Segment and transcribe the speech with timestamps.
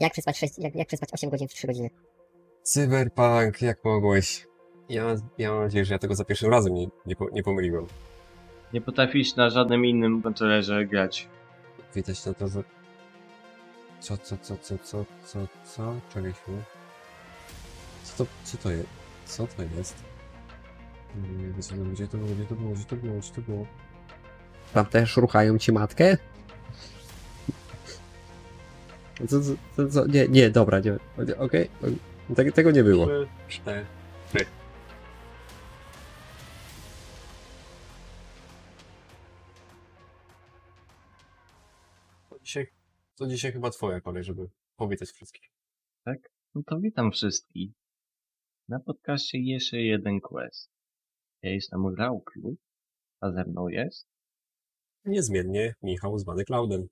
[0.00, 1.90] Jak przespać, 6, jak, jak przespać 8 godzin w 3 godziny?
[2.62, 4.46] Cyberpunk, jak mogłeś?
[4.88, 7.86] Ja, ja mam nadzieję, że ja tego za pierwszym razem nie, nie, po- nie pomyliłem.
[8.72, 11.28] Nie potrafisz na żadnym innym kontrolerze grać.
[11.94, 12.64] Widać na to, że...
[14.00, 15.94] Co, co, co, co, co, co, co?
[16.14, 16.58] Czekaj chwilę.
[18.04, 18.88] Co to, co to jest?
[19.24, 20.04] Co to jest?
[21.16, 23.66] Nie wiem, gdzie to było, gdzie to było, gdzie to było, gdzie to było?
[24.74, 26.16] Tam też ruchają ci matkę?
[29.28, 30.06] Co, co, co, co?
[30.06, 30.94] Nie, nie, dobra, nie.
[31.22, 31.68] Okej, okej.
[32.36, 33.08] Tego- Tego nie było.
[33.48, 33.86] Cztery.
[42.30, 42.66] To dzisiaj,
[43.18, 45.50] to dzisiaj chyba twoja kolej, żeby powitać wszystkich.
[46.54, 47.70] No to witam wszystkich.
[48.68, 50.70] Na podcaście jeszcze jeden quest.
[51.42, 52.56] Ja jestem Rauklu,
[53.20, 54.06] a ze mną jest.
[55.04, 56.88] Niezmiennie Michał zwany Cloudem.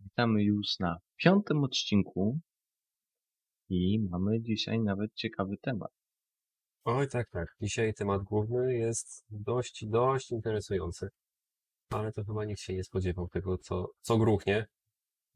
[0.00, 2.40] Witamy już na piątym odcinku
[3.68, 5.90] i mamy dzisiaj nawet ciekawy temat.
[6.84, 7.56] Oj, tak, tak.
[7.60, 11.08] Dzisiaj temat główny jest dość, dość interesujący.
[11.90, 14.66] Ale to chyba nikt się nie spodziewał tego, co, co gruchnie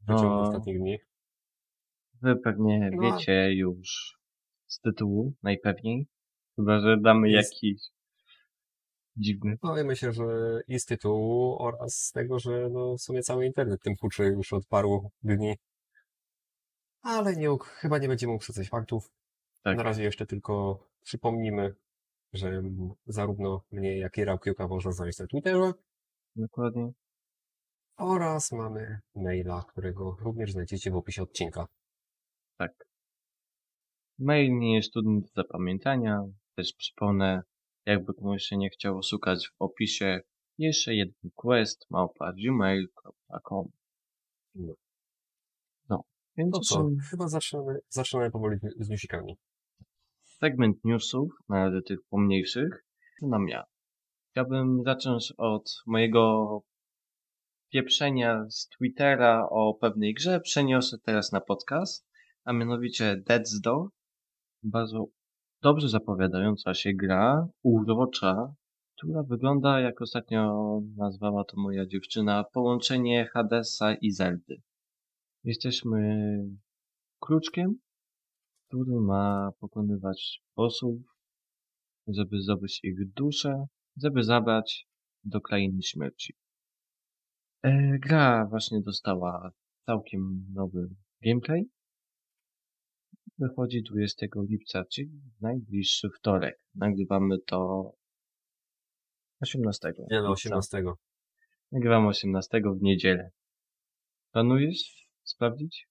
[0.01, 0.41] w ciągu No.
[0.41, 0.97] ostatnich dni.
[2.21, 3.01] Wy pewnie No.
[3.01, 4.17] wiecie już
[4.67, 6.07] z tytułu, najpewniej.
[6.55, 7.53] Chyba, że damy Jest.
[7.53, 7.81] jakiś
[9.17, 9.57] dziwny.
[9.63, 10.23] No i myślę, że
[10.67, 14.53] i z tytułu oraz z tego, że no w sumie cały internet tym huczy już
[14.53, 15.57] od paru dni.
[17.01, 19.11] Ale nie, chyba nie będziemy uprzedzać faktów.
[19.63, 19.77] Tak.
[19.77, 21.75] Na razie jeszcze tylko przypomnimy,
[22.33, 22.61] że
[23.05, 25.73] zarówno mnie, jak i Raukiuka można znaleźć na Twitterze
[26.35, 26.91] Dokładnie.
[27.97, 31.67] oraz mamy maila, którego również znajdziecie w opisie odcinka.
[32.57, 32.71] Tak.
[34.19, 36.23] Mail nie jest trudny do zapamiętania.
[36.55, 37.43] Też przypomnę,
[37.85, 40.21] jakby komuś się nie chciało szukać w opisie,
[40.57, 43.71] jeszcze jeden quest małpa gmail.com.
[44.55, 44.73] No.
[45.89, 46.03] No,
[46.37, 46.89] więc To co?
[47.09, 49.37] Chyba zaczynamy, zaczynamy powoli z newsikami.
[50.23, 53.63] segment newsów, na tych pomniejszych, zaczynam ja.
[54.31, 56.61] Chciałbym zacząć od mojego
[57.71, 60.39] pieprzenia z Twittera o pewnej grze.
[60.39, 62.07] Przeniosę teraz na podcast,
[62.43, 63.89] a mianowicie Dead's Door.
[64.63, 65.05] Bardzo
[65.63, 68.53] dobrze zapowiadająca się gra, urocza,
[68.97, 74.61] która wygląda, jak ostatnio nazwała to moja dziewczyna, połączenie Hadesa i Zeldy.
[75.43, 75.99] Jesteśmy
[77.19, 77.75] kruczkiem,
[78.67, 81.01] który ma pokonywać bossów,
[82.07, 83.65] żeby zdobyć ich duszę,
[83.97, 84.87] żeby zabrać
[85.23, 86.33] do krainy śmierci.
[87.63, 89.51] E, gra właśnie dostała
[89.85, 90.89] całkiem nowy
[91.25, 91.69] gameplay.
[93.37, 96.59] Wychodzi 20 lipca, czyli w najbliższy wtorek.
[96.75, 97.91] Nagrywamy to
[99.41, 99.93] 18.
[99.97, 100.31] Nie no, lipca.
[100.31, 100.83] 18.
[101.71, 103.29] Nagrywam 18 w niedzielę.
[104.31, 105.87] Planujesz sprawdzić?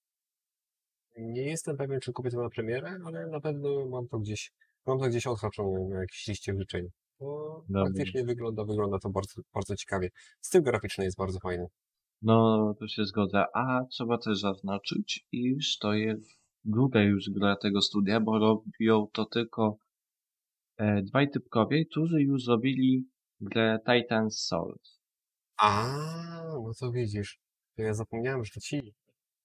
[1.19, 4.53] Nie jestem pewien, czy kupię to na premierę, ale na pewno mam to gdzieś,
[4.87, 6.89] mam to gdzieś odhaczone na jakiejś liście życzeń.
[7.21, 10.09] Bo faktycznie wygląda, wygląda to bardzo, bardzo ciekawie.
[10.41, 11.67] Styl graficzny jest bardzo fajny.
[12.23, 13.45] No, to się zgodzę.
[13.55, 19.25] A trzeba też zaznaczyć, iż to jest druga już gra tego studia, bo robią to
[19.25, 19.77] tylko
[20.77, 23.05] e, dwaj typkowie, którzy już zrobili
[23.41, 25.01] grę Titan's Souls.
[25.57, 25.87] A,
[26.55, 27.39] no to widzisz.
[27.77, 28.95] To ja zapomniałem, że to ci.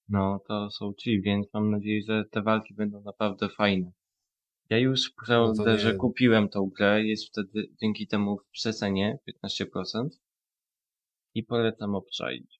[0.09, 3.91] No, to są ci, więc mam nadzieję, że te walki będą naprawdę fajne.
[4.69, 10.09] Ja już w preorderze nie- kupiłem tą grę, jest wtedy dzięki temu w przecenie 15%
[11.35, 12.59] i polecam obczaić.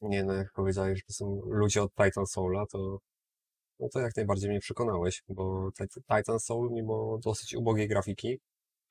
[0.00, 2.98] Nie no, jak powiedziałeś, że to są ludzie od Titan Soula, to
[3.80, 8.38] no to jak najbardziej mnie przekonałeś, bo Tit- Titan Soul, mimo dosyć ubogiej grafiki,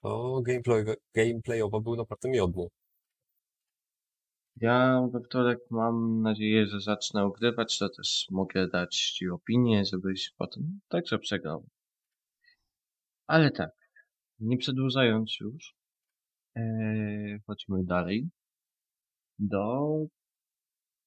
[0.01, 2.67] to gameplay, gameplayowo był naprawdę miodny.
[4.55, 10.31] Ja we wtorek mam nadzieję, że zacznę ogrywać, to też mogę dać Ci opinię, żebyś
[10.37, 11.65] potem także przegrał.
[13.27, 13.71] Ale tak,
[14.39, 15.75] nie przedłużając już,
[16.55, 18.29] ee, chodźmy dalej
[19.39, 19.87] do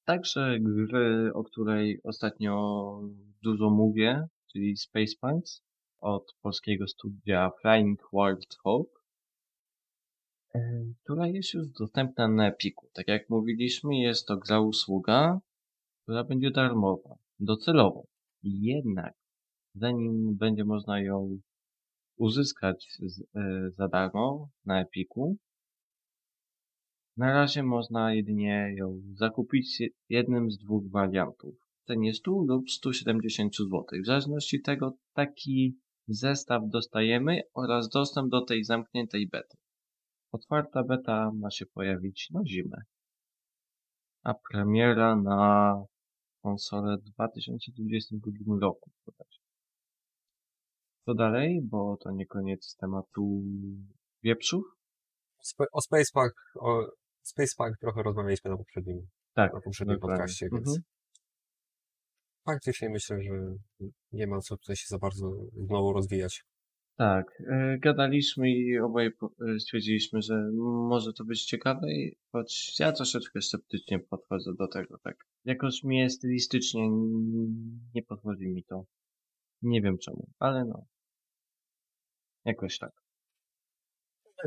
[0.04, 3.00] także gry, o której ostatnio
[3.42, 5.62] dużo mówię, czyli Space Punks
[6.00, 9.04] od polskiego studia Flying World Hope
[11.04, 12.90] która jest już dostępna na Epiku.
[12.92, 15.40] Tak jak mówiliśmy, jest to gra usługa,
[16.02, 18.06] która będzie darmowa, docelowo.
[18.42, 19.14] Jednak,
[19.74, 21.38] zanim będzie można ją
[22.16, 25.36] uzyskać z, e, za darmo na Epiku,
[27.16, 31.54] na razie można jedynie ją zakupić je- jednym z dwóch wariantów.
[31.86, 33.84] Cenie 100 lub 170 zł.
[34.02, 35.78] W zależności tego taki
[36.08, 39.56] zestaw dostajemy oraz dostęp do tej zamkniętej bety.
[40.32, 42.76] Otwarta beta ma się pojawić na zimę.
[44.22, 45.74] A premiera na
[46.42, 48.90] konsolę w 2022 roku.
[51.04, 51.60] Co dalej?
[51.62, 53.42] Bo to nie koniec tematu
[54.22, 54.64] wieprzów.
[55.72, 56.86] O Space Park, o
[57.24, 60.18] Space Park trochę rozmawialiśmy na poprzednim, Tak, na poprzednim dokładnie.
[60.18, 60.82] podcaście, więc Mhm.
[62.44, 63.30] faktycznie myślę, że
[64.12, 65.30] nie ma co tutaj się za bardzo
[65.66, 66.44] znowu rozwijać.
[66.96, 69.10] Tak, e, gadaliśmy i oboje
[69.54, 70.50] e, stwierdziliśmy, że
[70.88, 71.86] może to być ciekawe,
[72.32, 75.16] choć ja troszeczkę sceptycznie podchodzę do tego, tak.
[75.44, 76.88] Jakoś mnie stylistycznie
[77.94, 78.84] nie podchodzi mi to.
[79.62, 80.84] Nie wiem czemu, ale no.
[82.44, 82.90] Jakoś tak.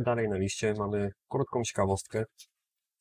[0.05, 2.23] Dalej na liście mamy krótką ciekawostkę,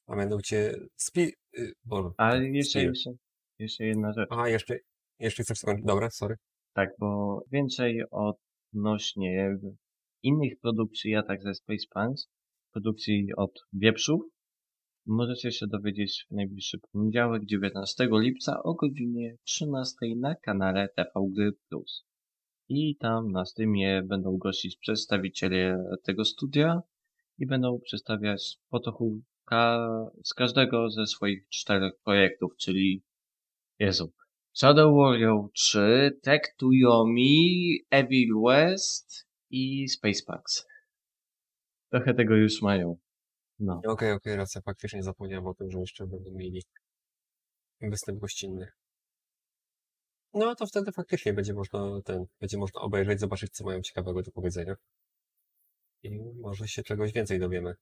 [0.07, 1.33] a mianowicie spi...
[1.59, 2.89] y, Boże, Ale jeszcze, Spiel.
[2.89, 3.11] jeszcze,
[3.59, 4.29] jeszcze jedna rzecz.
[4.31, 4.79] A, jeszcze,
[5.19, 5.85] jeszcze chcesz skończyć?
[5.87, 6.37] Dobra, sorry.
[6.73, 9.59] Tak, bo więcej odnośnie
[10.23, 12.29] innych produkcji atak ze Space Punks,
[12.73, 14.21] produkcji od wieprzów,
[15.07, 21.53] możecie się dowiedzieć w najbliższy poniedziałek, 19 lipca o godzinie 13 na kanale TV Gry
[21.69, 22.05] Plus.
[22.69, 26.81] I tam na Steamie będą gościć przedstawiciele tego studia
[27.39, 29.21] i będą przedstawiać potochu
[30.25, 33.03] z każdego ze swoich czterech projektów, czyli
[33.79, 34.13] Jezu,
[34.53, 40.67] Shadow Warrior 3, Tech to Yomi, Evil West i Space Packs.
[41.91, 42.97] Trochę tego już mają.
[43.59, 43.81] No.
[43.87, 46.63] Okej, okej, racja, faktycznie zapomniałem o tym, że jeszcze będą mieli
[47.81, 48.69] występ gościnny.
[50.35, 54.31] No, to wtedy faktycznie będzie można ten, będzie można obejrzeć, zobaczyć, co mają ciekawego do
[54.31, 54.75] powiedzenia.
[56.03, 56.11] I
[56.41, 57.75] może się czegoś więcej dowiemy.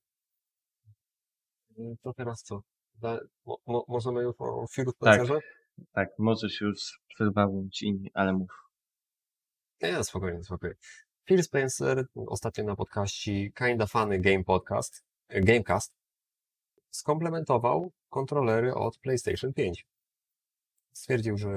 [1.78, 2.62] Y, To teraz co?
[2.94, 5.20] Da, mo, mo, możemy już o Phil Tak.
[5.92, 8.50] Tak, możesz już przerwałem ci, ale mów.
[9.82, 10.76] Nie, spokojnie, spokojnie.
[11.28, 15.92] Phil Spencer ostatnio na podcaście Kinda Funny Game Podcast, e, Gamecast,
[16.90, 19.86] skomplementował kontrolery od PlayStation 5.
[20.92, 21.48] Stwierdził, że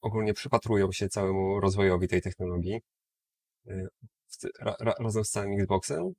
[0.00, 2.80] ogólnie przypatrują się całemu rozwojowi tej technologii
[3.66, 3.86] e,
[4.28, 6.12] w- ra, ra, razem z całym Xboxem.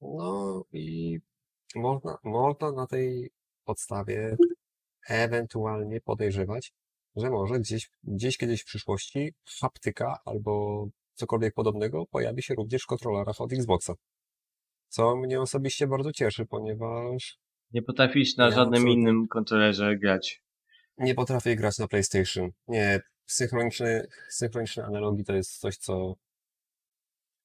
[0.00, 1.18] No i
[1.74, 3.30] można, można na tej
[3.64, 4.36] podstawie
[5.08, 6.72] ewentualnie podejrzewać,
[7.16, 12.86] że może gdzieś, gdzieś kiedyś w przyszłości haptyka albo cokolwiek podobnego pojawi się również w
[12.86, 13.94] kontrolerach od Xboxa.
[14.88, 17.38] Co mnie osobiście bardzo cieszy, ponieważ
[17.72, 20.42] Nie potrafisz na Ja żadnym absolutnie- innym kontrolerze grać.
[20.98, 22.50] nie potrafię grać na PlayStation.
[22.68, 26.14] Nie, synchroniczne, synchroniczne analogii to jest coś, co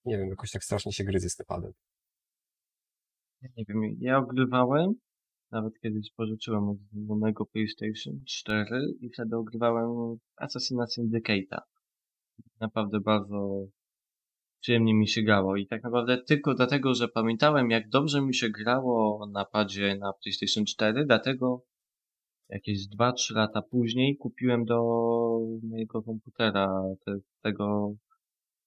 [0.05, 1.73] nie wiem, jakoś tak strasznie się gryzie z tym padem.
[3.45, 4.93] Ja Nie wiem, ja ogrywałem,
[5.51, 8.67] nawet kiedyś pożyczyłem od znajomego PlayStation 4
[9.01, 11.59] i wtedy ogrywałem Assassina Syndicate'a.
[12.59, 13.67] Naprawdę bardzo
[14.61, 18.49] przyjemnie mi się grało i tak naprawdę tylko dlatego, że pamiętałem jak dobrze mi się
[18.49, 21.61] grało na padzie na PlayStation 4, dlatego
[22.49, 24.81] jakieś 2-3 lata później kupiłem do
[25.63, 27.95] mojego komputera te, tego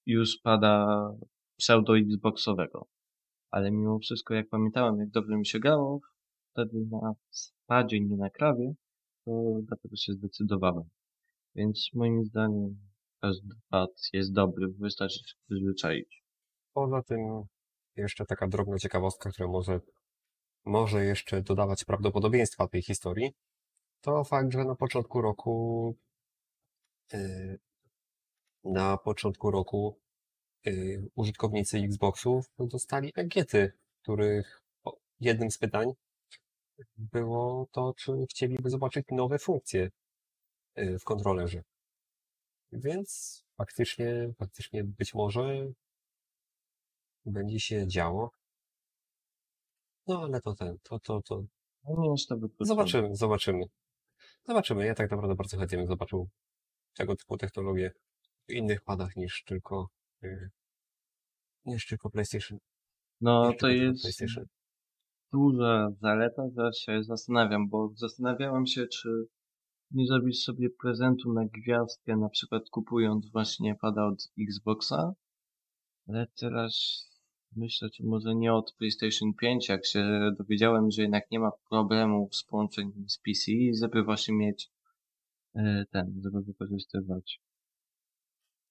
[0.05, 0.85] już pada
[1.57, 2.87] pseudo Xboxowego.
[3.51, 5.99] Ale mimo wszystko, jak pamiętałem, jak dobrze mi się grało,
[6.51, 7.13] wtedy na
[7.65, 8.73] padzie, nie na krawie,
[9.25, 9.31] to
[9.63, 10.89] dlatego się zdecydowałem.
[11.55, 12.77] Więc moim zdaniem
[13.21, 16.23] każdy pad jest dobry, wystarczy się przyzwyczaić.
[16.73, 17.19] Poza tym
[17.95, 19.79] jeszcze taka drobna ciekawostka, która może,
[20.65, 23.33] może jeszcze dodawać prawdopodobieństwa tej historii,
[24.01, 25.95] to fakt, że na początku roku
[27.13, 27.59] yy,
[28.63, 29.99] na początku roku
[31.15, 34.61] użytkownicy Xboxów dostali ankiety, których
[35.19, 35.93] jednym z pytań
[36.97, 39.91] było to, czy chcieliby zobaczyć nowe funkcje
[40.75, 41.63] yy, w kontrolerze.
[42.71, 45.67] Więc faktycznie, faktycznie być może
[47.25, 48.31] będzie się działo.
[50.07, 51.43] No ale to ten, to, to, to.
[51.83, 52.15] No.
[52.59, 53.63] Zobaczymy, zobaczymy.
[54.47, 54.85] Zobaczymy.
[54.85, 56.29] Ja tak naprawdę bardzo chętnie bym zobaczył
[56.93, 57.91] tego typu technologie
[58.47, 59.89] w innych padach niż tylko,
[60.21, 60.49] yy,
[61.65, 62.57] niż tylko PlayStation.
[63.21, 64.21] No niż to jest
[65.31, 69.25] duża zaleta, zaraz się zastanawiam, bo zastanawiałem się, czy
[69.91, 75.13] nie zrobić sobie prezentu na gwiazdkę, na przykład kupując właśnie pada od Xboxa,
[76.07, 77.05] ale teraz
[77.55, 82.35] myślę, czy może nie od PlayStation 5, jak się dowiedziałem, że jednak nie ma problemów
[82.35, 84.69] z połączeniem z PC, żeby właśnie mieć
[85.55, 87.39] e, ten, żeby wykorzystywać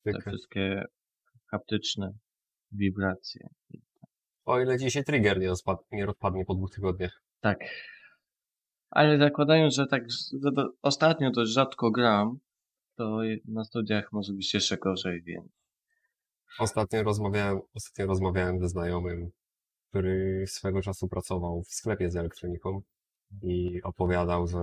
[0.05, 0.85] te wszystkie
[1.51, 2.13] haptyczne
[2.73, 3.49] wibracje.
[4.45, 7.23] O ile dzisiaj trigger nie, rozpad, nie rozpadnie po dwóch tygodniach.
[7.41, 7.59] Tak.
[8.91, 10.03] Ale zakładając, że tak
[10.43, 12.39] że do, ostatnio dość rzadko gram,
[12.97, 15.59] to na studiach może być jeszcze gorzej, więc
[16.59, 19.31] Ostatnio rozmawiałem, ostatnio rozmawiałem ze znajomym,
[19.89, 22.83] który swego czasu pracował w sklepie z elektroniką
[23.43, 24.59] i opowiadał, że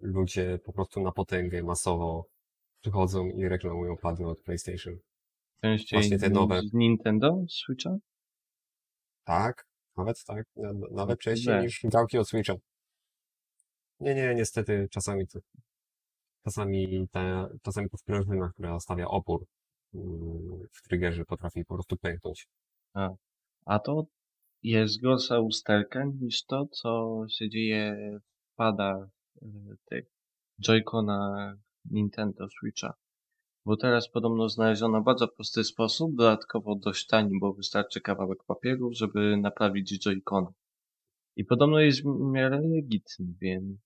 [0.00, 2.26] ludzie po prostu na potęgę masowo
[2.80, 4.98] przychodzą i reklamują pady od PlayStation.
[5.66, 6.60] Częściej Właśnie te nowe.
[6.62, 7.96] z Nintendo Switcha?
[9.24, 12.54] Tak, nawet tak, na- nawet częściej niż gałki od Switcha.
[14.00, 15.38] Nie, nie, niestety czasami to,
[16.44, 19.46] czasami ta, czasami to sprężyna, która stawia opór
[19.94, 22.48] mm, w triggerze potrafi po prostu pęknąć.
[23.64, 24.06] A to
[24.62, 27.96] jest gorsza usterka niż to, co się dzieje
[28.52, 29.08] w padach
[29.42, 29.46] e,
[29.84, 30.04] tych
[30.66, 31.52] Joy-Cona
[31.90, 32.94] Nintendo Switcha.
[33.66, 39.36] Bo teraz podobno znaleziono bardzo prosty sposób, dodatkowo dość tani, bo wystarczy kawałek papieru, żeby
[39.36, 40.52] naprawić Joy-Cona.
[41.36, 43.78] I podobno jest w miarę legitny, więc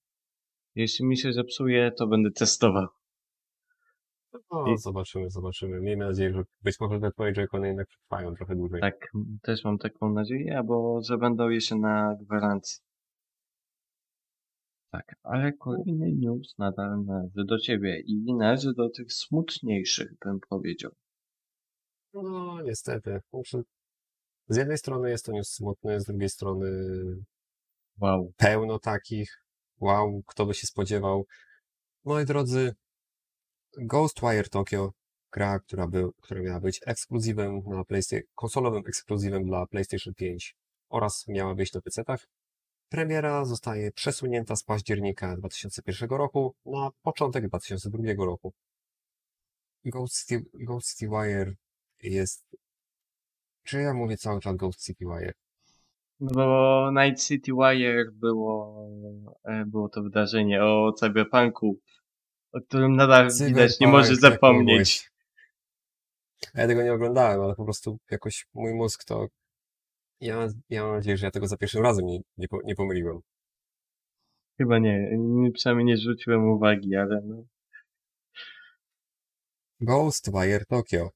[0.75, 2.87] jeśli mi się zepsuje, to będę testował.
[4.50, 5.80] No, I- zobaczymy, zobaczymy.
[5.80, 8.80] Miejmy nadzieję, że być może te twoje joy jednak przetrwają trochę dłużej.
[8.80, 12.82] Tak, też mam taką nadzieję, bo że będą jeszcze na gwarancji.
[14.90, 20.90] Tak, ale kolejny news nadal należy do ciebie i należy do tych smutniejszych, bym powiedział.
[22.14, 23.20] No, niestety.
[23.30, 23.62] Znaczy,
[24.49, 26.66] z jednej strony jest to news smutny, z drugiej strony
[28.00, 28.32] Wow.
[28.37, 29.44] pełno takich.
[29.80, 31.26] Wow, kto by się spodziewał.
[32.04, 32.75] Moi drodzy,
[33.78, 34.92] Ghostwire Tokyo,
[35.32, 40.56] gra, która, był, która miała być ekskluzywem na PlayStation, konsolowym ekskluzywem dla PlayStation 5
[40.88, 42.26] oraz miała być na PC-tach.
[42.90, 48.52] Premiera zostaje przesunięta z października 2001 roku na początek 2002 roku.
[49.85, 51.54] Ghost City, Ghost City Wire
[52.02, 52.56] jest...
[53.62, 55.32] Czy ja mówię cały czas Ghost City Wire?
[56.20, 58.88] No bo Night City Wire było,
[59.44, 61.78] e, było to wydarzenie o cyberpunku,
[62.52, 65.11] o którym nadal widać nie Cyberpunk, może zapomnieć.
[66.54, 69.26] Ja tego nie oglądałem, ale po prostu jakoś mój mózg to...
[70.20, 73.20] Ja, ja mam nadzieję, że ja tego za pierwszym razem nie, nie, nie pomyliłem.
[74.58, 77.44] Chyba nie, nie, przynajmniej nie zwróciłem uwagi, ale no.
[79.80, 81.10] Ghostwire Tokyo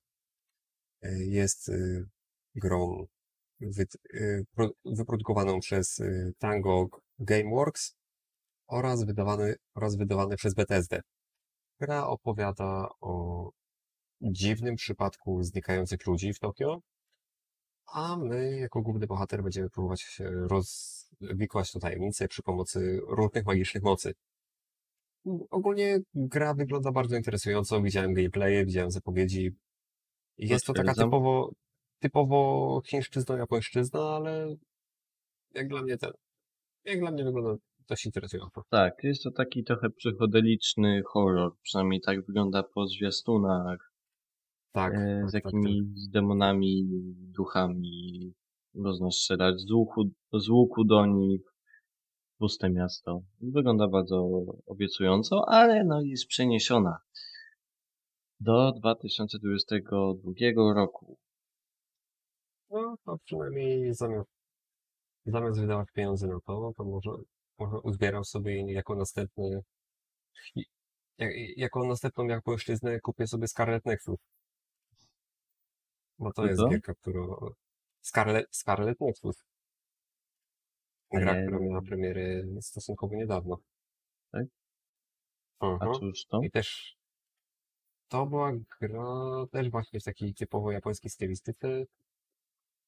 [1.05, 2.09] y, jest y,
[2.55, 3.07] grą
[4.55, 6.03] pro, wyprodukowaną przez
[6.39, 7.97] Tango Gameworks
[8.67, 11.01] oraz wydawany, oraz wydawany przez Bethesdę.
[11.81, 13.51] Gra opowiada o
[14.21, 16.81] dziwnym przypadku znikających ludzi w Tokio,
[17.87, 23.83] a my jako główny bohater będziemy próbować się rozwikłać tę tajemnicę przy pomocy różnych magicznych
[23.83, 24.15] mocy.
[25.51, 27.83] Ogólnie gra wygląda bardzo interesująco.
[27.83, 29.51] Widziałem gameplaye, widziałem zapowiedzi.
[30.39, 31.53] Jest to taka typowo,
[31.99, 34.57] typowo chińszczyzna, japońszczyzna, ale
[35.55, 36.11] jak dla mnie ten,
[36.85, 37.55] jak dla mnie wygląda
[37.89, 38.63] dość interesująco.
[38.71, 43.94] Tak, jest to taki trochę psychodeliczny horror, przynajmniej tak wygląda po zwiastunach,
[44.75, 46.85] Tak, e, tak, z tak, jakimiś demonami,
[47.17, 48.33] duchami,
[48.75, 51.41] można strzelać z łuku, z łuku do nich,
[52.39, 53.21] puste miasto.
[53.41, 54.29] Wygląda bardzo
[54.67, 56.99] obiecująco, ale no jest przeniesiona
[58.41, 61.17] do 2022 roku.
[62.71, 64.29] No, to przynajmniej zamiast,
[65.27, 67.11] zamiast wydawać pieniądze na to, to może,
[67.59, 69.61] może uzbieram sobie jako następny,
[71.19, 74.19] jak, jako następną japońszczyznę kupię sobie Scarlet Nexus.
[76.19, 76.69] Bo to jest to?
[76.69, 77.37] gierka, którą...
[78.03, 79.45] Scarlet, Scarlet Nexus.
[81.13, 83.59] Gra, która miała premierę stosunkowo niedawno.
[84.33, 84.47] Tak?
[85.61, 85.95] A Mhm.
[85.95, 86.41] cóż to?
[86.43, 86.97] I też
[88.09, 91.85] to była gra też właśnie w takiej typowo japońskiej stylistyce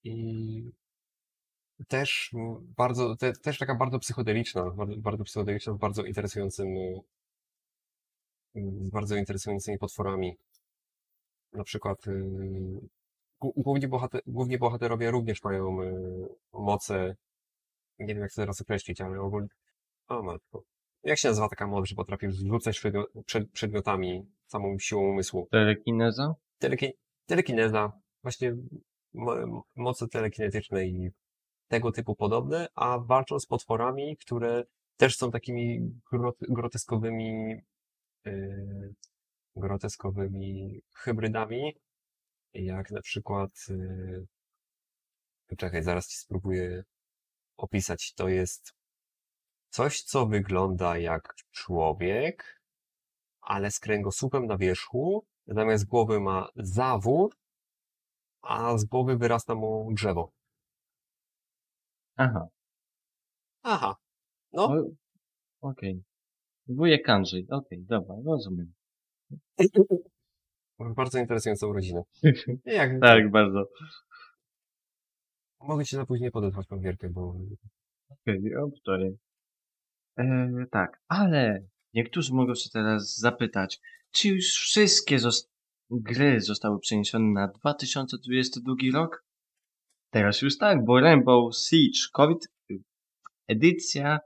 [0.04, 0.70] i
[1.88, 2.30] też
[2.76, 6.68] bardzo, te, też taka bardzo psychodeliczna, bardzo, bardzo psychodeliczna, z bardzo interesującym,
[8.54, 10.36] z bardzo interesującymi potworami.
[11.52, 12.80] Na przykład y,
[13.40, 17.16] główni, bohater, główni bohaterowie również mają y, moce,
[17.98, 19.48] nie wiem jak to teraz określić, ale ogólnie,
[20.08, 20.62] o matko.
[21.02, 25.48] Jak się nazywa taka moc, że potrafisz rzucać przedmio- przed, przedmiotami samą siłą umysłu?
[25.50, 26.34] Telekineza?
[26.58, 26.92] Teleki
[27.26, 28.56] telekineza, właśnie
[29.14, 31.10] mo moce telekinetyczne i
[31.68, 34.64] tego typu podobne, a walczą z potworami, które
[34.96, 35.80] też są takimi
[36.12, 37.54] grot groteskowymi,
[38.24, 38.94] yy,
[39.56, 41.74] groteskowymi hybrydami,
[42.64, 44.26] jak na przykład, yy,
[45.46, 46.84] poczekaj, zaraz ci spróbuję
[47.56, 48.12] opisać.
[48.14, 48.72] To jest
[49.70, 52.60] coś, co wygląda jak człowiek,
[53.40, 57.36] ale z kręgosłupem na wierzchu, zamiast głowy ma zawór,
[58.42, 60.32] a z głowy wyrasta mu drzewo.
[62.16, 62.48] Aha,
[63.68, 63.96] Aha.
[64.52, 64.84] No,
[65.60, 66.02] okej.
[66.68, 68.72] Wujek Andrzej, okej, dobra, rozumiem.
[70.78, 72.02] bardzo interesującą rodzinę.
[72.64, 73.68] Jak, tak, bardzo.
[75.60, 77.34] Mogę ci na później podesłać tą gierkę, bo
[78.08, 79.16] Okej, okay,
[80.18, 83.80] E, tak, ale niektórzy mogą się teraz zapytać,
[84.10, 85.18] czy już wszystkie
[85.90, 89.24] gry zostały przeniesione na 2022 rok?
[90.10, 92.48] Teraz już tak, bo Rainbow Siege COVID
[93.48, 94.18] edycja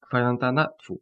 [0.00, 1.00] kwarantanna, tfu.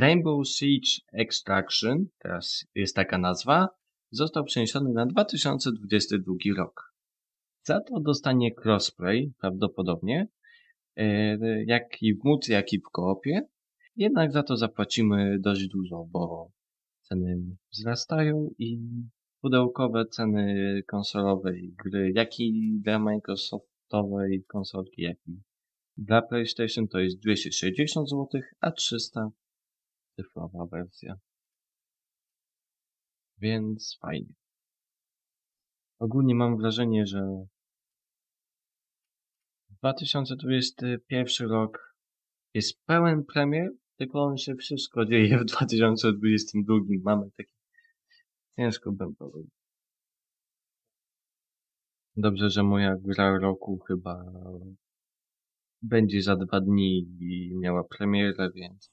[0.00, 3.68] Rainbow Siege Extraction, teraz jest taka nazwa,
[4.10, 6.94] został przeniesiony na 2022 rok.
[7.62, 10.28] Za to dostanie crossplay prawdopodobnie,
[10.96, 13.40] e, jak i w multi, jak i w koopie.
[13.96, 16.50] Jednak za to zapłacimy dość dużo, bo
[17.00, 17.36] ceny
[17.72, 18.78] wzrastają i
[19.40, 25.36] pudełkowe ceny konsolowej gry, jak i dla Microsoftowej konsolki, jak i
[25.96, 29.30] dla PlayStation to jest 260 zł, a 300
[30.16, 31.14] cyfrowa wersja.
[33.38, 34.34] Więc fajnie.
[35.98, 37.46] Ogólnie mam wrażenie, że
[39.70, 41.96] 2021 rok
[42.54, 46.74] jest pełen premier, tylko on się wszystko dzieje w 2022.
[47.02, 47.52] Mamy taki
[48.56, 49.50] ciężko bym powiedział.
[52.16, 54.24] Dobrze, że moja gra roku chyba
[55.82, 58.92] będzie za dwa dni i miała premierę, więc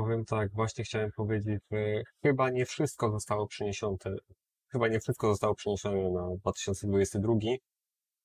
[0.00, 3.96] Powiem tak, właśnie chciałem powiedzieć, że chyba nie wszystko zostało przeniesione,
[4.72, 7.34] chyba nie wszystko zostało przeniesione na 2022,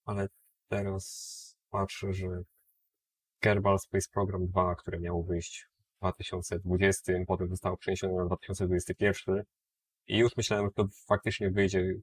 [0.05, 0.27] ale
[0.67, 2.27] teraz patrzę, że
[3.39, 9.43] Kerbal Space Program 2, które miało wyjść w 2020, potem zostało przeniesione na 2021
[10.07, 11.93] i już myślałem, że to faktycznie wyjdzie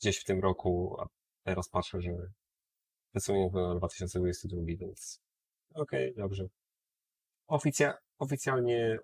[0.00, 1.06] gdzieś w tym roku, a
[1.44, 2.10] teraz patrzę, że
[3.10, 5.20] przesunie to na 2022, więc
[5.74, 6.44] okej, dobrze.
[7.46, 8.98] Oficja, oficjalnie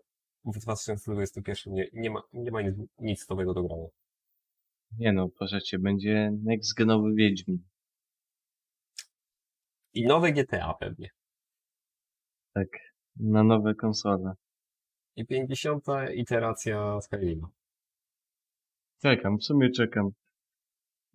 [0.44, 3.88] w 2021 nie, nie, ma, nie ma nic, nic nowego do grania.
[4.98, 7.58] nie no, proszę cię, będzie next genowy Wiedźmin.
[9.94, 11.10] I nowe GTA pewnie.
[12.54, 12.68] Tak,
[13.16, 14.32] na nowe konsole.
[15.16, 15.84] I 50.
[16.14, 17.48] iteracja Skyrima.
[19.02, 20.10] Czekam, w sumie czekam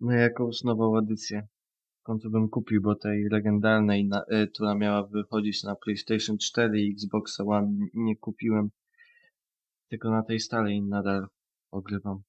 [0.00, 1.46] na jakąś nową edycję.
[2.04, 6.80] W końcu bym kupił, bo tej legendarnej, na, e, która miała wychodzić na PlayStation 4
[6.80, 8.70] i Xbox One nie kupiłem.
[9.88, 11.26] Tylko na tej starej nadal
[11.70, 12.22] ogrywam.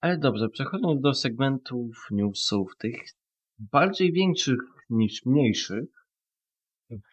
[0.00, 3.02] Ale dobrze, przechodząc do segmentów newsów, tych
[3.58, 6.06] bardziej większych niż mniejszych,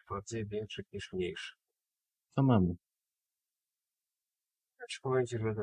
[0.09, 1.57] Bardziej większych niż mniejszych.
[2.35, 2.75] co mamy?
[4.89, 5.55] Ci powiem ci, że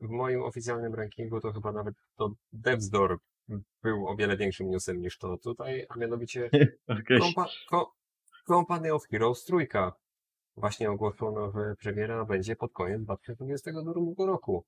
[0.00, 3.18] w moim oficjalnym rankingu to chyba nawet to Devs Door
[3.82, 6.50] był o wiele większym newsem niż to tutaj, a mianowicie
[6.88, 7.20] Okej.
[7.20, 7.94] Kompa ko
[8.46, 9.92] Company of Heroes trójka.
[10.56, 14.64] Właśnie ogłoszono, że premiera będzie pod koniec 2022 roku.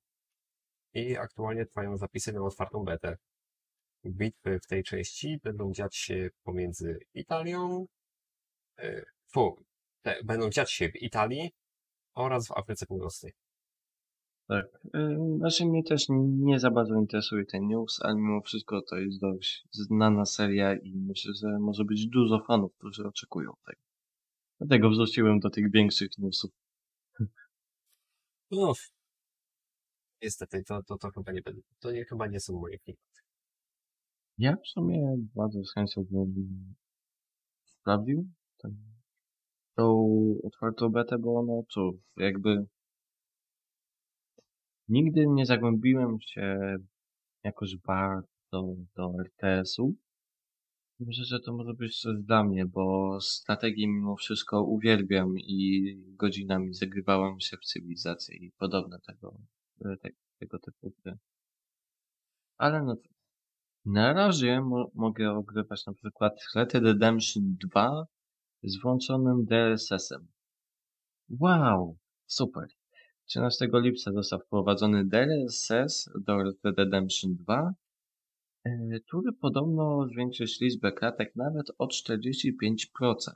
[0.93, 3.17] I aktualnie trwają zapisy na otwartą betę.
[4.05, 7.85] Bitwy w tej części będą dziać się pomiędzy Italią,
[8.79, 9.65] e, fu,
[10.01, 11.51] te, będą dziać się w Italii
[12.15, 13.33] oraz w Afryce Północnej.
[14.53, 14.65] Tak.
[14.95, 19.19] Y, Znaczy mnie też nie za bardzo interesuje ten news, ale mimo wszystko to jest
[19.19, 23.81] dość znana seria i myślę, że może być dużo fanów, którzy oczekują tego.
[24.59, 26.51] Dlatego wrzuciłem do tych większych newsów.
[28.51, 28.73] No,
[30.21, 32.99] niestety, to, to, to chyba nie będę, to nie, chyba nie są moje filmy.
[34.37, 36.75] Ja w sumie bardzo z chęcią bym
[37.65, 38.27] sprawdził
[39.75, 42.65] tą otwartą betę, bo ono cóż, jakby
[44.87, 46.77] nigdy nie zagłębiłem się
[47.43, 49.95] jakoś bardzo do RTS-u.
[50.99, 56.73] Myślę, że to może być coś dla mnie, bo strategię mimo wszystko uwielbiam i godzinami
[56.73, 59.37] zagrywałem się w cywilizację i podobne tego,
[60.01, 61.17] te, tego typu gry.
[62.57, 62.95] Ale no,
[63.85, 68.05] na razie mo mogę ogrywać na przykład Red Redemption 2
[68.63, 70.27] z włączonym DLSS-em.
[71.29, 72.67] Wow, super.
[73.25, 77.73] 13 lipca został wprowadzony DLSS do Red Dead Redemption 2,
[78.65, 83.31] e, który podobno zwiększyć liczbę kratek nawet o 45%.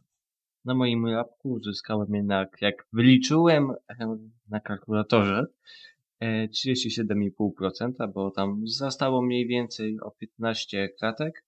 [0.65, 4.17] Na moim lapku uzyskałem jednak, jak wyliczyłem e,
[4.49, 5.45] na kalkulatorze,
[6.19, 11.45] e, 37,5%, bo tam zostało mniej więcej o 15 kratek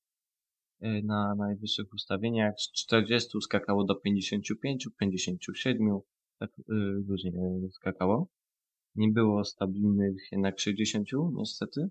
[0.81, 2.53] e, na najwyższych ustawieniach.
[2.57, 5.99] Z 40 skakało do 55, 57,
[6.39, 6.63] tak e,
[7.09, 7.31] różnie
[7.71, 8.27] skakało.
[8.95, 11.89] Nie było stabilnych jednak 60 niestety,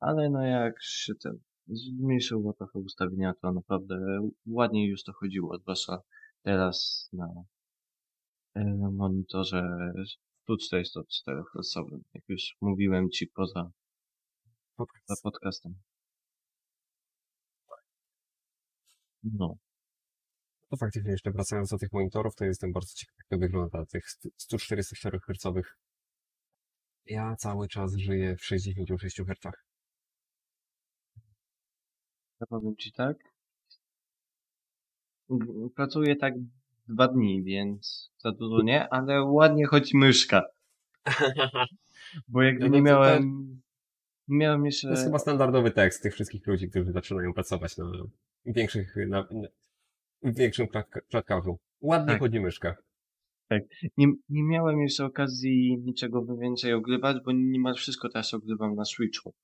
[0.00, 6.02] ale no jak się ten zmniejszyło trochę ustawienia, to naprawdę ładniej już to chodziło, zwłaszcza
[6.42, 7.28] teraz na
[8.54, 9.92] e, monitorze
[10.42, 11.74] 144 Hz,
[12.14, 13.70] jak już mówiłem Ci poza,
[14.76, 15.74] poza podcastem.
[19.22, 19.56] No.
[20.70, 24.04] To faktycznie jeszcze wracając do tych monitorów, to jestem bardzo ciekaw, jak to wygląda, tych
[24.36, 25.62] 144 Hz.
[27.06, 29.52] Ja cały czas żyję w 66 Hz.
[32.40, 33.16] Ja powiem ci tak.
[35.74, 36.34] Pracuję tak
[36.88, 40.42] dwa dni, więc za dużo nie, ale ładnie chodzi myszka.
[42.28, 43.60] Bo jakby No nie to miałem.
[44.28, 44.88] Nie miałem jeszcze.
[44.88, 47.84] To jest chyba standardowy tekst tych wszystkich ludzi, którzy zaczynają pracować na
[48.46, 49.28] większych, na,
[50.22, 51.58] większym klatka- klatkarzu.
[51.80, 52.20] Ładnie Tak.
[52.20, 52.76] chodzi myszka.
[53.96, 59.34] Nie, nie miałem jeszcze okazji niczego więcej ogrywać, bo niemal wszystko teraz ogrywam na Switchu.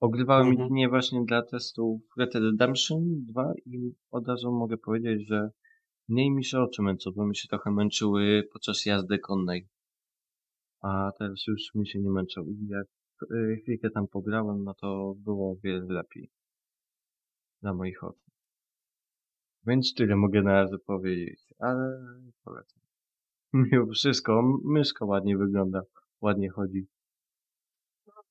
[0.00, 0.62] Ogrywałem Mhm.
[0.64, 5.50] jedynie właśnie dla testów Red Dead Redemption 2 i od razu mogę powiedzieć, że
[6.08, 9.68] mniej mi się oczy męczą, bo mi się trochę męczyły podczas jazdy konnej.
[10.80, 12.42] A teraz już mi się nie męczą.
[12.42, 12.86] I jak
[13.30, 16.30] y, chwilkę tam pograłem, no to było o wiele lepiej.
[17.62, 18.21] Dla moich oczu.
[19.66, 22.00] Więc tyle mogę na razie powiedzieć, ale
[22.44, 22.82] polecam.
[23.52, 25.82] Mimo wszystko, myszka ładnie wygląda,
[26.20, 26.86] ładnie chodzi.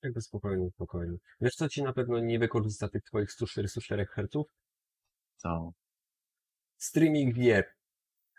[0.04, 1.18] Jakby spokojnie, spokojnie.
[1.42, 4.46] Wiesz co ci na pewno nie wykorzysta tych twoich 144 Hz?
[5.38, 5.74] Co?
[6.78, 7.66] Streaming gier,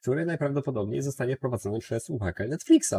[0.00, 2.94] który najprawdopodobniej zostanie wprowadzony przez uwagę Netflixa.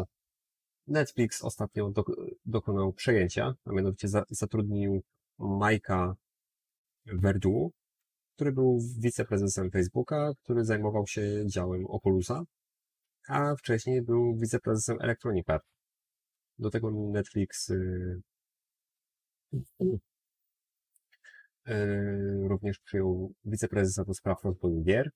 [0.87, 5.03] Netflix ostatnio dok- dokonał przejęcia, a mianowicie za- zatrudnił
[5.39, 6.15] Majka
[7.05, 7.71] Verdu,
[8.35, 12.43] który był wiceprezesem Facebooka, który zajmował się działem Oculusa,
[13.27, 15.67] a wcześniej był wiceprezesem Electronic Arts.
[16.59, 18.21] Do tego Netflix y,
[21.67, 25.11] y, również przyjął wiceprezesa do spraw rozwoju gier.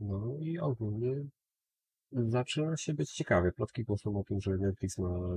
[0.00, 1.24] No i ogólnie
[2.12, 3.52] zaczyna się być ciekawe.
[3.52, 5.36] Plotki głoszą o tym, że Netflix ma,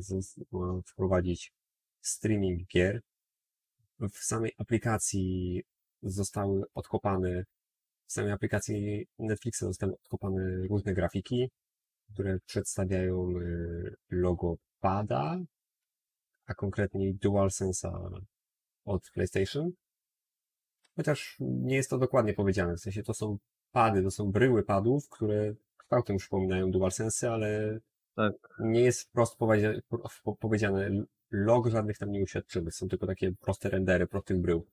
[0.52, 1.54] ma wprowadzić
[2.02, 3.02] streaming gier.
[4.10, 5.64] W samej aplikacji
[6.04, 7.44] zostały odkopane,
[8.08, 11.50] w samej aplikacji Netflixa zostały odkopane różne grafiki,
[12.14, 15.40] które przedstawiają y, logo pada,
[16.46, 18.22] a konkretniej DualSense'a
[18.86, 19.72] od PlayStation.
[20.96, 23.38] Chociaż nie jest to dokładnie powiedziane, w sensie to są
[23.72, 27.80] pady, to są bryły padów, które kształtem przypominają DualSense, ale
[28.16, 28.34] Tak.
[28.60, 29.80] nie jest wprost powiedziane,
[30.24, 30.90] po- powiedziane
[31.32, 34.68] log żadnych tam nie uświadczymy, są tylko takie proste rendery prostych brył.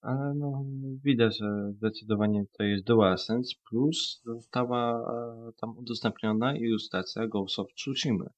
[0.00, 0.64] Ale no,
[1.04, 5.12] widać, że zdecydowanie to jest DualSense, plus została
[5.48, 8.30] e, tam udostępniona ilustracja Ghost of Tsushima.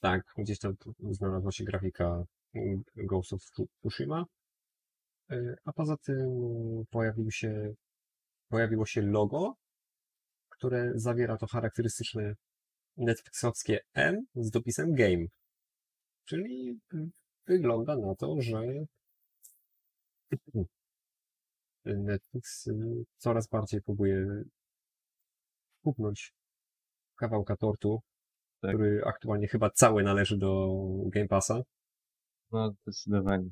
[0.00, 0.74] Tak, gdzieś tam
[1.10, 4.24] znalazła się grafika mm, Ghost of Tsu- Tsushima.
[5.32, 6.28] Y, A poza tym
[6.90, 7.74] pojawił się,
[8.48, 9.54] pojawiło się logo,
[10.48, 12.34] które zawiera to charakterystyczne
[12.96, 15.26] Netflixowskie M z dopisem Game.
[16.24, 16.80] Czyli
[17.46, 18.62] wygląda na to, że
[21.84, 22.72] Netflix y,
[23.16, 24.26] coraz bardziej próbuje
[25.84, 26.32] kupnąć
[27.16, 28.00] kawałka tortu,
[28.60, 28.70] Tak.
[28.70, 31.62] który aktualnie chyba cały należy do Game Passa.
[32.52, 33.50] No, zdecydowanie.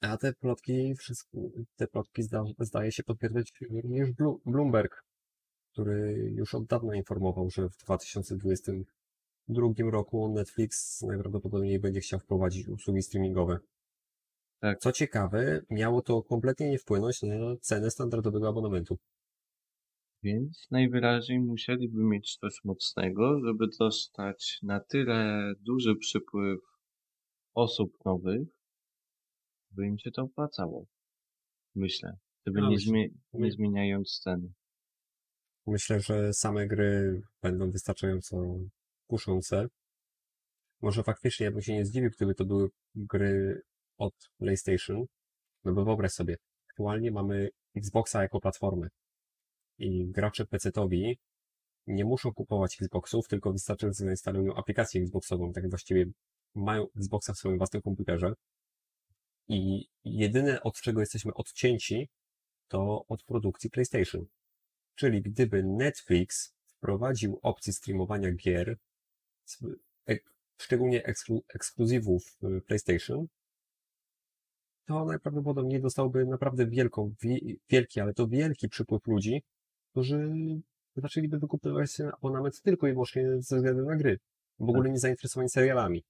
[0.00, 1.38] A te plotki, wszystko,
[1.76, 4.08] te plotki zda, zdaje się potwierdzać również
[4.44, 5.04] Bloomberg,
[5.72, 7.76] który już od dawna informował, że w
[9.48, 13.58] 2022 roku Netflix najprawdopodobniej będzie chciał wprowadzić usługi streamingowe.
[14.60, 14.78] Tak.
[14.78, 18.98] Co ciekawe, miało to kompletnie nie wpłynąć na cenę standardowego abonamentu.
[20.22, 26.60] Więc najwyraźniej musieliby mieć coś mocnego, żeby dostać na tyle duży przypływ
[27.54, 28.48] osób nowych,
[29.70, 30.86] by im się to opłacało.
[31.74, 32.16] Myślę.
[32.46, 34.52] Żeby Ja nie, zmie- nie zmieniając ceny.
[35.66, 38.58] Myślę, że same gry będą wystarczająco
[39.12, 39.66] kuszące.
[40.80, 43.62] Może faktycznie ja bym się nie zdziwił, gdyby to były gry
[43.98, 45.04] od PlayStation.
[45.64, 46.36] No bo wyobraź sobie,
[46.70, 48.88] aktualnie mamy Xboxa jako platformę.
[49.78, 51.14] I gracze PC-towi
[51.86, 55.52] nie muszą kupować Xboxów, tylko wystarczy, że zainstalują aplikację Xboxową.
[55.52, 56.06] Tak właściwie
[56.54, 58.32] mają Xboxa w swoim własnym komputerze.
[59.48, 62.08] I jedyne od czego jesteśmy odcięci,
[62.68, 64.26] to od produkcji PlayStation.
[64.94, 68.76] Czyli gdyby Netflix wprowadził opcję streamowania gier,
[70.60, 73.26] szczególnie eksklu, ekskluzywów y, PlayStation,
[74.86, 79.42] to najprawdopodobniej dostałby naprawdę wielką, wie- wielki, ale to wielki przypływ ludzi,
[79.90, 80.30] którzy
[80.96, 84.18] zaczęliby wykupywać ten abonament tylko i wyłącznie ze względu na gry.
[84.58, 86.04] W ogóle nie zainteresowani serialami.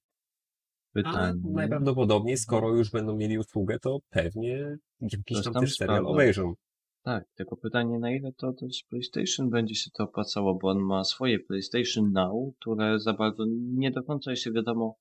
[0.95, 1.41] Ale Pytanie.
[1.45, 6.53] najprawdopodobniej, skoro już będą mieli usługę, to pewnie jakiś tam tam też serial obejrzą.
[7.03, 11.03] Tak, tylko pytanie na ile to też PlayStation będzie się to opłacało, bo on ma
[11.03, 14.95] swoje PlayStation Now, które za bardzo nie do końca jeszcze wiadomo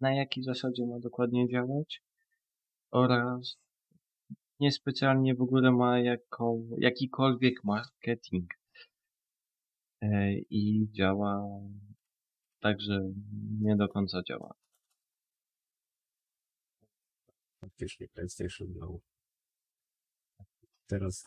[0.00, 2.02] na jakiej zasadzie ma dokładnie działać
[2.90, 3.58] oraz
[4.60, 8.50] niespecjalnie w ogóle ma jako, jakikolwiek marketing.
[10.02, 11.48] E, I działa
[12.60, 13.12] także
[13.60, 14.54] nie do końca działa.
[17.60, 19.15] Faktycznie PlayStation Now.
[20.86, 21.26] Teraz.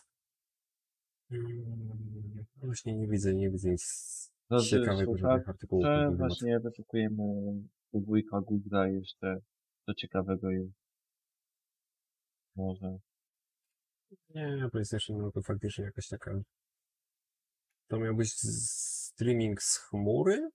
[1.30, 5.84] Mm, Właśnie nie widzę, nie widzę nic Drodzy ciekawego, żadnych artykułów.
[5.84, 6.18] na Że ten temat.
[6.18, 7.22] właśnie wyczekujemy
[7.92, 9.36] u wujka Google'a jeszcze
[9.86, 10.72] co ciekawego jest.
[12.56, 12.98] Może.
[14.28, 16.40] Nie, PlayStation Now to faktycznie jakaś taka.
[17.88, 20.50] To miał być z- streaming z chmury?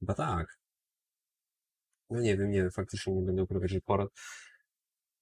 [0.00, 0.58] Chyba tak.
[2.10, 4.08] No nie wiem, nie wiem, faktycznie nie będę uprawiać porad.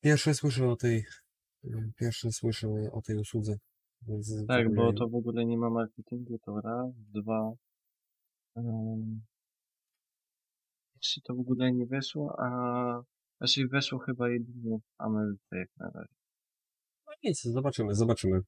[0.02, 1.04] Pierwsze słyszę o tej.
[1.96, 3.56] Pierwsze słyszę o tej usłudze.
[4.02, 7.52] Więc Tak, bo to w ogóle nie ma marketingu, to raz, dwa.
[8.54, 9.20] Um,
[10.96, 13.02] jeszcze to w ogóle nie weszło, a
[13.40, 16.14] raczej weszło chyba jedynie w Ameryce jak na razie.
[17.06, 18.40] No nic, zobaczymy, zobaczymy.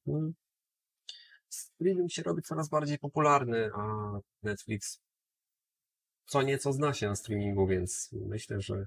[1.49, 5.03] Streaming się robi coraz bardziej popularny, a Netflix
[6.25, 8.85] co nieco zna się na streamingu, więc myślę, że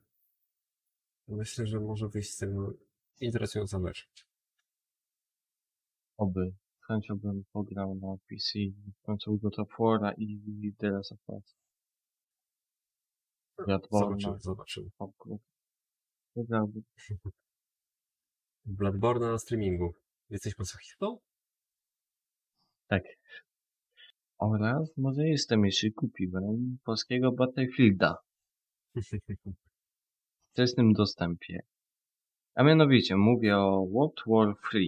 [1.28, 2.78] myślę, że może wyjść z tym
[3.20, 4.09] interesująca rzecz.
[6.16, 6.52] Oby.
[6.83, 8.59] Z chęcią bym pograł na PC
[9.00, 11.57] w końcu God of War'a i The Last of Us.
[13.90, 14.90] Zobaczymy, zobaczymy.
[14.98, 15.44] O kurde.
[16.37, 16.81] Wygrałby.
[18.64, 19.94] Bloodborne na streamingu.
[20.31, 21.18] Jesteś masochistą?
[22.88, 23.02] Tak.
[24.38, 28.16] Oraz może jestem, jeśli kupiłem polskiego Battlefielda
[28.94, 29.00] w
[30.52, 31.62] wczesnym dostępie.
[32.57, 34.79] A mianowicie mówię o World War 3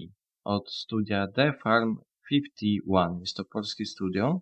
[0.44, 3.20] od studia The Farm 51.
[3.20, 4.40] Jest to polskie studio,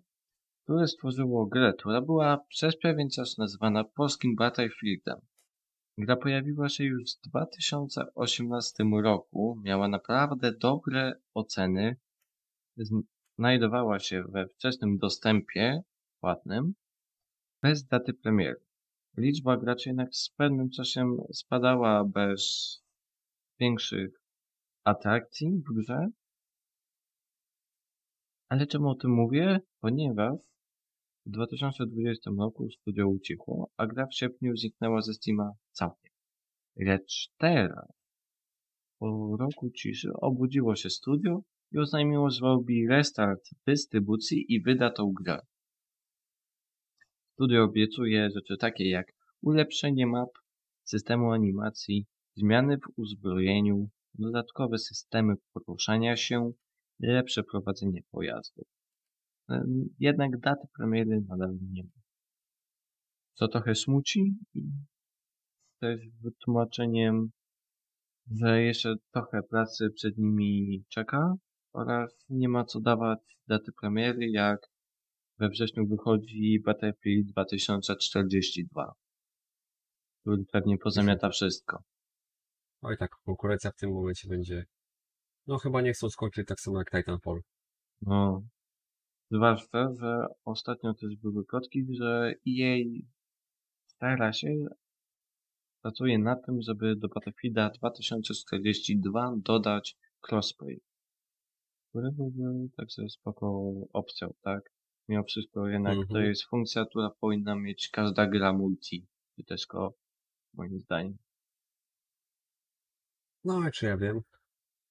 [0.63, 5.19] które stworzyło grę, która była przez pewien czas nazywana polskim Battlefieldem.
[5.97, 11.95] Gra pojawiła się już w 2018 roku, miała naprawdę dobre oceny,
[13.37, 15.81] znajdowała się we wczesnym dostępie
[16.19, 16.73] płatnym,
[17.63, 18.61] bez daty premiery.
[19.17, 22.86] Liczba graczy jednak z pewnym czasem spadała bez
[23.59, 24.09] większych
[24.83, 26.07] atrakcji w grze.
[28.49, 29.59] Ale czemu o tym mówię?
[29.79, 30.37] Ponieważ
[31.25, 36.11] w 2020 roku studio ucichło, a gra w sierpniu zniknęła ze Steama całkiem.
[36.75, 37.87] Lecz teraz,
[38.99, 41.41] po roku ciszy, obudziło się studio
[41.71, 45.39] i oznajmiło, że robi restart dystrybucji i wyda tą grę.
[47.33, 49.07] Studio obiecuje rzeczy takie jak
[49.41, 50.29] ulepszenie map,
[50.83, 52.05] systemu animacji,
[52.37, 56.51] zmiany w uzbrojeniu, dodatkowe systemy poruszania się,
[56.99, 58.67] lepsze prowadzenie pojazdów.
[59.49, 61.89] Em, Jednak daty premiery nadal nie ma.
[63.33, 64.61] Co trochę smuci i
[65.79, 67.31] też wytłumaczeniem,
[68.31, 71.33] że jeszcze trochę pracy przed nimi czeka
[71.73, 74.59] oraz nie ma co dawać daty premiery, jak
[75.39, 78.93] we wrześniu wychodzi Battlefield 2042,
[80.21, 81.83] który pewnie pozamiata wszystko.
[82.81, 84.65] Oj tak, konkurencja w tym momencie będzie...
[85.47, 87.41] No chyba nie chcą skończyć tak samo jak Titanfall.
[88.01, 88.41] No.
[89.31, 92.77] Zwłaszcza, że ostatnio też były plotki, że EA
[93.87, 94.47] stara się,
[95.81, 99.95] pracuje nad tym, żeby do Battlefielda 2042 dodać
[100.29, 100.81] crossplay.
[101.89, 104.63] Który byłby także spoko opcją, tak?
[105.09, 106.25] Mimo wszystko jednak to Mhm.
[106.25, 109.93] jest funkcja, która powinna mieć każda gra multi, czy też ko,
[110.53, 111.17] moim zdaniem.
[113.47, 114.21] No, czy ja wiem?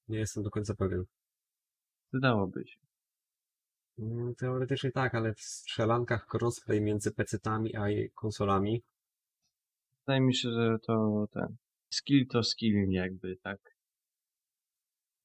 [0.08, 1.04] Nie jestem do końca pewien.
[2.12, 2.78] Wydałoby się.
[3.98, 8.82] Mm, Teoretycznie tak, ale w strzelankach crossplay między PC-tami a jej konsolami
[10.00, 11.56] Wydaje mi się, że to ten
[11.90, 13.76] skill to skill jakby, tak?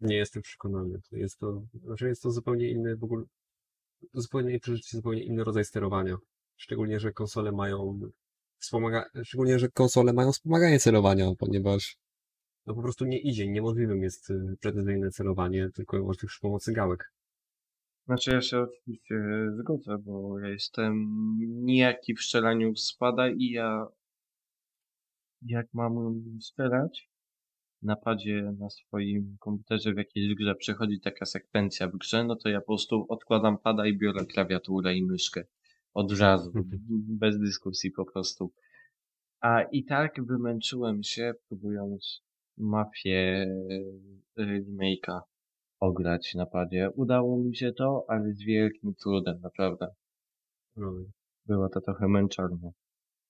[0.02, 1.02] nie jestem przekonany.
[1.12, 3.26] Jest to, znaczy jest to zupełnie inny w ogóle,
[4.14, 6.18] zupełnie przeżycie, zupełnie inny rodzaj sterowania.
[6.56, 8.00] Szczególnie, że konsole mają
[8.60, 11.98] wspomaga, szczególnie, że konsole mają wspomaganie celowania, ponieważ
[12.66, 16.74] no po prostu nie idzie, niemożliwym jest y, precyzyjne celowanie, tylko i wyłącznie przy pomocy
[16.74, 17.14] gałek.
[18.06, 19.16] Znaczy ja się oczywiście
[19.60, 21.08] zgodzę, bo ja jestem
[21.40, 23.88] nijaki w strzelaniu spada i ja
[25.42, 27.12] jak mam strzelać
[27.82, 32.60] napadzie na swoim komputerze w jakiejś grze przychodzi taka sekwencja w grze, no to ja
[32.60, 35.44] po prostu odkładam pada i biorę klawiaturę i myszkę.
[35.94, 36.52] Od razu,
[37.22, 38.54] bez dyskusji po prostu.
[39.40, 42.22] A i tak wymęczyłem się próbując
[42.62, 43.48] mafię
[44.38, 45.22] e, remake'a
[45.80, 46.90] ograć na padzie.
[46.96, 49.88] Udało mi się to, ale z wielkim trudem, naprawdę.
[50.76, 50.94] No,
[51.46, 52.72] Było to trochę męczarne.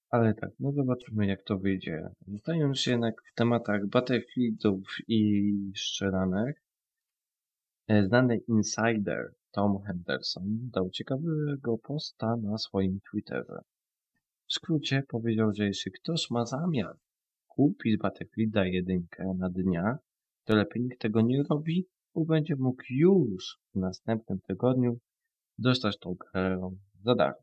[0.10, 2.10] Ale tak, no zobaczymy jak to wyjdzie.
[2.28, 6.62] Zostając się jednak w tematach Battlefieldów i strzelanek,
[7.92, 13.62] E, Znany insider Tom Henderson dał ciekawego posta na swoim Twitterze.
[14.48, 16.96] W skrócie powiedział, że jeśli ktoś ma zamiar
[17.62, 19.98] kupić Battlefielda 1 na dnia,
[20.46, 25.00] to lepiej niech tego nie robi, bo będzie mógł już w następnym tygodniu
[25.58, 26.72] dostać tą grę
[27.06, 27.42] za darmo.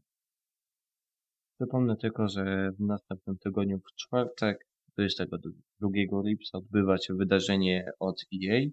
[1.58, 5.88] Przypomnę tylko, że w następnym tygodniu w czwartek, 22
[6.24, 8.70] lipca odbywa się wydarzenie od EA,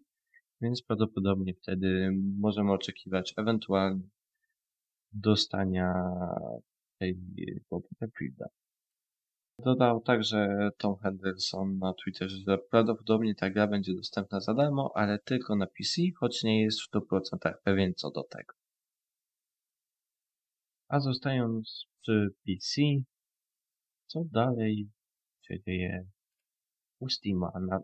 [0.62, 4.10] więc prawdopodobnie wtedy możemy oczekiwać ewentualnie
[5.12, 5.94] dostania
[7.00, 7.20] tej
[7.72, 8.46] Battlefielda.
[9.60, 15.20] Dodał także Tom Henderson na Twitterze, że prawdopodobnie ta gra będzie dostępna za darmo, ale
[15.20, 18.54] tylko na PC, choć nie jest w 100% pewien co do tego.
[20.88, 22.82] A zostając przy PC,
[24.06, 24.90] co dalej
[25.42, 26.08] się dzieje
[27.00, 27.80] u Steama na,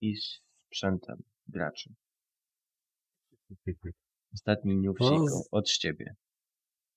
[0.00, 1.94] i sprzętem graczy?
[4.34, 6.14] Ostatni newsik No, od ciebie.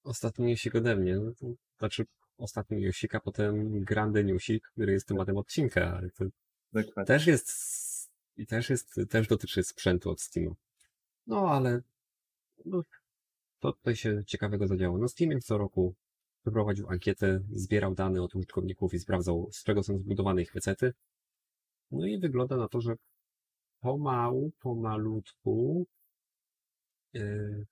[0.03, 1.15] Ostatni newsik ode mnie.
[1.15, 1.31] No
[1.79, 2.05] znaczy,
[2.37, 6.01] ostatni newsik, a potem grande newsik, który jest tematem odcinka,
[6.73, 7.05] Dokładnie.
[7.05, 7.49] też jest,
[8.37, 10.55] i też jest, też dotyczy sprzętu od Steama.
[11.27, 11.81] No, ale
[12.65, 12.81] no,
[13.59, 14.97] to tutaj się ciekawego zadziało.
[14.97, 15.95] No, Steam jak co roku
[16.45, 20.93] wyprowadził ankietę, zbierał dane od użytkowników i sprawdzał, z czego są zbudowane ich pecety.
[21.91, 22.95] No i wygląda na to, że
[23.79, 25.85] pomału, pomalutku
[27.13, 27.65] yy,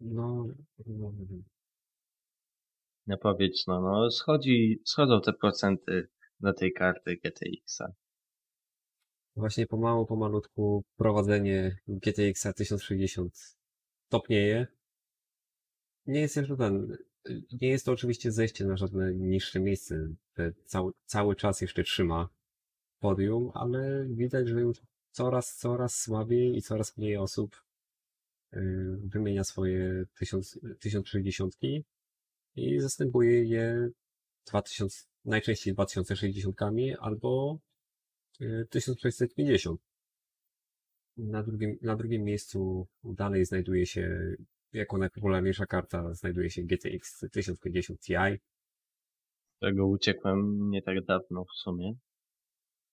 [0.00, 0.46] no,
[0.86, 1.12] no,
[3.06, 6.08] No powiedz, no, no, schodzi, schodzą te procenty
[6.40, 7.92] na tej karty GTX-a.
[9.36, 13.56] Właśnie pomału, pomalutku prowadzenie GTX 1060
[14.08, 14.66] topnieje.
[16.06, 16.96] Nie jest jeszcze ten,
[17.60, 20.08] nie jest to oczywiście zejście na żadne niższe miejsce.
[20.64, 22.28] Cały, cały czas jeszcze trzyma
[22.98, 27.62] podium, ale widać, że już coraz, coraz słabiej i coraz mniej osób
[28.52, 31.58] yy, wymienia swoje 1000, 1060
[32.56, 33.90] i zastępuje je
[34.46, 36.56] 2000, najczęściej 2060
[37.00, 37.58] albo
[38.40, 39.80] y, 1650.
[41.16, 44.34] Na drugim, na drugim miejscu dalej znajduje się,
[44.72, 48.14] jako najpopularniejsza karta, znajduje się GTX 1050 Ti.
[49.56, 51.94] Którego uciekłem nie tak dawno w sumie.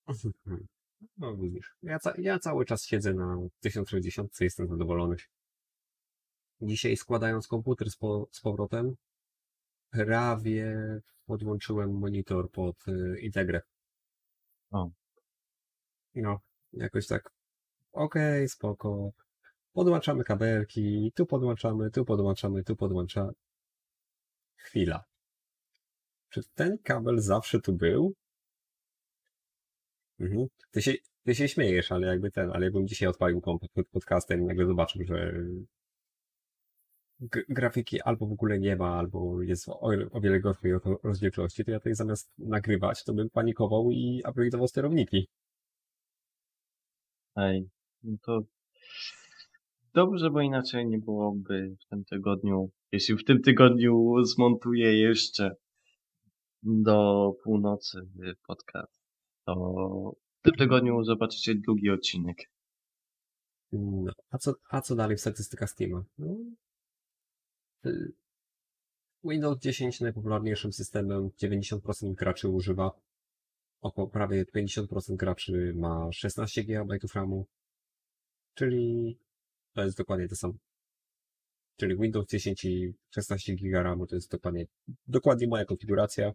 [1.18, 5.16] No widzisz, ja, ca ja cały czas siedzę na 1060, jestem zadowolony.
[6.62, 8.96] Dzisiaj składając komputer z, po z powrotem,
[9.90, 10.78] prawie
[11.26, 13.62] podłączyłem monitor pod y, Integrę.
[14.72, 14.90] O.
[16.16, 16.40] No,
[16.74, 17.30] jakoś tak,
[17.92, 19.12] okej, spoko.
[19.74, 23.32] Podłączamy kabelki, tu podłączamy, tu podłączamy, tu podłączamy.
[24.56, 25.04] Chwila.
[26.30, 28.14] Czy ten kabel zawsze tu był?
[30.20, 30.48] Mhm.
[30.72, 34.42] Ty się, ty się śmiejesz, ale jakby ten, ale jakbym dzisiaj odpalił komp pod podcastem
[34.42, 35.34] i nagle zobaczył, że
[37.50, 41.72] grafiki albo w ogóle nie ma, albo jest o, o wiele gorszej ro- rozdzielczości, to
[41.72, 45.28] ja tutaj zamiast nagrywać, to bym panikował i upgrade'ował sterowniki.
[47.36, 47.70] Ej,
[48.04, 48.42] no to
[49.94, 55.56] dobrze, bo inaczej nie byłoby w tym tygodniu, jeśli w tym tygodniu zmontuję jeszcze
[56.64, 57.98] do północy
[58.48, 59.02] podcast,
[59.46, 59.56] to
[60.40, 62.38] w tym tygodniu zobaczycie drugi odcinek.
[63.72, 66.04] No, a co, a co dalej w statystykach Steama?
[66.18, 66.36] No,
[69.24, 72.92] Windows 10 najpopularniejszym systemem, 90% graczy używa.
[73.82, 77.46] Około prawie 50% graczy ma 16 GB RAMu,
[78.54, 79.18] czyli
[79.74, 80.54] to jest dokładnie to samo.
[81.78, 84.66] Czyli Windows 10 i 16 GB RAMu to jest dokładnie,
[85.08, 86.32] dokładnie moja konfiguracja.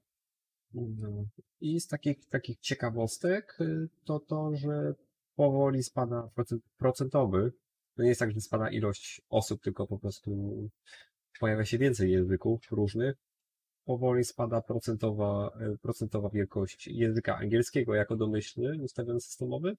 [0.75, 1.25] No.
[1.61, 4.95] I z takich, takich ciekawostek y, to to, że
[5.37, 7.53] powoli spada procent, procentowy.
[7.97, 10.31] To nie jest tak, że spada ilość osób, tylko po prostu
[11.41, 13.17] pojawia się więcej języków różnych.
[13.85, 19.77] Powoli spada procentowa, e, procentowa wielkość języka angielskiego jako domyślny, ustawiony systemowy,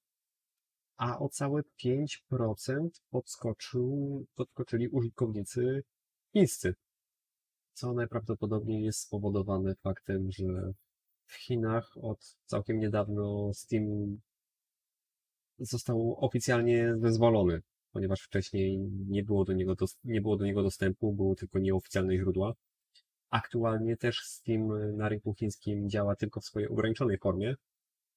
[0.97, 5.83] a o całe 5% podskoczył, podskoczyli użytkownicy
[6.33, 6.75] chińscy.
[7.73, 10.73] Co najprawdopodobniej jest spowodowane faktem, że
[11.25, 14.17] w Chinach od całkiem niedawno Steam
[15.59, 17.61] został oficjalnie zezwolony,
[17.95, 18.77] ponieważ wcześniej
[19.07, 22.53] nie było do niego, dos- nie było do niego dostępu, były tylko nieoficjalne źródła.
[23.29, 27.55] Aktualnie też Steam na rynku chińskim działa tylko w swojej ograniczonej formie,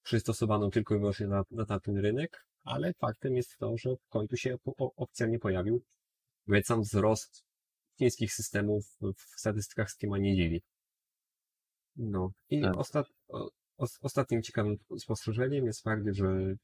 [0.03, 4.37] przystosowaną tylko i wyłącznie na, na tamten rynek, ale faktem jest to, że w końcu
[4.37, 5.83] się o, oficjalnie pojawił,
[6.47, 7.45] więc sam wzrost
[7.99, 10.62] chińskich systemów w statystykach Steama nie dziwi.
[11.97, 12.76] No i Tak.
[12.76, 16.55] ostat, o, os, ostatnim ciekawym spostrzeżeniem jest fakt, że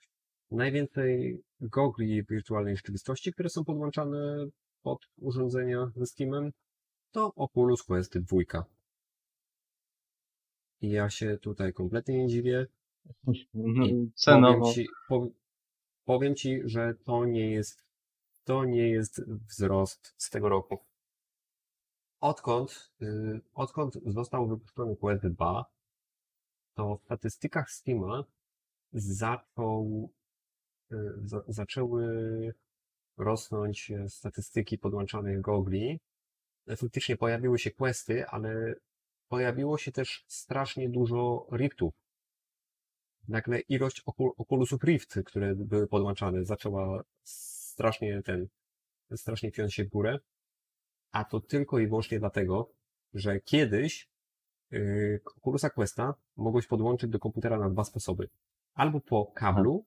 [0.51, 4.47] najwięcej gogli wirtualnej rzeczywistości, które są podłączane
[4.83, 6.53] pod urządzenia ze Steamem,
[7.13, 8.65] to Oculus Quest 2.
[10.81, 12.67] I ja się tutaj kompletnie nie dziwię.
[13.55, 14.59] No, I Cenowo.
[14.61, 15.31] Powiem ci, pow-
[16.05, 17.83] powiem ci, że to nie jest,
[18.45, 20.79] to nie jest wzrost z tego roku.
[22.21, 25.65] Odkąd, y, odkąd został wypuszczony Quest 2,
[26.75, 28.25] to w statystykach Steama
[28.93, 30.24] zaczął, za,
[31.49, 32.05] zaczęły
[33.17, 36.01] rosnąć e, statystyki podłączanych gogli.
[36.77, 38.75] Faktycznie pojawiły się questy, ale
[39.29, 41.95] pojawiło się też strasznie dużo riftów.
[43.29, 44.03] Nagle ilość
[44.39, 48.49] Oculusów Rift, które były podłączane, zaczęła strasznie ten,
[49.17, 50.19] strasznie piąć się w górę.
[51.13, 52.71] A to tylko i wyłącznie dlatego,
[53.15, 54.09] że kiedyś
[54.71, 58.29] yy, Oculusa Questa mogłeś podłączyć do komputera na dwa sposoby.
[58.75, 59.85] Albo po kablu,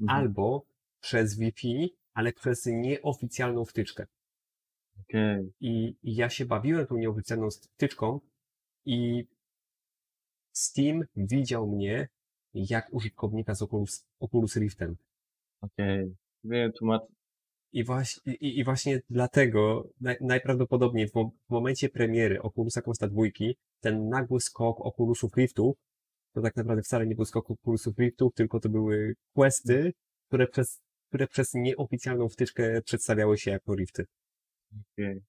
[0.00, 0.18] Mhm.
[0.18, 0.66] albo
[1.00, 4.06] przez Wi-Fi, ale przez nieoficjalną wtyczkę.
[5.00, 5.52] Okej.
[5.60, 8.20] I i ja się bawiłem tą nieoficjalną wtyczką
[8.84, 9.26] i
[10.52, 12.08] Steam widział mnie
[12.54, 14.96] jak użytkownika z Oculus, Oculus Riftem.
[15.60, 16.16] Okej.
[16.44, 17.00] Wiem, tu ma...
[17.72, 23.22] I właśnie, i, i właśnie dlatego naj, najprawdopodobniej w, w momencie premiery Oculusa Questa 2
[23.80, 25.76] ten nagły skok Oculusów Riftów
[26.32, 29.92] to tak naprawdę wcale nie był skok Oculusów Riftów, tylko to były questy,
[30.28, 34.06] które przez, które przez nieoficjalną wtyczkę przedstawiały się jako Rifty.
[34.92, 35.22] Okej.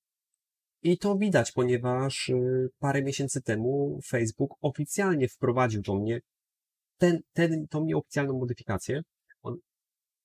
[0.84, 6.22] I to widać, ponieważ y, parę miesięcy temu Facebook oficjalnie wprowadził do mnie
[6.98, 9.02] ten, ten, tą nieoficjalną modyfikację.
[9.42, 9.58] On,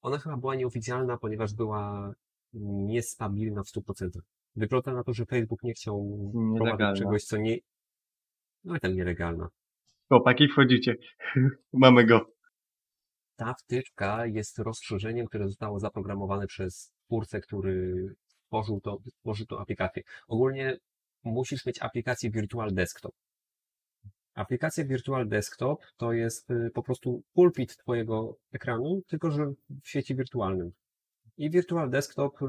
[0.02, 2.12] ona chyba była nieoficjalna, ponieważ była
[2.52, 4.10] niestabilna w 100%.
[4.56, 7.58] Wygląda na to, że Facebook nie chciał wprowadzić czegoś, co nie...
[8.64, 9.48] No i tam nielegalna.
[10.08, 10.94] Chłopaki, wchodzicie.
[11.72, 12.26] Mamy go.
[13.36, 20.02] Ta wtyczka jest rozszerzeniem, które zostało zaprogramowane przez twórcę, który stworzył, to, stworzył tą aplikację.
[20.28, 20.76] Ogólnie
[21.24, 23.12] musisz mieć aplikację Virtual Desktop.
[24.34, 29.46] Aplikacja Virtual Desktop to jest y, po prostu pulpit twojego ekranu, tylko że
[29.82, 30.72] w świecie wirtualnym.
[31.36, 32.46] I Virtual Desktop y,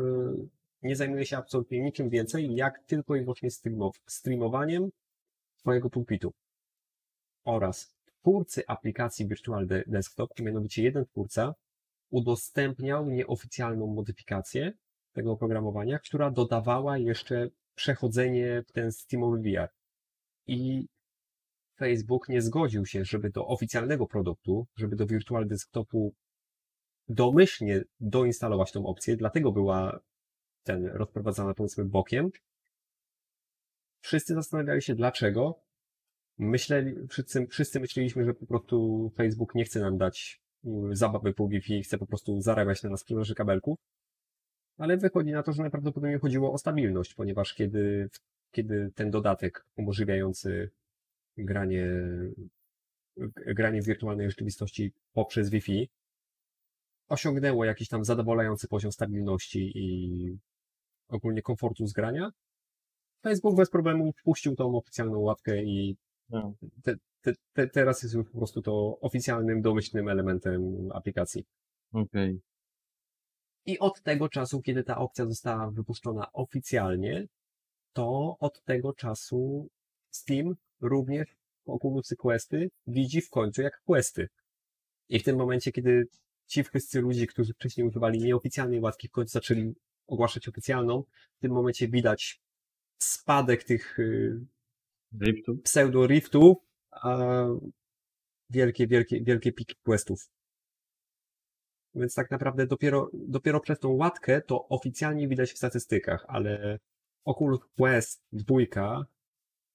[0.82, 4.90] nie zajmuje się absolutnie niczym więcej, jak tylko i wyłącznie streamow- streamowaniem
[5.58, 6.34] twojego pulpitu.
[7.48, 11.54] Oraz twórcy aplikacji Virtual De- Desktop, mianowicie jeden twórca,
[12.10, 14.72] udostępniał nieoficjalną modyfikację
[15.14, 19.70] tego oprogramowania, która dodawała jeszcze przechodzenie w ten Steamowy VR.
[20.48, 20.88] I
[21.78, 26.14] Facebook nie zgodził się, żeby do oficjalnego produktu, żeby do Virtual Desktopu
[27.10, 30.00] domyślnie doinstalować tą opcję, dlatego była
[30.64, 32.30] ten rozprowadzana powiedzmy bokiem.
[34.02, 35.67] Wszyscy zastanawiali się dlaczego.
[36.38, 41.48] Myśleli, wszyscy, wszyscy myśleliśmy, że po prostu Facebook nie chce nam dać y, zabawy po
[41.48, 43.80] Wi-Fi, chce po prostu zarabiać na nas sprzedaży kabelków.
[44.78, 48.10] Ale wychodzi na to, że najprawdopodobniej chodziło o stabilność, ponieważ kiedy,
[48.52, 50.70] kiedy ten dodatek umożliwiający
[51.38, 51.88] granie,
[53.46, 55.90] granie w wirtualnej rzeczywistości poprzez Wi-Fi
[57.10, 60.38] osiągnęło jakiś tam zadowalający poziom stabilności i
[61.08, 62.32] ogólnie komfortu z grania,
[63.24, 65.98] Facebook bez problemu wpuścił tą oficjalną łapkę i.
[66.84, 71.46] te, te, te, teraz jest już po prostu to oficjalnym, domyślnym elementem aplikacji.
[71.94, 72.40] Okej.
[73.66, 77.28] I od tego czasu, kiedy ta opcja została wypuszczona oficjalnie,
[77.94, 79.68] to od tego czasu
[80.10, 84.28] Steam również Oculusy Questy widzi w końcu jak Questy.
[85.10, 86.08] I w tym momencie, kiedy
[86.48, 89.74] ci wszyscy ludzie, którzy wcześniej używali nieoficjalnej łatki, w końcu zaczęli
[90.08, 91.04] ogłaszać oficjalną,
[91.38, 92.42] w tym momencie widać
[92.98, 93.98] spadek tych
[95.22, 95.58] Riftu?
[95.58, 96.58] pseudo-riftów,
[96.92, 97.18] a
[98.50, 100.30] wielkie, wielkie, wielkie piki questów.
[101.96, 106.80] Więc tak naprawdę dopiero, dopiero przez tą łatkę to oficjalnie widać w statystykach, ale
[107.26, 109.06] Oculus Quest 2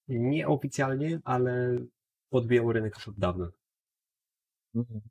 [0.07, 1.77] nieoficjalnie, ale
[2.29, 3.51] podbijał rynek już od dawna.
[4.75, 5.01] Mhm.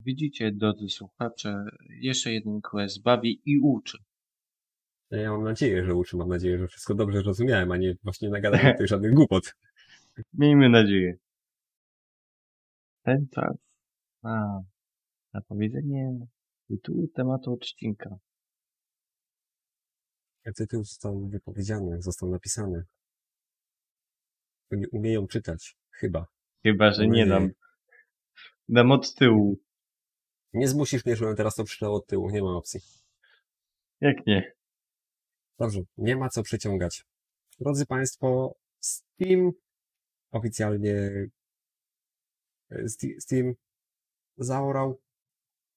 [0.00, 3.98] Widzicie, drodzy słuchacze, jeszcze jeden quest bawi i uczy.
[5.10, 8.66] Ja mam nadzieję, że uczy, mam nadzieję, że wszystko dobrze zrozumiałem, a nie właśnie nagadałem
[8.72, 9.54] tutaj żadnych głupot.
[10.34, 11.16] Miejmy nadzieję.
[13.02, 13.56] Ten czas.
[14.22, 14.60] A,
[15.34, 16.26] zapowiedzenie
[16.68, 18.16] tytułu tematu odcinka.
[20.56, 22.84] Tytuł został wypowiedziany, został napisany.
[24.72, 26.26] Oni umieją czytać, chyba.
[26.62, 27.50] Chyba, że nie dam.
[28.68, 29.58] Dam od tyłu.
[30.52, 32.80] Nie zmusisz mnie, żebym teraz to przeczytał od tyłu, nie ma opcji.
[34.00, 34.55] Jak nie?
[35.58, 37.04] Dobrze, nie ma co przeciągać.
[37.60, 39.52] Drodzy Państwo, Steam
[40.30, 41.10] oficjalnie
[42.70, 43.54] Sti- Steam
[44.36, 45.00] zaorał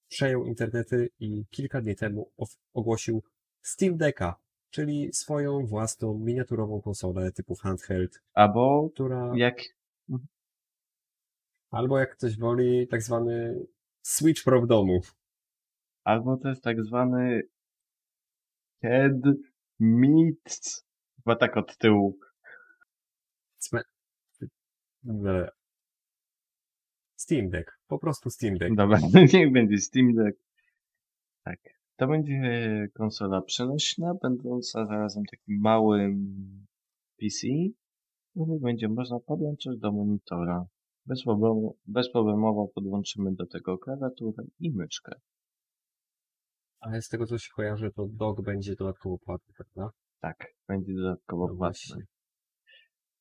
[0.09, 2.31] przejął internety i kilka dni temu
[2.73, 3.23] ogłosił
[3.61, 4.35] Steam Decka,
[4.69, 9.57] czyli swoją własną miniaturową konsolę typu handheld, Albo która, jak
[11.71, 13.65] albo jak ktoś woli, tak zwany
[14.01, 15.01] Switch Pro w domu.
[16.03, 17.41] Albo to jest tak zwany
[18.81, 19.21] head
[19.79, 20.85] meets.
[21.15, 22.19] Chyba tak od tyłu.
[27.15, 28.75] Steam Deck, po prostu Steam Deck.
[28.75, 28.99] Dobra,
[29.33, 30.39] niech będzie Steam Deck.
[31.43, 31.59] Tak.
[31.95, 36.35] To będzie konsola przenośna, będąca zarazem takim małym
[37.19, 37.47] PC,
[38.31, 40.65] który będzie można podłączyć do monitora.
[41.05, 45.19] Bez problemu, bezproblemowo podłączymy do tego klawiaturę i myszkę.
[46.79, 49.91] Ale z tego co się kojarzy, to dock będzie dodatkowo płatny, prawda?
[50.19, 51.57] Tak, będzie dodatkowo No płatny.
[51.57, 52.03] właśnie.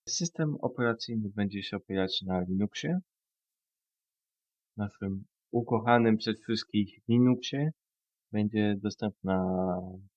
[0.09, 2.99] System operacyjny będzie się opierać na Linuxie.
[4.77, 7.71] Naszym ukochanym przez wszystkich Linuxie.
[8.33, 9.45] Będzie dostępna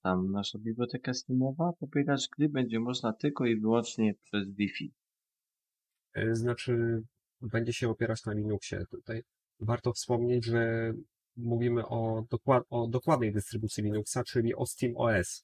[0.04, 1.72] tam nasza biblioteka Steamowa.
[1.80, 4.94] Pobierać gry będzie można tylko i wyłącznie przez Wi-Fi.
[6.14, 7.02] E, Znaczy,
[7.42, 8.84] będzie się opierać na Linuxie.
[8.92, 9.22] Tutaj
[9.60, 10.94] warto wspomnieć, że
[11.38, 15.44] mówimy o, dokład, o dokładnej dystrybucji Linuxa, czyli o SteamOS,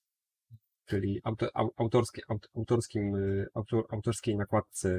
[0.86, 4.90] czyli auto, au, autorskie, aut, autorskim, y, autor, autorskiej nakładce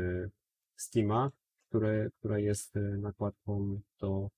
[0.76, 1.30] Steama,
[1.68, 4.28] które, która jest y, nakładką do...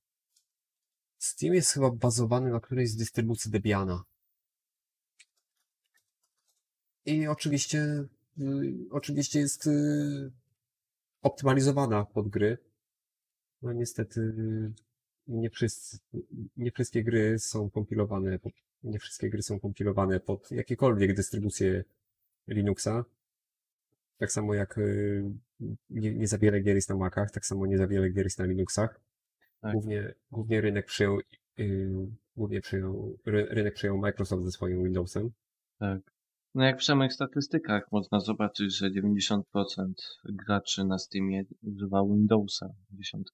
[1.19, 4.05] Steam jest chyba bazowany na którejś z dystrybucji Debiana.
[7.05, 7.79] I oczywiście,
[8.39, 9.69] y, oczywiście jest
[11.23, 12.59] optymalizowana pod gry.
[13.63, 14.33] No niestety
[15.31, 15.99] nie, wszyscy,
[16.57, 18.53] nie wszystkie gry są kompilowane, pod,
[18.83, 21.85] nie wszystkie gry są kompilowane pod jakiekolwiek dystrybucje
[22.49, 23.05] Linuxa.
[24.19, 25.25] Tak samo jak y,
[25.91, 28.39] nie, nie za wiele gier jest na Macach, tak samo nie za wiele gier jest
[28.39, 29.01] na Linuxach.
[29.61, 29.73] Tak.
[29.73, 31.19] Głównie, głównie rynek przyjął,
[31.59, 31.91] y,
[32.37, 35.31] głównie przyjął, ry, rynek przyjął Microsoft ze swoim Windowsem.
[35.79, 36.01] Tak.
[36.55, 39.43] No jak w samych statystykach można zobaczyć, że 90%
[40.25, 43.29] graczy na Steamie używa Windowsa 10.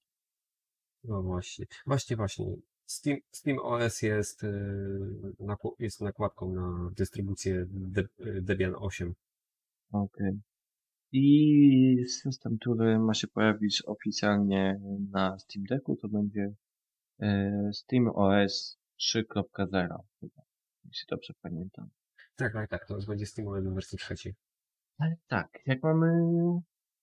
[1.08, 2.56] No właśnie, właśnie, właśnie.
[2.86, 4.48] Steam, Steam OS jest, y,
[5.78, 8.04] jest nakładką na dystrybucję De,
[8.42, 9.14] Debian 8.
[9.92, 10.40] Okej.
[11.12, 14.80] I system, który ma się pojawić oficjalnie
[15.10, 16.54] na Steam Decku, to będzie
[17.20, 20.42] e, Steam OS 3.0 chyba,
[20.84, 21.88] jeśli dobrze pamiętam.
[22.36, 24.34] Tak, tak, tak, to już będzie Steam OS w wersji trzeciej.
[24.98, 26.12] Ale tak, jak mamy,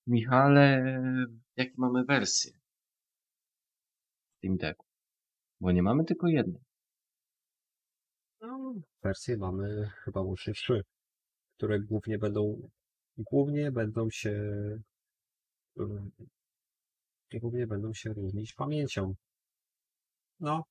[0.07, 0.83] Michale,
[1.55, 2.62] jakie mamy wersje
[4.43, 4.85] Steam Decku?
[5.61, 6.61] Bo nie mamy tylko jednej.
[8.41, 8.73] No,
[9.03, 10.81] wersje mamy chyba łącznie trzy,
[11.57, 12.69] które głównie będą,
[13.17, 14.31] głównie będą się,
[15.79, 19.15] y, głównie będą się różnić pamięcią.
[20.39, 20.63] No,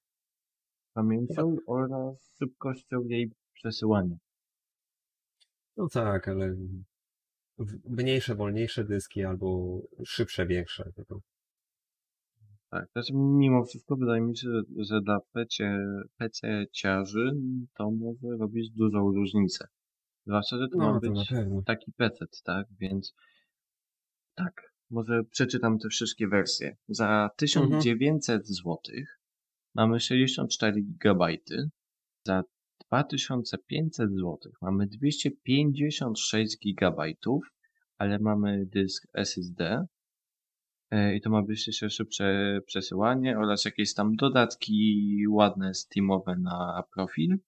[0.95, 4.17] Pamięcią oraz szybkością jej przesyłania.
[5.77, 6.57] no tak, ale
[7.85, 10.93] mniejsze, wolniejsze dyski albo szybsze, większe.
[10.97, 11.21] tylko
[12.73, 15.79] Tak, znaczy mimo wszystko wydaje mi się, że, że dla PC,
[16.17, 17.33] PC ciarzy
[17.75, 19.67] to może robić dużą różnicę.
[20.27, 21.33] Zwłaszcza, że to ma No, to na być
[21.67, 22.67] taki PC, tak?
[22.81, 23.15] Więc
[24.35, 26.77] tak, może przeczytam te wszystkie wersje.
[26.89, 28.79] Za 1900 zł
[29.75, 31.27] mamy 64 GB.
[32.27, 32.43] Za
[32.87, 37.03] 2500 zł mamy 256 GB,
[37.99, 39.87] ale mamy dysk SSD.
[40.93, 46.83] E, I to ma być jeszcze szybsze przesyłanie oraz jakieś tam dodatki ładne Steamowe na
[46.95, 47.39] profil.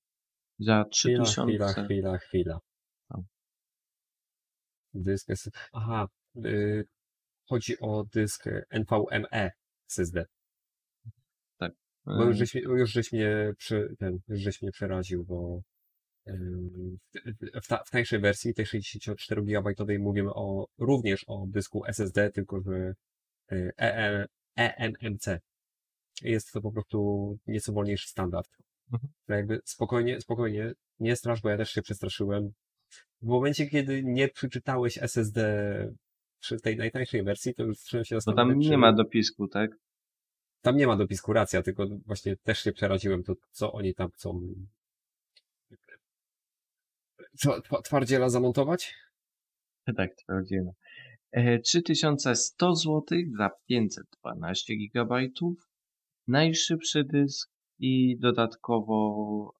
[0.58, 1.42] Za Chwila, 3000.
[1.42, 2.58] chwila, chwila, chwila.
[3.08, 3.22] O.
[4.94, 5.50] Dysk S...
[5.72, 6.08] Aha,
[6.44, 6.84] y,
[7.48, 9.50] chodzi o dysk NVMe
[9.90, 10.24] SSD.
[12.06, 15.60] Bo już e, żeś, mnie- już żeś mnie, przy, ten, już żeś mnie przeraził, bo
[16.26, 22.30] w, w, ta, w tańszej wersji, tej 64 GB mówimy o, również o dysku SSD,
[22.30, 22.94] tylko że
[23.54, 24.26] y, EM,
[24.56, 25.26] eMMC.
[26.22, 28.48] Jest to po prostu nieco wolniejszy standard.
[28.92, 29.12] Mhm.
[29.26, 32.52] To jakby spokojnie, spokojnie, nie strasz, bo ja też się przestraszyłem.
[33.22, 35.40] W momencie, kiedy nie przeczytałeś SSD
[36.40, 39.70] przy tej najtańszej wersji, to już zacząłem się zastanawiać, tam nie czy- ma dopisku, tak?
[40.62, 44.40] tam nie ma dopisku, racja, tylko właśnie też się przeraziłem, to co oni tam chcą.
[47.36, 48.94] Co, twa- twardziela zamontować?
[49.96, 50.70] Tak, sprawdziłem.
[51.34, 53.02] E, 3100 zł
[53.38, 55.14] za 512 GB.
[56.28, 59.54] Najszybszy dysk i dodatkowo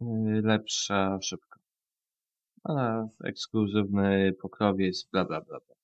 [0.00, 0.04] e,
[0.42, 1.60] lepsza szybka.
[2.64, 5.58] A ekskluzywny pokrowiec, bla bla bla.
[5.66, 5.76] bla.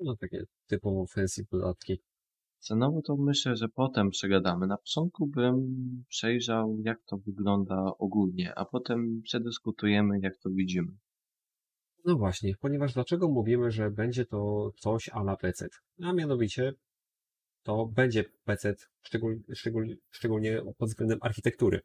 [0.00, 1.98] No takie typowo fancy dodatki.
[2.58, 4.66] Cenowo to myślę, że potem przegadamy.
[4.66, 5.76] Na początku bym
[6.08, 10.92] przejrzał, jak to wygląda ogólnie, a potem przedyskutujemy, jak to widzimy.
[12.04, 15.68] No właśnie, ponieważ dlaczego mówimy, że będzie to coś a la PC?
[16.02, 16.72] A mianowicie
[17.62, 21.80] to będzie PC, szczegól, szczegól, szczególnie pod względem architektury.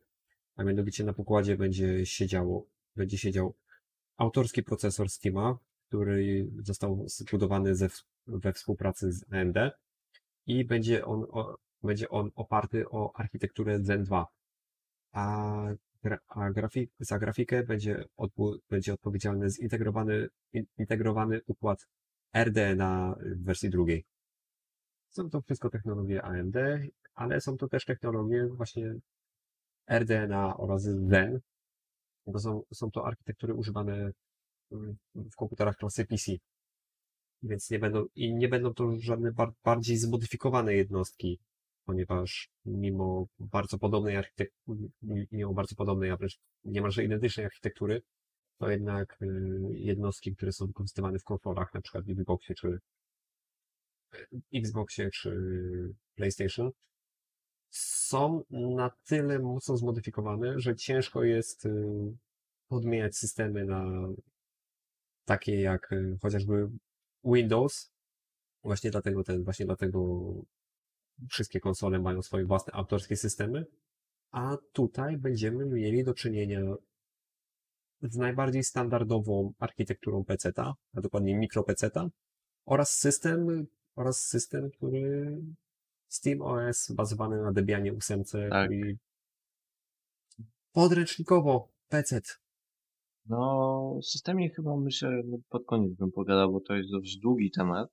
[0.55, 2.65] A mianowicie na pokładzie będzie siedziało,
[2.95, 3.55] będzie siedział
[4.18, 5.57] autorski procesor Steama,
[5.88, 7.89] który został zbudowany ze,
[8.28, 9.57] we współpracy z AMD
[10.45, 14.28] i będzie on, o, będzie on oparty o architekturę Zen 2.
[15.11, 15.68] A,
[16.28, 21.88] a grafik, za grafikę będzie, odpu, będzie odpowiedzialny zintegrowany, in, integrowany układ
[22.34, 24.06] RDNA w wersji drugiej.
[25.10, 26.56] Są to wszystko technologie AMD,
[27.14, 28.95] ale są to też technologie właśnie
[29.89, 31.39] RDNA oraz Zen,
[32.28, 34.12] bo są, są to architektury używane
[35.16, 36.32] w komputerach klasy PC.
[37.43, 41.39] Więc nie będą, i nie będą to żadne bar, bardziej zmodyfikowane jednostki,
[41.88, 44.90] ponieważ mimo bardzo podobnej architektury,
[45.32, 48.02] mimo bardzo podobnej, a wręcz niemalże identycznej architektury,
[48.58, 49.28] to jednak y,
[49.74, 52.80] jednostki, które są wykorzystywane w konsolach, na przykład w Xboxie czy
[54.54, 55.32] Xboxie czy
[56.16, 56.72] PlayStation,
[57.70, 61.72] są na tyle mocno zmodyfikowane, że ciężko jest y,
[62.68, 64.08] podmieniać systemy na
[65.26, 66.70] takie jak y, chociażby
[67.24, 67.92] Windows.
[68.64, 70.32] Właśnie dlatego ten, właśnie dlatego
[71.30, 73.65] wszystkie konsole mają swoje własne autorskie systemy.
[74.32, 76.61] A tutaj będziemy mieli do czynienia
[78.01, 82.09] z najbardziej standardową architekturą PC-ta, a dokładnie mikro PC-ta
[82.65, 85.38] oraz system, oraz system, który
[86.07, 88.70] Steam OS bazowany na Debianie 8, Tak.
[88.70, 88.97] czyli
[90.72, 92.22] podręcznikowo PC.
[93.26, 97.89] No, systemie chyba myślę, pod koniec bym pogadał, bo to jest dość długi temat.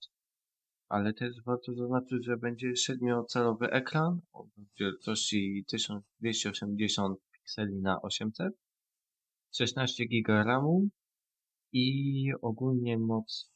[0.95, 4.47] Ale też warto zaznaczyć, że będzie siedmiocalowy ekran o
[4.81, 8.55] wielkości 1280 pikseli na 800,
[9.57, 10.89] 16 GB RAMu
[11.73, 13.53] i ogólnie moc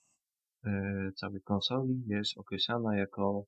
[0.65, 0.71] e,
[1.17, 3.45] całej konsoli jest określana jako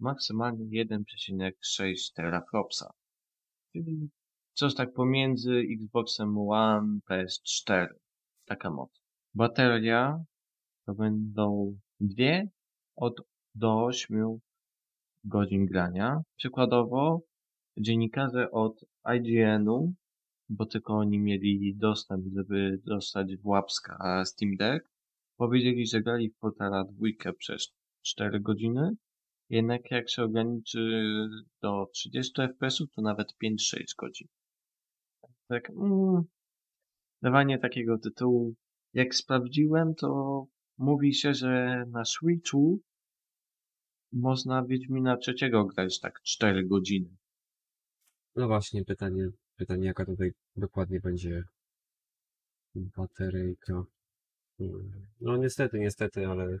[0.00, 2.90] maksymalnie 1,6 teraflopsa.
[3.72, 4.10] Czyli
[4.52, 7.86] coś tak pomiędzy Xboxem One, PS4.
[8.46, 8.90] Taka moc.
[9.34, 10.24] Bateria
[10.86, 12.48] to będą dwie
[12.96, 13.14] od
[13.54, 14.38] do 8
[15.24, 16.22] godzin grania.
[16.36, 17.20] Przykładowo
[17.78, 18.84] dziennikarze od
[19.16, 19.94] IGN-u,
[20.48, 24.88] bo tylko oni mieli dostęp, żeby dostać w łapska Steam Deck,
[25.36, 27.72] powiedzieli, że grali w Portala dwójkę przez
[28.02, 28.90] 4 godziny,
[29.48, 31.04] jednak jak się ograniczy
[31.62, 34.28] do 30 fps, to nawet 5-6 godzin.
[35.48, 36.22] Tak, mm,
[37.22, 38.54] dawanie takiego tytułu,
[38.94, 40.46] jak sprawdziłem, to
[40.80, 42.80] mówi się, że na Switchu
[44.12, 47.16] można Wiedźmina trzeciego grać tak 4 godziny.
[48.36, 51.42] No właśnie, pytanie, pytanie jaka tutaj dokładnie będzie
[52.74, 53.84] bateryjka.
[55.20, 56.58] No niestety, niestety, ale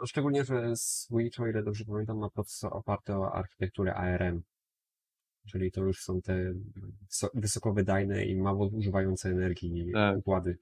[0.00, 4.42] no szczególnie, że Switch, o ile dobrze pamiętam, ma procesor oparty o architekturę ARM.
[5.48, 6.52] Czyli to już są te
[7.10, 10.18] wyso- wysokowydajne i mało zużywające energii Tak.
[10.18, 10.58] układy.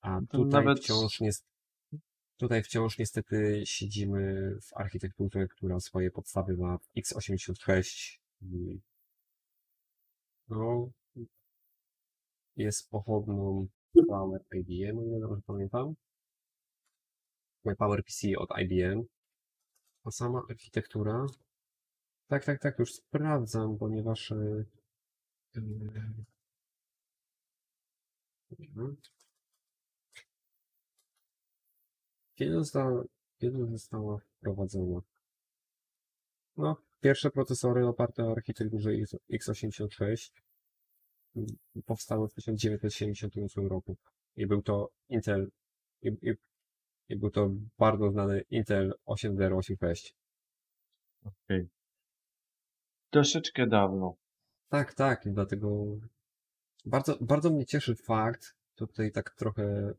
[0.00, 1.30] A To tutaj nawet- wciąż nie,
[2.36, 8.80] tutaj wciąż niestety siedzimy w architekturze, która swoje podstawy ma w x86 i
[10.48, 10.90] no,
[12.56, 13.68] jest pochodną
[14.08, 15.94] Power IBM, o ile dobrze pamiętam.
[17.64, 19.02] My Power PC od IBM.
[20.04, 21.26] A sama architektura.
[22.28, 24.32] Tak, tak, tak, już sprawdzam, ponieważ.
[24.32, 24.64] e,
[25.56, 25.60] e,
[28.58, 28.96] mhm.
[32.34, 33.04] Kiedy została,
[33.38, 35.00] kiedy została wprowadzona?
[36.56, 40.30] No, pierwsze procesory oparte o architekturze X- x86
[41.36, 41.46] mm,
[41.86, 43.96] powstały w 1978 roku.
[44.36, 45.50] I był to Intel,
[46.02, 46.34] i, i,
[47.08, 50.14] i był to bardzo znany Intel 8086.
[51.24, 51.68] Okej.
[53.10, 54.16] Troszeczkę dawno.
[54.68, 55.84] Tak, tak, dlatego
[56.84, 59.94] bardzo, bardzo mnie cieszy fakt, tutaj tak trochę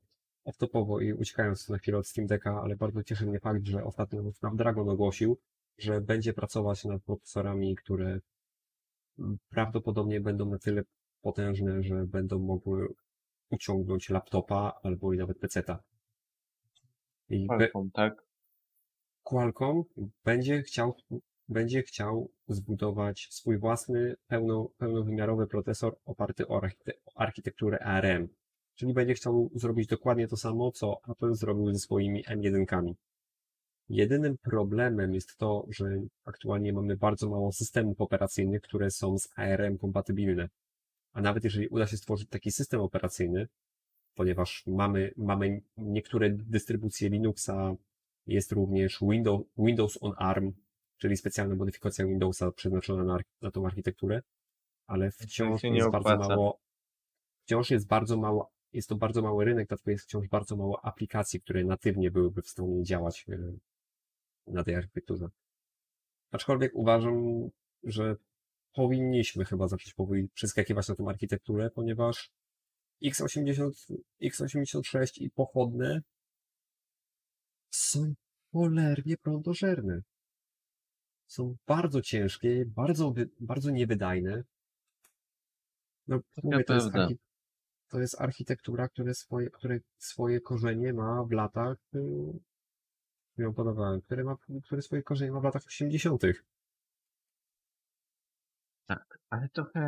[0.46, 4.34] off-topowo i uciekając na chwilę od Steam Decka, ale bardzo cieszy mnie fakt, że ostatnio
[4.34, 5.38] Snapdragon ogłosił,
[5.78, 8.20] że będzie pracować nad procesorami, które
[9.20, 10.84] mm, prawdopodobnie będą na tyle
[11.22, 12.88] potężne, że będą mogły
[13.50, 15.84] uciągnąć laptopa albo i nawet peceta.
[17.30, 18.24] I Qualcomm, tak?
[19.24, 19.84] Qualcomm
[20.24, 20.96] będzie chciał,
[21.50, 26.62] będzie chciał zbudować swój własny pełno, pełnowymiarowy procesor oparty o
[27.16, 28.28] architekturę ARM.
[28.76, 32.96] Czyli będzie chciał zrobić dokładnie to samo, co Apple zrobił ze swoimi M1-kami.
[33.90, 35.86] Jedynym problemem jest to, że
[36.26, 40.50] aktualnie mamy bardzo mało systemów operacyjnych, które są z ARM kompatybilne.
[41.14, 43.48] A nawet jeżeli uda się stworzyć taki system operacyjny,
[44.16, 47.76] ponieważ mamy, mamy niektóre dystrybucje Linuxa,
[48.28, 50.54] jest również Windows, Windows on ARM,
[50.98, 54.22] czyli specjalna modyfikacja Windowsa przeznaczona na, na tą architekturę,
[54.88, 56.60] ale wciąż jest bardzo mało,
[57.46, 61.42] wciąż jest bardzo mało, jest to bardzo mały rynek, dlatego jest wciąż bardzo mało aplikacji,
[61.42, 63.38] które natywnie byłyby w stanie działać e,
[64.48, 65.28] na tej architekturze.
[66.32, 67.50] Aczkolwiek uważam,
[67.84, 68.16] że
[68.74, 72.30] powinniśmy chyba zacząć powoli przeskakiwać na tą architekturę, ponieważ
[73.04, 73.72] x80,
[74.24, 76.02] x86 i pochodne
[77.72, 78.14] są
[78.52, 80.02] cholernie prądożerne.
[81.28, 84.44] Są bardzo ciężkie, bardzo, bardzo niewydajne.
[86.08, 87.18] No, mówię, to, jest archi-
[87.90, 92.00] to jest architektura, które swoje, które swoje korzenie ma w latach, y,
[93.38, 96.22] ją podobałem, które, ma, które swoje korzenie ma w latach 80.
[99.30, 99.82] Ale trochę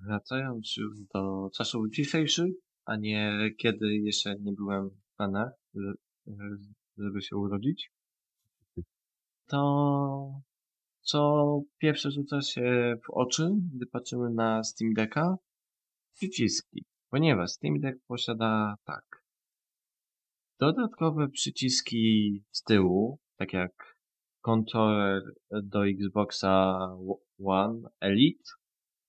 [0.00, 2.52] wracając już do czasów dzisiejszych,
[2.84, 5.94] a nie kiedy jeszcze nie byłem w Stanach, że-
[6.26, 6.56] że-
[6.98, 7.90] żeby się urodzić,
[9.46, 10.40] to
[11.00, 15.36] co pierwsze rzuca się w oczy, gdy patrzymy na Steam Decka?
[16.14, 16.84] Przyciski.
[17.10, 19.22] Ponieważ Steam Deck posiada tak.
[20.60, 23.96] Dodatkowe przyciski z tyłu, tak jak
[24.40, 25.22] kontroler
[25.62, 26.78] do Xboxa
[27.44, 28.50] One Elite.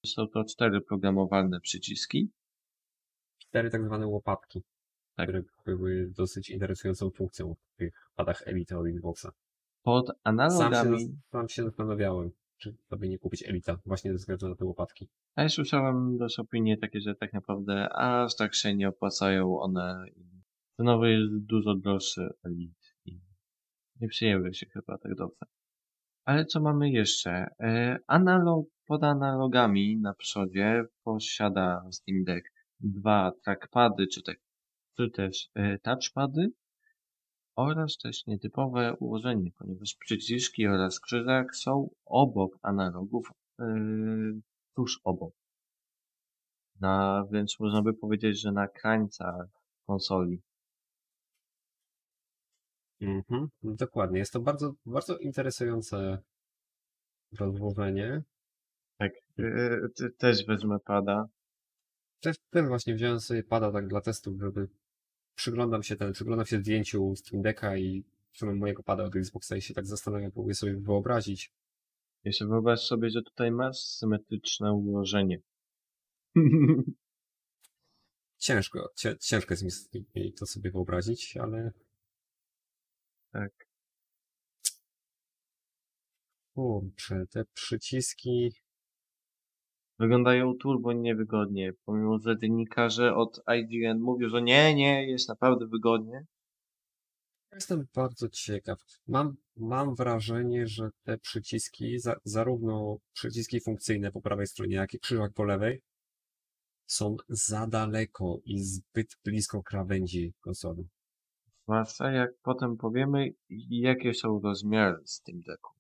[0.06, 2.32] Są to cztery programowalne przyciski.
[3.38, 4.64] Cztery tak zwane łopatki,
[5.16, 5.30] Tak.
[5.30, 9.32] które były dosyć interesującą funkcją w tych padach Elite od Xboxa.
[9.84, 14.50] Pod Sam się, analogami, sam się zastanawiałem, czy sobie nie kupić Elita, właśnie ze względu
[14.50, 15.08] na te łopatki.
[15.36, 20.06] a ja słyszałem też opinie takie, że tak naprawdę aż tak się nie opłacają one.
[20.16, 20.30] i
[20.78, 23.20] Cenowy jest dużo droższy Elite i
[24.02, 25.46] nie przyjęły się chyba tak dobrze.
[26.26, 27.32] Ale co mamy jeszcze?
[27.60, 32.50] E, analog, pod analogami na przodzie posiada Steam Deck
[32.80, 34.34] dwa trackpady, czy, te,
[34.98, 36.52] czy też e, touchpady
[37.60, 43.66] oraz też nietypowe ułożenie, ponieważ przyciski oraz krzyżak są obok analogów, e,
[44.76, 45.34] tuż obok.
[46.80, 49.48] Na, więc można by powiedzieć, że na krańcach
[49.88, 50.42] konsoli.
[53.02, 54.20] Mhm, dokładnie.
[54.20, 56.18] Jest to bardzo, bardzo interesujące
[57.40, 58.22] rozłożenie.
[58.98, 59.12] Tak,
[59.98, 61.26] te- też wezmę pada.
[62.20, 64.68] Też, też właśnie wziąłem sobie pada tak dla testów, żeby
[65.40, 69.62] przyglądam się ten, przyglądam się zdjęciu Steam Decka i wsunąłem mojego pada od Xboxa i
[69.62, 71.54] się tak zastanawiam, próbuję sobie wyobrazić.
[72.24, 75.42] Jeszcze wyobraź sobie, że tutaj masz symetryczne ułożenie.
[78.38, 81.72] Ciężko, cie, ciężko jest mi to sobie wyobrazić, ale
[83.32, 83.68] tak.
[86.54, 88.54] kurczę, te przyciski
[90.00, 96.26] Wyglądają turbo niewygodnie, pomimo że dziennikarze od IGN mówią, że nie, nie, jest naprawdę wygodnie.
[97.54, 98.80] Jestem bardzo ciekaw.
[99.08, 105.00] Mam, mam wrażenie, że te przyciski, za, zarówno przyciski funkcyjne po prawej stronie, jak i
[105.00, 105.82] krzyżak po lewej,
[106.88, 110.90] są za daleko i zbyt blisko krawędzi konsoli.
[111.64, 113.30] Zwłaszcza jak potem powiemy,
[113.70, 115.79] jakie są rozmiary Steam Decku.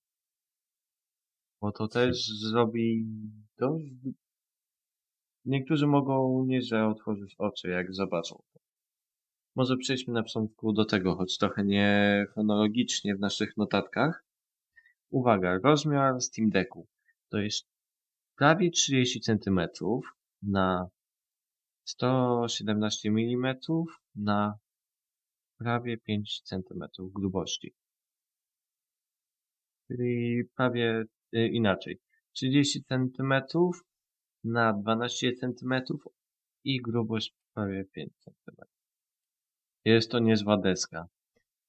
[1.62, 3.05] Bo to też zrobi
[3.57, 3.86] dość...
[5.45, 8.60] Niektórzy mogą nieźle otworzyć oczy, jak zobaczą to.
[9.55, 14.26] Może przejdźmy na początku do tego, choć trochę nie chronologicznie w naszych notatkach.
[15.10, 16.88] Uwaga, rozmiar Steam Decku
[17.30, 17.68] to jest
[18.36, 19.60] prawie 30 cm
[20.41, 20.89] na
[21.84, 23.55] 117 mm
[24.16, 24.57] na
[25.57, 27.74] prawie 5 cm grubości.
[29.88, 31.99] Czyli prawie inaczej.
[32.34, 33.34] 30 cm
[34.43, 35.73] na 12 cm
[36.63, 38.55] i grubość prawie 5 cm.
[39.86, 41.07] Jest to niezła deska.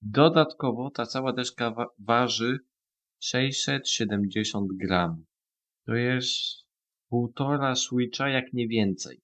[0.02, 2.58] Dodatkowo ta cała deska wa waży
[3.22, 5.24] 670 gram.
[5.86, 6.66] To jest
[7.08, 9.20] półtora Switcha, jak nie więcej.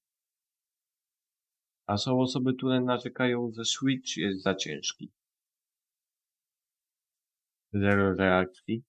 [1.86, 5.12] A są osoby, które narzekają, że Switch jest za ciężki.
[7.72, 8.84] Zero reakcji.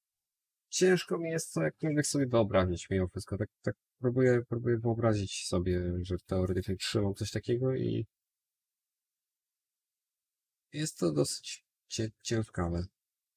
[0.78, 3.38] Ciężko mi jest to jakkolwiek sobie wyobrazić mimo wszystko.
[3.38, 8.06] Tak, tak próbuję, próbuję wyobrazić sobie, że teoretycznie trzymam coś takiego i
[10.74, 11.66] jest to dosyć
[12.24, 12.84] ciężkawe.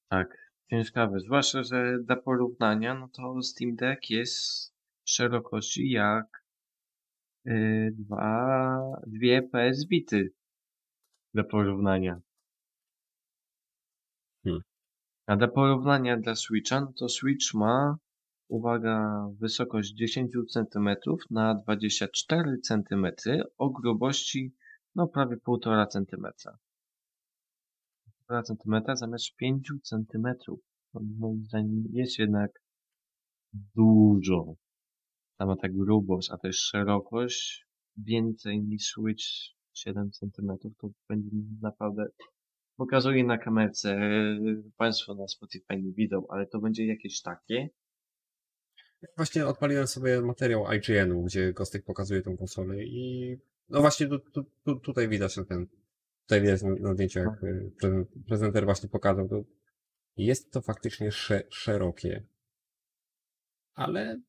[0.08, 1.20] Tak, ciężkawe.
[1.20, 4.72] Zwłaszcza, że dla porównania, no to Steam Deck jest
[5.04, 6.44] szerokości jak
[7.44, 10.32] yy, dwa, dwie PS Vity.
[11.34, 12.20] Dla porównania.
[14.44, 14.62] Hmm.
[15.30, 17.96] A dla porównania dla Switcha, no to Switch ma,
[18.48, 20.88] uwaga, wysokość 10 cm
[21.30, 23.06] na 24 cm
[23.58, 24.54] o grubości
[24.94, 26.26] no prawie 1,5 cm.
[28.30, 30.26] 1,5 cm zamiast 5 cm.
[30.92, 32.50] To moim zdaniem jest jednak
[33.52, 34.54] dużo.
[35.38, 37.66] Sama ta grubość, a też szerokość
[37.96, 39.24] więcej niż Switch
[39.72, 40.50] 7 cm
[40.80, 41.30] to będzie
[41.62, 42.06] naprawdę
[42.80, 44.00] pokazuję na kamerce,
[44.76, 47.68] Państwo na Spotify nie widzą, ale to będzie jakieś takie.
[49.16, 53.36] Właśnie odpaliłem sobie materiał IGN-u, gdzie Gostek pokazuje tą konsolę i
[53.68, 55.66] no właśnie tu, tu, tu, tutaj widać na ten,
[56.22, 57.28] tutaj widać na, zdjęciu jak
[57.80, 59.42] prezent, prezenter właśnie pokazał, to
[60.16, 62.26] jest to faktycznie sze, szerokie.
[63.74, 64.20] Ale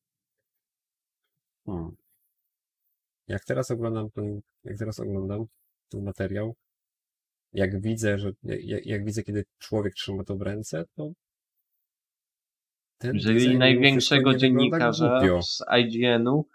[1.66, 1.96] hmm.
[3.28, 5.44] jak teraz oglądam ten, jak teraz oglądam
[5.88, 6.54] ten materiał,
[7.52, 11.12] jak widzę, że jak, jak widzę, kiedy człowiek trzyma to w ręce, to
[12.98, 16.48] ten Jeżeli największego dziennikarza z IGN-u,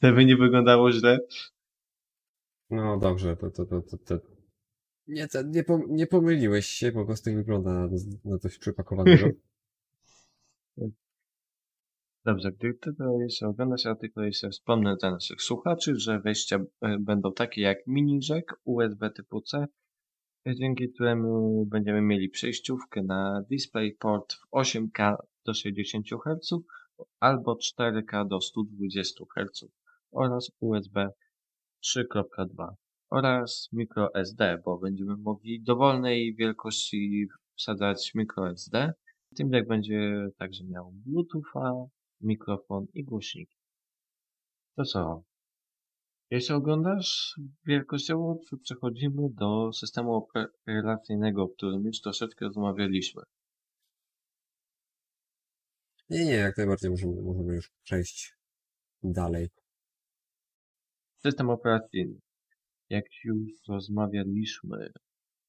[0.00, 1.18] to by nie wyglądało źle.
[2.70, 4.18] No dobrze, to, to, to, to, to.
[5.06, 7.88] Nie, to, nie, pom- nie pomyliłeś się, po prostu wygląda na,
[8.24, 9.26] na coś przypakowanego.
[12.24, 17.32] Dobrze, gdy tylko jeszcze oglądasz artykuł, jeszcze wspomnę dla naszych słuchaczy, że wejścia e, będą
[17.32, 19.66] takie jak mini jack USB typu C,
[20.46, 25.16] dzięki któremu będziemy mieli przejściówkę na DisplayPort w 8K
[25.46, 26.50] do 60 Hz
[27.20, 29.64] albo 4K do 120 Hz
[30.10, 31.08] oraz USB
[31.84, 32.74] 3.2
[33.10, 38.92] oraz microSD, bo będziemy mogli dowolnej wielkości wsadzać microSD.
[39.36, 41.72] Tym jak będzie także miał Bluetootha,
[42.20, 43.56] mikrofon i głośniki.
[44.76, 45.22] To co?
[46.30, 53.22] Jeśli oglądasz wielkościowo, przechodzimy do systemu operacyjnego, o którym już troszeczkę rozmawialiśmy.
[56.10, 58.34] Nie, nie, jak najbardziej możemy, możemy już przejść
[59.02, 59.48] dalej.
[61.18, 62.20] System operacyjny.
[62.88, 64.92] Jak już rozmawialiśmy,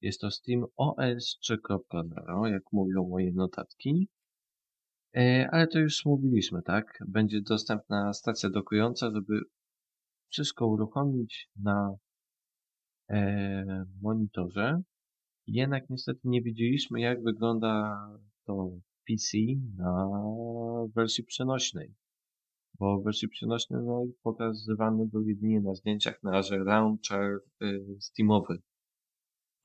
[0.02, 4.08] jest to Steam OS 3.0, jak mówią moje notatki.
[5.16, 7.00] E, Ale to już mówiliśmy, tak?
[7.08, 9.42] Będzie dostępna stacja dokująca, żeby
[10.32, 11.96] wszystko uruchomić na
[13.10, 14.82] e, monitorze.
[15.48, 17.98] Jednak niestety nie widzieliśmy, jak wygląda
[18.46, 18.72] to
[19.08, 19.38] PC
[19.78, 20.10] na
[20.96, 21.94] wersji przenośnej.
[22.80, 28.58] Bo w wersji przenośnej no, pokazywany był jedynie na zdjęciach na razie launcher y, Steamowy.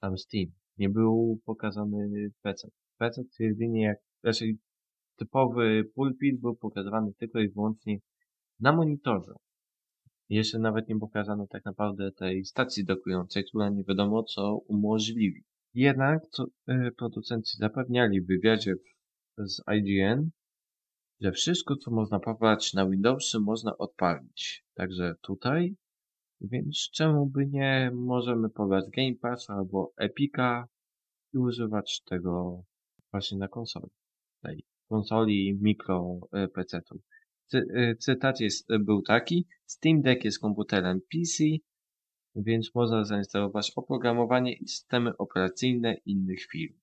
[0.00, 0.46] Tam Steam.
[0.78, 2.68] Nie był pokazany PC.
[2.98, 4.58] PC jedynie jak, raczej
[5.16, 7.98] typowy pulpit był pokazywany tylko i wyłącznie
[8.60, 9.32] na monitorze.
[10.28, 15.44] Jeszcze nawet nie pokazano tak naprawdę tej stacji dokującej, która nie wiadomo co umożliwi.
[15.74, 18.74] Jednak to, y, producenci zapewniali w wywiadzie
[19.38, 20.30] z IGN,
[21.20, 24.64] że wszystko co można pobrać na Windowsy można odpalić.
[24.74, 25.76] Także tutaj,
[26.40, 30.68] więc czemu by nie możemy pobrać Game Pass albo Epica
[31.34, 32.62] i używać tego
[33.12, 33.90] właśnie na konsoli.
[34.42, 37.02] Tej konsoli mikro e, PC-ów.
[37.46, 39.46] Cy, e, cytat jest, e, był taki.
[39.66, 41.44] Steam Deck jest komputerem PC,
[42.36, 46.74] więc można zainstalować oprogramowanie i systemy operacyjne innych firm.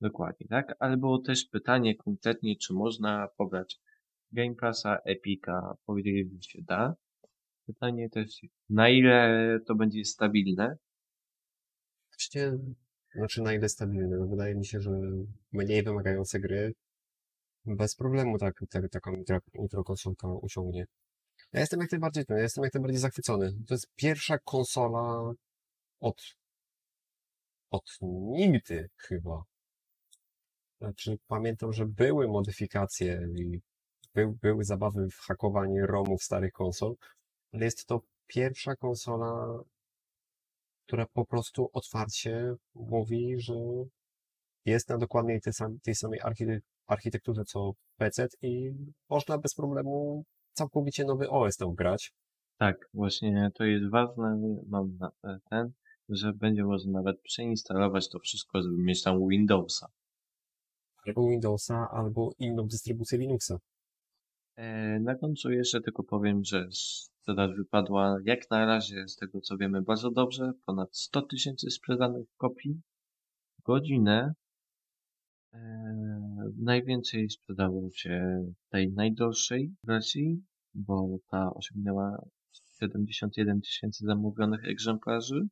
[0.00, 0.76] Dokładnie, tak?
[0.78, 3.80] Ale było też pytanie konkretnie, czy można pobrać
[4.32, 5.76] Game Passa, Epica.
[5.86, 6.94] Powiedzieli, że się da.
[7.66, 8.40] Pytanie też,
[8.70, 10.76] na ile to będzie stabilne.
[12.12, 12.58] Właśnie,
[13.14, 14.26] znaczy na ile stabilne.
[14.30, 14.90] Wydaje mi się, że
[15.52, 16.74] mniej wymagające gry
[17.66, 20.86] bez problemu tak, tak, taką mikro- mikrokonsolka uciągnie.
[21.52, 23.52] Ja jestem jak najbardziej, ja jestem jak najbardziej zachwycony.
[23.66, 25.32] To jest pierwsza konsola
[26.00, 26.22] od,
[27.70, 29.44] od nigdy chyba.
[30.80, 33.60] Znaczy, pamiętam, że były modyfikacje i
[34.14, 36.94] był, były zabawy w hakowanie ROMów starych konsol,
[37.52, 39.58] ale jest to pierwsza konsola,
[40.86, 43.54] która po prostu otwarcie mówi, że
[44.64, 45.52] jest na dokładnie tej,
[45.82, 46.60] tej samej archite-
[46.92, 48.72] architekturze co PC i
[49.10, 52.12] można bez problemu całkowicie nowy OS tam grać.
[52.58, 55.10] Tak, właśnie to jest ważne, mam na
[55.50, 55.72] ten,
[56.08, 59.86] że będzie można nawet przeinstalować to wszystko, żeby mieć tam Windowsa.
[61.06, 63.58] Albo Windowsa, albo inną dystrybucję Linuxa.
[64.56, 69.56] E, na końcu jeszcze tylko powiem, że sprzedaż wypadła jak na razie, z tego co
[69.56, 70.52] wiemy, bardzo dobrze.
[70.66, 72.80] Ponad 100 tysięcy sprzedanych kopii.
[73.64, 74.34] Godzinę.
[75.52, 75.60] E,
[76.56, 80.42] najwięcej sprzedało się tej najdroższej wersji,
[80.74, 82.26] bo ta osiągnęła
[82.80, 85.48] 71 tysięcy zamówionych egzemplarzy.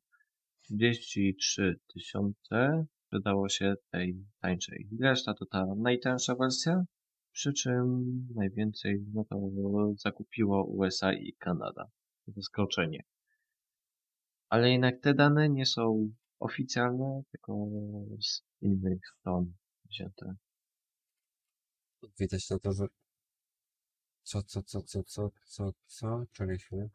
[0.61, 4.87] 33 tysiące sprzedało się tej tańszej.
[5.01, 6.83] Reszta to ta najtańsza wersja,
[7.31, 9.51] przy czym najwięcej no to
[9.97, 11.85] zakupiło USA i Kanada.
[12.27, 13.03] Zaskoczenie.
[14.49, 17.67] Ale jednak te dane nie są oficjalne, tylko
[18.21, 19.53] z innych stron
[19.89, 20.35] wzięte.
[22.19, 22.87] Widać na to, że...
[24.23, 26.25] Co, co, co, co, co, co, co?
[26.31, 26.89] Czekaj chwilę.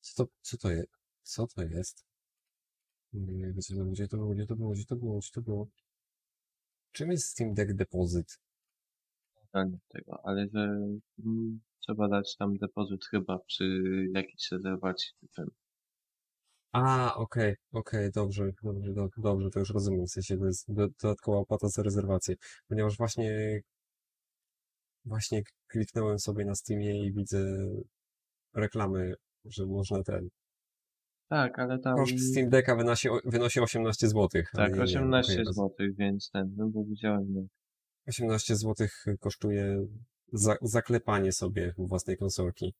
[0.00, 0.90] Co to, co to jest?
[1.22, 2.04] Co to jest?
[3.12, 5.30] Nie wiem, gdzie to było, gdzie to było, gdzie to było, gdzie to było, gdzie
[5.32, 5.68] to było.
[6.92, 8.38] Czym jest Steam Deck Deposit?
[9.34, 10.60] Totalnie tego, ale że
[11.24, 13.64] mm, trzeba dać tam depozyt chyba przy
[14.14, 15.10] jakiejś rezerwacji.
[15.36, 15.50] Ten.
[16.74, 20.88] A, okej, okej, dobrze, dobrze, do- dobrze, to już rozumiem, w sensie to jest do-
[21.02, 22.34] dodatkowa opłata za rezerwację,
[22.68, 23.60] ponieważ właśnie,
[25.04, 27.56] właśnie kliknąłem sobie na Steamie i widzę
[28.54, 29.14] reklamy,
[29.44, 30.28] że można ten,
[31.28, 34.28] Tak, ale tam koszt Steam Decka wynosi, wynosi 18 zł.
[34.52, 37.42] tak, 18 zł, więc ten, no bo widziałem, no,
[38.08, 38.86] 18 zł
[39.20, 39.86] kosztuje
[40.32, 42.74] za, zaklepanie sobie własnej konsolki,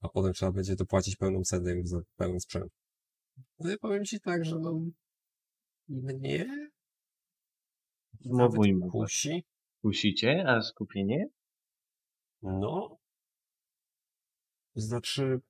[0.00, 2.72] a potem trzeba będzie dopłacić pełną cenę już za pełen sprzęt.
[3.60, 4.80] No i powiem ci tak, że no,
[5.88, 6.70] mnie
[8.20, 8.90] Zmówujmy go.
[8.90, 9.44] kusi,
[9.82, 11.26] kusicie, a skupienie?
[12.42, 12.96] no,
[14.74, 15.40] znaczy,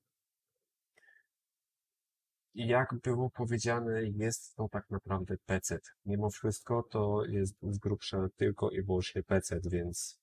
[2.55, 5.79] jak było powiedziane, jest to tak naprawdę PC.
[6.07, 10.19] Mimo wszystko to jest z grubsza tylko i wyłącznie PC, więc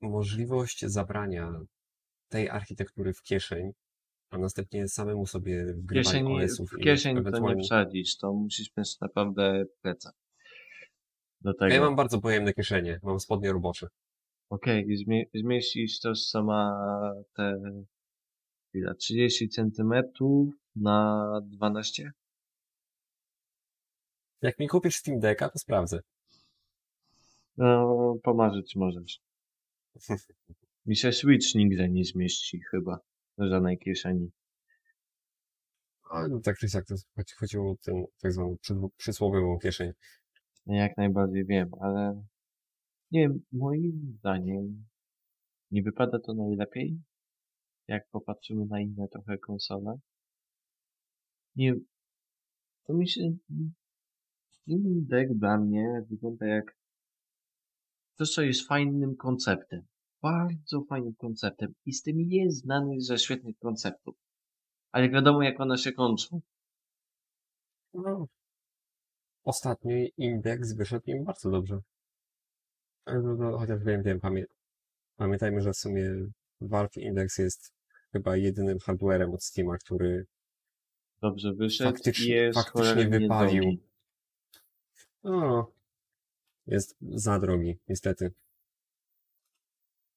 [0.00, 1.52] możliwość zabrania
[2.28, 3.72] tej architektury w kieszeń,
[4.32, 9.00] a następnie samemu sobie W wgrywanie OS-ów w kieszeń to nie wsadzisz, to musisz mieć
[9.00, 10.12] naprawdę pleca.
[11.40, 11.74] Do tego.
[11.74, 13.86] Ja mam bardzo pojemne kieszenie, mam spodnie robocze.
[14.50, 16.74] Okej, zmie- zmieścisz to sama
[17.36, 17.60] te
[18.74, 22.12] ile, 30 centymetrów na 12?
[24.42, 26.00] Jak mi kupisz Steam Decka, to sprawdzę.
[27.56, 29.20] No, pomarzyć możesz.
[30.86, 32.98] Mi się Switch nigdy nie zmieści chyba.
[33.38, 34.30] Żadnej kieszeni.
[36.10, 39.92] Ale no, tak czy siak, to chodzi- chodziło o tę tak zwaną przysł- przysłowiową kieszeń.
[40.66, 42.24] No, Jak najbardziej wiem, ale
[43.10, 44.84] nie wiem, moim zdaniem
[45.70, 47.02] nie wypada to najlepiej,
[47.88, 49.98] jak popatrzymy na inne trochę konsole.
[51.56, 51.74] Nie,
[52.84, 53.20] to mi się
[54.62, 56.76] Steam Deck dla mnie wygląda jak
[58.18, 59.82] coś, co jest fajnym konceptem.
[60.22, 61.74] Bardzo fajnym konceptem.
[61.86, 64.14] I z tym jest znany ze świetnych konceptów.
[64.92, 66.40] Ale wiadomo, jak one się kończą.
[67.94, 68.26] No.
[69.44, 71.80] Ostatnio indeks wyszedł im bardzo dobrze.
[73.04, 74.44] Ale no, no, chociaż wiem, wiem, pamię
[75.16, 76.10] pamiętajmy, że w sumie
[76.60, 77.72] Valve Index jest
[78.12, 80.26] chyba jedynym hardwarem od Steama, który
[81.22, 83.76] Dobrze wyszedł Faktycznie- i jest faktycznie wypalił.
[85.24, 85.72] no,
[86.66, 88.32] jest za drogi, niestety.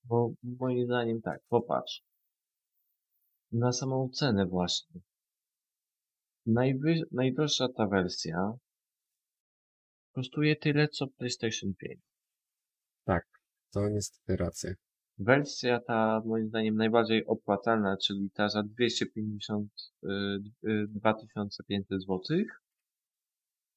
[0.08, 2.02] Bo moim zdaniem tak, popatrz.
[3.52, 5.02] Na samą cenę właśnie.
[6.46, 7.02] Najwy...
[7.12, 8.52] Najdroższa ta wersja
[10.12, 12.00] kosztuje tyle co PlayStation 5.
[13.76, 14.74] To niestety racja.
[15.18, 19.72] Wersja ta moim zdaniem najbardziej opłacalna, czyli ta za 250
[20.04, 20.08] y,
[20.70, 22.20] y, 2500 zł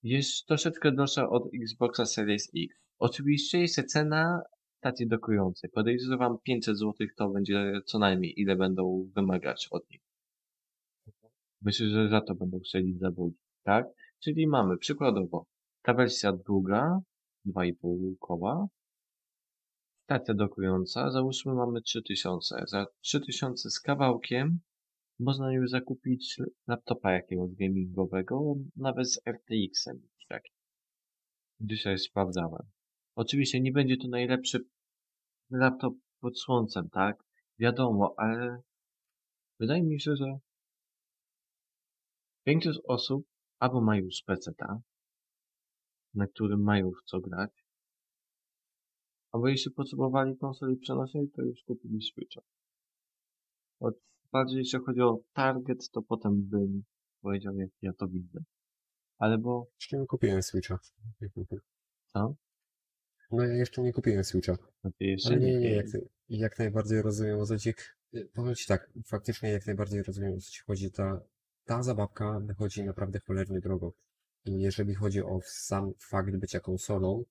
[0.03, 2.77] jest troszeczkę droższa od Xboxa Series X.
[2.99, 4.43] Oczywiście jest cena
[4.81, 5.71] takiej dokującej.
[5.71, 10.01] Podejrzewam 500 zł to będzie co najmniej ile będą wymagać od nich.
[11.63, 13.87] Myślę, że za to będą chcieli zabudzić, tak?
[14.25, 15.47] Czyli mamy przykładowo
[15.83, 17.01] ta wersja druga,
[17.47, 18.69] 2,5 koła,
[20.05, 22.65] stacja dokująca, załóżmy mamy 3000.
[22.67, 24.61] Za 3000 z kawałkiem
[25.21, 30.01] można już zakupić laptopa jakiegoś gamingowego, nawet z RTX-em.
[30.29, 30.43] Tak.
[31.61, 32.78] Dzisiaj sprawdzałem.
[33.19, 34.59] Oczywiście nie będzie to najlepszy
[35.51, 37.17] laptop pod słońcem, tak?
[37.59, 38.63] Wiadomo, ale
[39.61, 40.39] wydaje mi się, że
[42.47, 43.27] większość osób
[43.59, 44.81] albo ma już PC-ta,
[46.15, 47.51] na którym mają w co grać,
[49.33, 52.41] albo jeśli potrzebowali konsoli przenośnej, to już kupili Switcha.
[53.81, 53.95] Choć
[54.33, 56.83] bardziej jeśli chodzi o target, to potem bym
[57.21, 58.41] powiedział, jak ja to widzę.
[59.19, 60.79] Ale bo, Jeszcze nie kupiłem Switcha.
[62.07, 62.35] co?
[63.31, 64.57] No ja jeszcze nie kupiłem Switcha.
[64.85, 65.87] No ty jeszcze Ale nie, nie, jak,
[66.29, 67.75] jak najbardziej rozumiem o co ci...
[68.35, 70.91] Powiem ci tak, faktycznie jak najbardziej rozumiem o co ci chodzi.
[70.91, 71.21] Ta,
[71.65, 73.93] ta zabawka wychodzi naprawdę cholernie drogo.
[74.45, 77.25] I jeżeli chodzi o sam fakt bycia konsolą,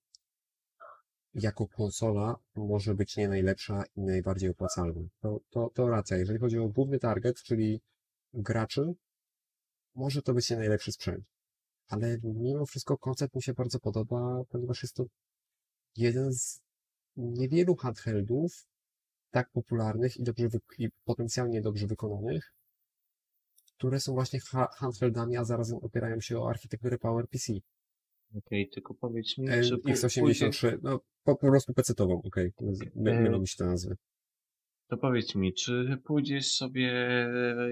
[1.34, 5.08] jako konsola może być nie najlepsza i najbardziej opłacalna.
[5.20, 6.16] To, to, to racja.
[6.16, 7.80] Jeżeli chodzi o główny target, czyli
[8.34, 8.94] graczy,
[9.94, 11.24] może to być nie najlepszy sprzęt.
[11.88, 15.04] ale mimo wszystko koncept mi się bardzo podoba, ponieważ jest to
[15.96, 16.60] jeden z
[17.16, 18.66] niewielu handheldów
[19.30, 22.52] tak popularnych i, dobrze i potencjalnie dobrze wykonanych,
[23.76, 27.52] które są właśnie ha- handheldami, a zarazem opierają się o architekturę PowerPC.
[28.34, 29.80] Okej, tylko powiedz mi, E, czy pó-
[30.20, 32.52] pójdziesz, X83, no po, po prostu PC-tową, okej,
[32.94, 33.96] My, E, mylą mi się te nazwy.
[34.88, 36.92] to powiedz mi, czy pójdziesz sobie,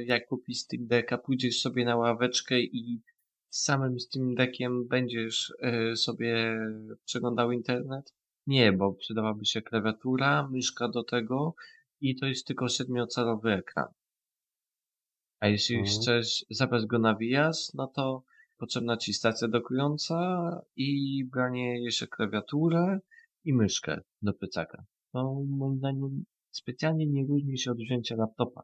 [0.07, 3.03] jak kupisz Steam Decka, pójdziesz sobie na ławeczkę i
[3.51, 6.59] samym Steam Deckiem będziesz e, sobie
[7.05, 8.15] przeglądał internet?
[8.47, 11.55] Nie, bo przydałaby się klawiatura, myszka do tego
[12.01, 13.89] i to jest tylko siedmiocalowy ekran.
[15.41, 15.95] A jeśli Mhm.
[16.01, 18.23] chcesz zabrać go na wyjazd, no to
[18.59, 22.99] potrzebna ci stacja dokująca i branie jeszcze klawiaturę
[23.45, 24.85] i myszkę do plecaka.
[25.13, 28.63] To moim zdaniem specjalnie nie różni się od wzięcia laptopa.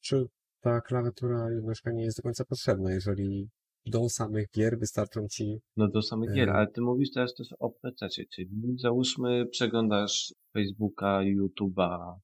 [0.00, 0.28] Czy
[0.60, 3.48] ta klawiatura i myszka nie jest do końca potrzebna, jeżeli
[3.86, 6.54] do samych gier wystarczą ci No do samych gier, Ym.
[6.56, 12.14] ale ty mówisz teraz też o PC, czyli załóżmy przeglądasz Facebooka, YouTube'a,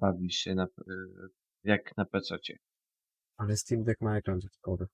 [0.00, 0.68] bawisz się na, y,
[1.64, 2.36] jak na PC.
[3.36, 4.86] Ale Steam Deck ma ekran dodatkowy.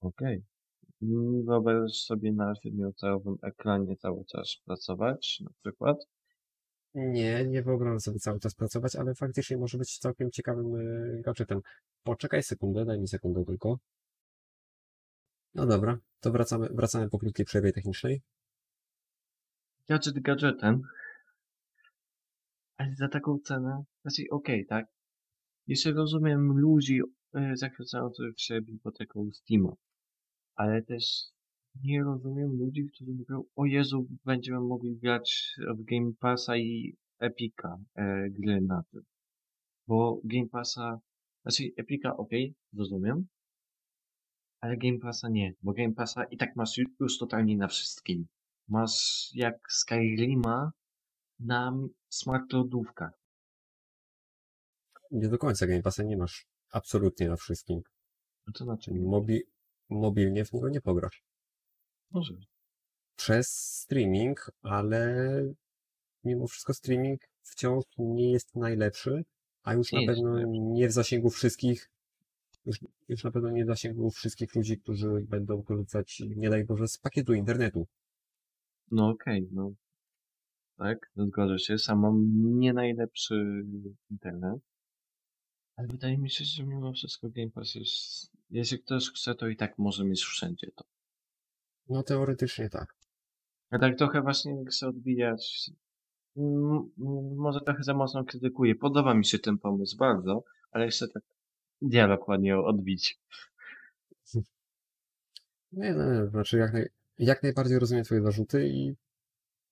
[0.00, 0.42] Okej.
[1.02, 5.96] Mm, Wyobraź sobie na siedmiocalowym ekranie cały czas pracować, na przykład.
[6.94, 11.60] Nie, nie wyobrażam sobie cały czas pracować, ale faktycznie może być całkiem ciekawym e, gadżetem.
[12.02, 13.78] Poczekaj sekundę, daj mi sekundę tylko.
[15.54, 18.22] No dobra, to wracamy, wracamy po krótkiej przerwie technicznej.
[19.88, 20.82] Gadżet gadżetem,
[22.76, 24.86] ale za taką cenę, znaczy okej, tak?
[25.66, 27.00] Jeszcze rozumiem ludzi
[27.36, 29.72] y, zachwycających się biblioteką Steama,
[30.54, 31.04] ale też
[31.74, 37.78] nie rozumiem ludzi, którzy mówią, o Jezu, będziemy mogli grać w Game Passa i Epica
[37.94, 39.02] e, gry na tym.
[39.86, 41.00] Bo Game Passa,
[41.42, 43.26] znaczy Epica okej, rozumiem,
[44.60, 48.26] ale Game Passa nie, bo Game Passa i tak masz ju- już totalnie na wszystkim.
[48.68, 50.72] Masz jak Skyrima
[51.40, 51.72] na
[52.08, 53.12] smart lodówkach.
[55.10, 57.80] Nie do końca Game Passa nie masz absolutnie na wszystkim.
[58.46, 59.40] No to znaczy, Mobi
[59.90, 61.22] mobilnie w niego nie pograsz.
[62.10, 62.34] Może.
[63.16, 63.48] Przez
[63.82, 65.14] streaming, ale
[66.24, 69.24] mimo wszystko streaming wciąż nie jest najlepszy,
[69.62, 70.42] a już Nie na pewno
[70.74, 71.90] nie w zasięgu wszystkich,
[72.66, 76.88] już, już na pewno nie w zasięgu wszystkich ludzi, którzy będą korzystać, nie daj Boże,
[76.88, 77.86] z pakietu internetu.
[78.90, 79.72] No okej, no.
[80.76, 81.78] Tak, zgodzę się.
[81.78, 83.64] Sam mam nie najlepszy
[84.10, 84.60] internet.
[85.76, 88.30] Ale wydaje mi się, że mimo wszystko Game Pass jest...
[88.50, 90.84] Jeśli ktoś chce, to i tak może mieć wszędzie to.
[91.90, 92.94] No teoretycznie tak.
[93.72, 95.70] Ja tak trochę właśnie chcę odbijać.
[97.36, 98.74] Może trochę za mocno krytykuję.
[98.74, 101.22] Podoba mi się ten pomysł bardzo, ale chcę tak
[101.82, 103.20] dialog ładnie odbić.
[105.72, 106.88] Nie, no, nie, znaczy jak, naj,
[107.18, 108.96] jak najbardziej rozumiem twoje zarzuty i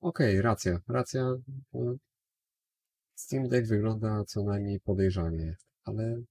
[0.00, 1.34] okej, racja, racja.
[1.72, 1.94] no,
[3.14, 6.22] Steam Deck wygląda co najmniej podejrzanie, ale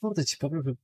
[0.00, 0.74] kurde ci powiem, że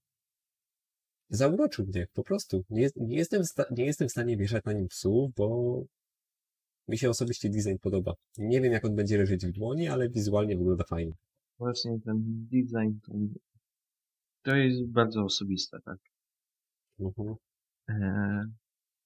[1.35, 2.65] zauroczył mnie, po prostu.
[2.71, 5.83] Nie, nie, jestem, nie jestem w stanie wieszać na nim psów, bo
[6.89, 8.15] mi się osobiście design podoba.
[8.39, 11.13] Nie wiem jak on będzie leżeć w dłoni, ale wizualnie wygląda fajnie.
[11.59, 13.13] Właśnie ten design to,
[14.43, 15.99] to jest bardzo osobiste, tak?
[17.01, 17.35] Mhm.
[17.89, 18.45] Eee,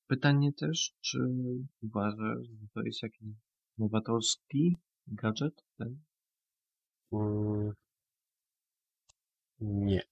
[0.06, 1.18] pytanie też, czy
[1.82, 3.28] uważasz, że to jest jakiś
[3.78, 4.76] nowatorski
[5.06, 5.64] gadżet?
[5.78, 5.98] Ten?
[7.12, 7.72] Mm,
[9.60, 10.02] Nie.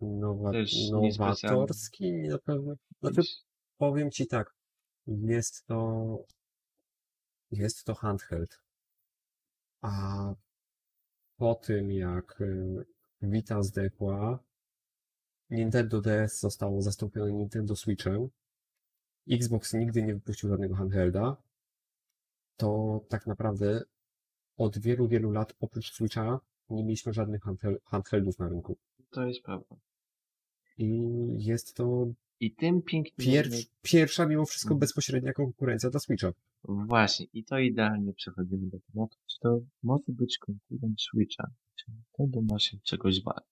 [0.00, 2.74] Nowa, Też nowatorski na pewno.
[3.02, 3.22] Znaczy,
[3.78, 4.54] powiem ci tak.
[5.06, 6.18] Jest to.
[7.50, 8.60] Jest to handheld.
[9.80, 10.34] A
[11.36, 12.84] po tym jak y,
[13.22, 14.38] Vita zdechła,
[15.50, 18.28] Nintendo DS zostało zastąpione Nintendo Switchem,
[19.30, 21.36] Xbox nigdy nie wypuścił żadnego handhelda,
[22.56, 23.82] to tak naprawdę
[24.56, 26.40] od wielu, wielu lat oprócz Switcha
[26.70, 28.76] nie mieliśmy żadnych handhel- handheldów na rynku.
[29.10, 29.76] To jest prawda.
[30.78, 30.88] I
[31.38, 32.06] jest to
[32.40, 34.80] I tym pięknie pier- pierwsza mimo wszystko Mhm.
[34.80, 36.32] bezpośrednia konkurencja dla Switcha.
[36.64, 42.54] Właśnie, i to idealnie przechodzimy do tematu, czy to może być konkurent Switcha, czy Nintendo
[42.54, 43.44] ma się czegoś bać.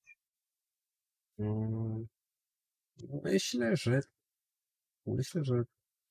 [1.38, 2.06] Mm,
[3.24, 4.00] Myślę, że
[5.06, 5.64] myślę, że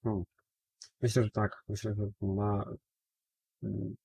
[0.04, 0.24] hmm,
[1.02, 1.64] myślę, że tak.
[1.70, 2.64] Myślę, że ma
[3.64, 3.96] mm,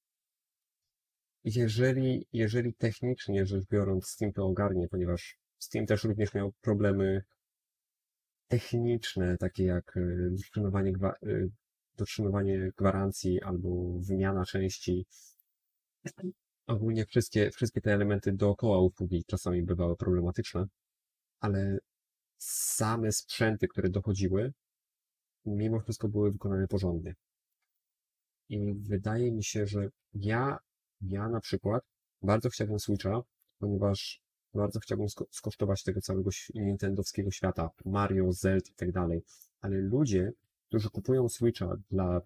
[1.44, 7.24] jeżeli, jeżeli technicznie rzecz biorąc Steam to ogarnie, ponieważ Steam też również miał problemy
[8.48, 11.50] techniczne, takie jak y, dotrzymywanie, gwa- y,
[11.96, 15.06] dotrzymywanie gwarancji albo wymiana części.
[16.66, 20.66] Ogólnie wszystkie, wszystkie te elementy dookoła usługi czasami bywały problematyczne,
[21.40, 21.78] ale
[22.38, 24.52] same sprzęty, które dochodziły,
[25.44, 27.14] mimo wszystko były wykonane porządnie.
[28.48, 30.58] I wydaje mi się, że ja,
[31.00, 31.84] ja na przykład
[32.22, 33.22] bardzo chciałbym Switcha,
[33.58, 34.20] ponieważ
[34.54, 39.22] bardzo chciałbym sko- skosztować tego całego nintendowskiego świata, Mario, Zelda i tak dalej.
[39.60, 40.32] Ale ludzie,
[40.68, 42.20] którzy kupują Switcha dla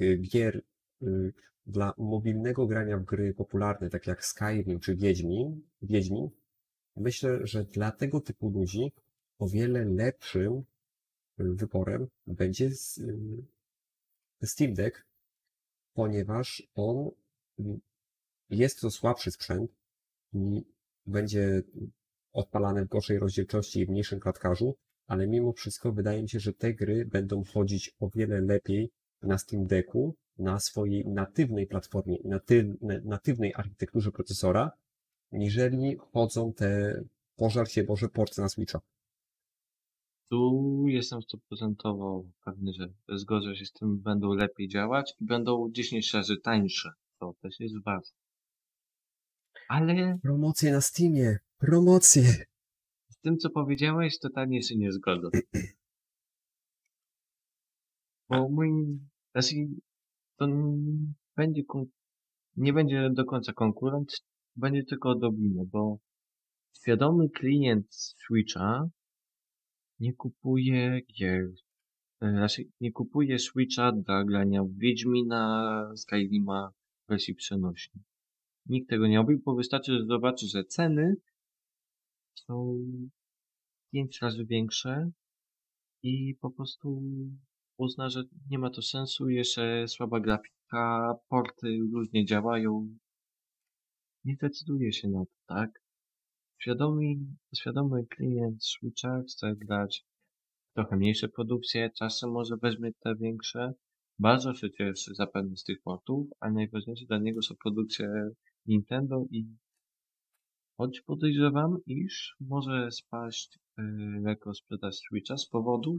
[0.00, 0.62] y, gier,
[1.02, 1.32] y,
[1.66, 6.28] dla mobilnego grania w gry popularne, tak jak Skyrim czy Wiedźmin, Wiedźmin,
[6.96, 8.92] myślę, że dla tego typu ludzi
[9.38, 10.64] o wiele lepszym y,
[11.38, 15.04] wyborem będzie s- y, Steam Deck,
[15.94, 17.10] ponieważ on
[17.60, 17.62] y,
[18.50, 19.70] jest to słabszy sprzęt
[20.32, 20.64] i
[21.06, 21.62] będzie
[22.32, 24.76] odpalany w gorszej rozdzielczości i w mniejszym klatkarzu,
[25.06, 28.90] ale mimo wszystko wydaje mi się, że te gry będą chodzić o wiele lepiej
[29.22, 34.70] na Steam Decku, na swojej natywnej platformie, naty, na- natywnej architekturze procesora,
[35.32, 37.00] niżeli chodzą te
[37.36, 38.80] pożar się Boże porty na Switcha.
[40.30, 42.88] Tu jestem stuprocentowo pewny, że
[43.18, 46.90] zgodzę się z tym, będą lepiej działać i będą 10 razy tańsze.
[47.18, 48.18] To też jest ważne.
[49.68, 51.38] Ale Promocje na Steamie!
[51.58, 52.46] Promocje!
[53.08, 55.28] z tym, co powiedziałeś, totalnie się nie zgodzę.
[58.28, 58.70] Bo mój,
[59.32, 59.54] znaczy,
[60.36, 60.48] to
[61.36, 61.62] będzie,
[62.56, 64.12] nie będzie do końca konkurent,
[64.56, 65.98] będzie tylko odrobinę, bo
[66.80, 68.88] świadomy klient Switcha
[70.00, 71.48] nie kupuje gier,
[72.20, 76.72] e, raczej nie kupuje Switcha dla grania Wiedźmina, Skyrima
[77.04, 78.04] w wersji przenośnej.
[78.68, 81.16] Nikt tego nie robi, bo wystarczy, że zobaczy, że ceny
[82.34, 82.78] są
[83.92, 85.10] pięć razy większe
[86.02, 87.02] i po prostu
[87.78, 92.96] uzna, że nie ma to sensu, jeszcze słaba grafika, porty różnie działają.
[94.24, 95.70] Nie decyduje się na to, tak?
[96.58, 97.02] Świadomy,
[97.56, 100.04] świadomy klient Switcha chce grać
[100.74, 103.72] trochę mniejsze produkcje, czasem może weźmie te większe.
[104.18, 108.30] Bardzo się cieszy zapewne z tych portów, ale najważniejsze dla niego są produkcje
[108.66, 109.56] Nintendo i
[110.76, 115.96] choć podejrzewam, iż może spaść yy, lekko sprzedaż Switcha z powodu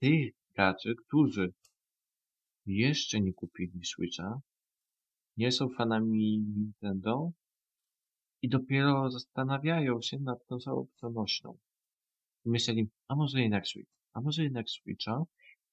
[0.00, 1.52] tych graczy, którzy
[2.66, 4.40] jeszcze nie kupili Switcha,
[5.36, 7.32] nie są fanami Nintendo
[8.42, 11.58] i dopiero zastanawiają się nad tą całą przenośną.
[12.44, 15.22] Myśleli, a może jednak Switch, a może jednak Switcha,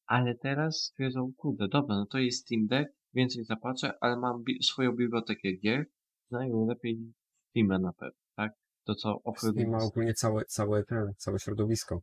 [0.06, 4.64] ale teraz stwierdzą, kurde, dobra, no to jest Steam Deck, więcej zapłacę, ale mam bi-
[4.64, 5.86] swoją bibliotekę gier,
[6.30, 7.14] znają lepiej
[7.56, 8.52] Steam'a na pewno, tak?
[8.84, 12.02] To co oferuje, Steam ma ogólnie całe, całe, ten, całe środowisko.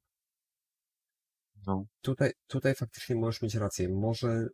[1.67, 3.89] no, Tutaj, tutaj faktycznie możesz mieć rację.
[3.89, 4.47] Może,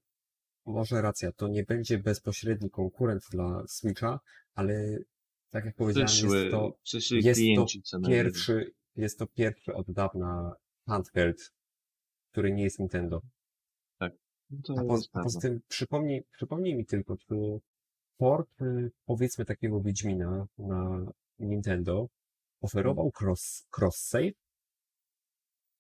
[0.66, 4.20] może racja, to nie będzie bezpośredni konkurent dla Switcha,
[4.55, 4.98] ale
[5.51, 6.78] tak jak powiedziałem, przyszły, jest to
[7.10, 7.40] jest
[7.90, 10.52] to pierwszy, jest to pierwszy od dawna
[10.86, 11.52] handheld,
[12.32, 13.20] który nie jest Nintendo.
[14.55, 17.60] No to A, po, jest a poza tym przypomnij, przypomnij mi tylko, czy
[18.16, 21.06] port, y, powiedzmy takiego Wiedźmina na
[21.39, 22.09] Nintendo
[22.60, 24.32] oferował cross, cross save?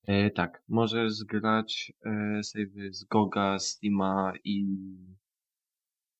[0.06, 4.66] E, tak, możesz zgrać e, savey z Goga, Steama i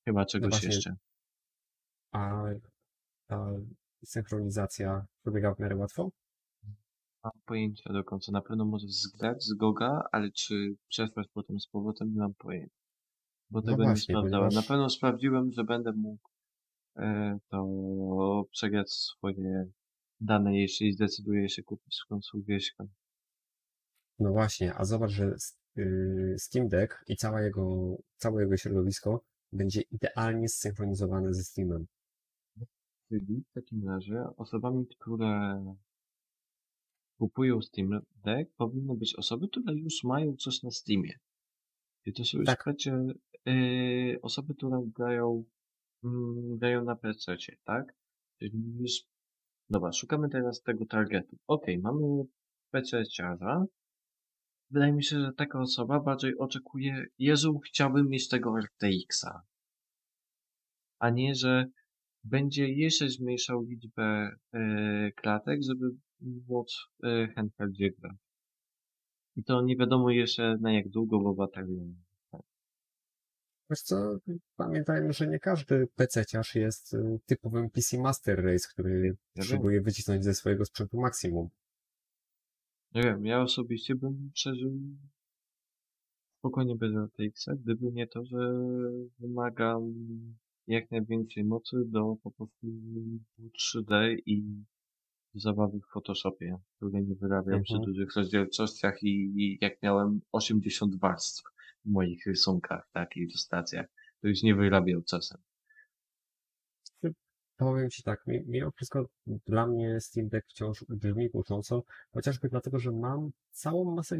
[0.04, 0.68] chyba czegoś właśnie.
[0.68, 0.96] jeszcze.
[2.12, 2.44] A
[3.26, 3.50] ta
[4.04, 6.10] synchronizacja przebiega w miarę łatwo?
[7.24, 8.32] Mam pojęcia do końca.
[8.32, 12.76] Na pewno możesz zgrać z Goga, ale czy przesłać potem z powrotem, nie mam pojęcia.
[13.50, 14.30] Bo No tego nie właśnie, sprawdzałem.
[14.48, 16.28] ponieważ- Na pewno sprawdziłem, że będę mógł
[16.96, 17.66] e, to
[18.50, 19.70] przegrać swoje
[20.20, 22.86] dane, jeśli zdecyduję się kupić w końcu wieśkę.
[24.18, 25.34] No właśnie, a zobacz, że
[25.78, 29.20] y, Steam Deck i cała jego, całe jego środowisko
[29.52, 31.86] będzie idealnie zsynchronizowane ze Steamem.
[33.08, 35.64] Czyli w takim razie osobami, które
[37.24, 37.90] kupują Steam
[38.24, 41.12] Deck, powinny być osoby, które już mają coś na Steamie.
[42.06, 42.64] I to są już Tak.
[43.46, 45.44] yy, osoby, które grają,
[46.04, 47.94] mm, grają na PC, tak?
[48.38, 48.92] Czyli już,
[49.70, 51.36] dobra, szukamy teraz tego targetu.
[51.46, 52.24] Okej, mamy
[52.72, 53.64] PC-ciarza.
[54.70, 59.42] Wydaje mi się, że taka osoba bardziej oczekuje, Jezu, chciałbym mieć tego RTX-a.
[60.98, 61.66] A nie, że
[62.24, 65.84] będzie jeszcze zmniejszał liczbę e, klatek, żeby
[66.20, 68.16] móc e, handheldzie grać.
[69.36, 71.82] I to nie wiadomo jeszcze na jak długo, bo bateria.
[73.70, 74.18] Wiesz co,
[74.56, 79.16] pamiętajmy, że nie każdy PC-ciarz jest y, typowym PC Master Race, który
[79.48, 81.48] próbuje wycisnąć ze swojego sprzętu maksimum.
[82.94, 84.72] Nie wiem, ja osobiście bym przeżył
[86.38, 88.38] spokojnie bez RTX-a, gdyby nie to, że
[89.18, 89.94] wymagam
[90.66, 92.66] jak największej mocy do po prostu
[93.38, 94.64] 3D i
[95.34, 97.92] zabawy w Photoshopie, który nie wyrabiał przy Mhm.
[97.92, 101.42] dużych rozdzielczościach i, i jak miałem 80 warstw
[101.84, 103.86] w moich rysunkach, tak, ilustracjach,
[104.20, 105.38] to już nie wyrabiał czasem.
[107.56, 109.06] Powiem Ci tak, mi- mimo wszystko
[109.46, 111.82] dla mnie Steam Deck wciąż brzmi kusząco,
[112.12, 114.18] chociażby dlatego, że mam całą masę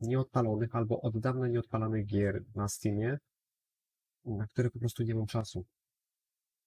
[0.00, 3.18] nieodpalonych albo od dawna nieodpalanych gier na Steamie,
[4.24, 5.64] na które po prostu nie mam czasu.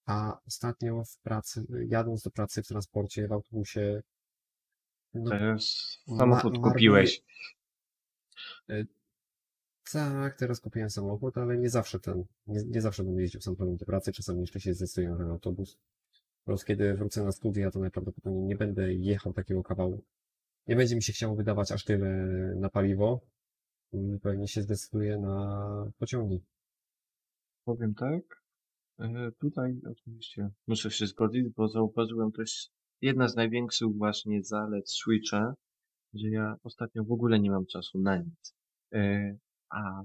[0.06, 4.02] A ostatnio w pracy, jadąc do pracy w transporcie, w autobusie,
[5.14, 7.22] no ma- samochód marnuje- kupiłeś.
[9.92, 13.86] tak, teraz kupiłem samochód, ale nie zawsze ten, nie, nie zawsze będę jeździł samochodem do
[13.86, 15.76] pracy, czasami jeszcze się zdecyduję na autobus.
[16.44, 20.04] Po prostu kiedy wrócę na studia, to najprawdopodobniej nie będę jechał takiego kawału.
[20.66, 22.08] Nie będzie mi się chciało wydawać aż tyle
[22.56, 23.20] na paliwo.
[23.92, 26.42] i Pewnie się zdecyduję na pociągi.
[27.64, 28.42] Powiem tak.
[29.00, 32.68] E, Tutaj oczywiście muszę się zgodzić, bo zauważyłem też
[33.00, 35.54] jedna z największych właśnie zalet Switcha,
[36.14, 38.54] że ja ostatnio w ogóle nie mam czasu na nic.
[38.94, 39.36] E,
[39.70, 40.02] A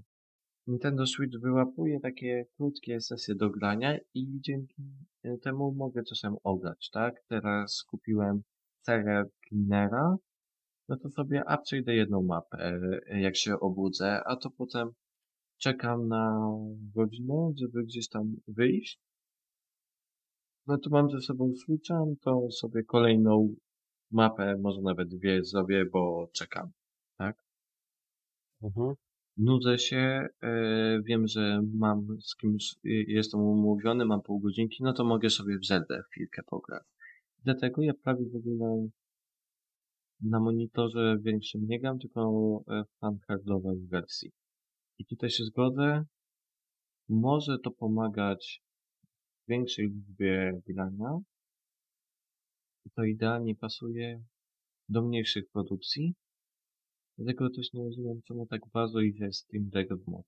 [0.68, 4.84] Nintendo Switch wyłapuje takie krótkie sesje do grania i dzięki
[5.24, 7.24] e, temu mogę czasem ograć, tak?
[7.28, 8.42] Teraz kupiłem
[8.82, 10.16] serię Cleanera,
[10.90, 14.92] no to sobie przejdę jedną mapę, jak się obudzę, a to potem
[15.58, 16.50] czekam na
[16.96, 19.00] godzinę, żeby gdzieś tam wyjść.
[20.68, 23.56] No to mam ze sobą Switcha, no to sobie kolejną
[24.12, 26.72] mapę, może nawet dwie zrobię, bo czekam.
[28.64, 28.96] Mhm.
[29.38, 34.94] Nudzę się, e, wiem, że mam z kimś, y, jestem umówiony, mam pół godzinki, no
[34.94, 36.84] to mogę sobie w Zeldę chwilkę pograć.
[37.44, 38.88] Dlatego ja prawie w ogóle
[40.22, 42.22] na monitorze większym nie gram, tylko
[42.68, 44.32] e, w handheldowej wersji.
[45.00, 46.06] I tutaj się zgodzę,
[47.10, 48.62] może to pomagać
[49.44, 51.20] w większej liczbie grania.
[52.86, 54.24] I to idealnie pasuje
[54.90, 56.16] do mniejszych produkcji.
[57.18, 60.26] Dlatego też nie rozumiem, czemu tak bardzo idzie Steam Deck w moc.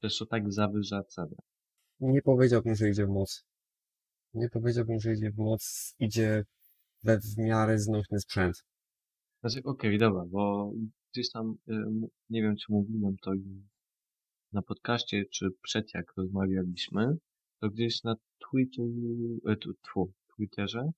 [0.00, 1.36] Też to tak zawyża cenę.
[2.00, 3.44] Nie powiedziałbym, że idzie w moc.
[4.34, 5.94] Nie powiedziałbym, że idzie w moc.
[5.98, 6.44] Idzie
[7.02, 8.64] we w miarę znośny sprzęt.
[9.40, 10.72] Znaczy, okej, dobra, bo
[11.14, 11.72] gdzieś tam, y,
[12.30, 13.32] nie wiem czy mówiłem to
[14.52, 17.16] na podcaście, czy przed jak rozmawialiśmy,
[17.60, 18.90] to gdzieś na Twitchu,
[19.46, 20.90] e, tfu, Twitterze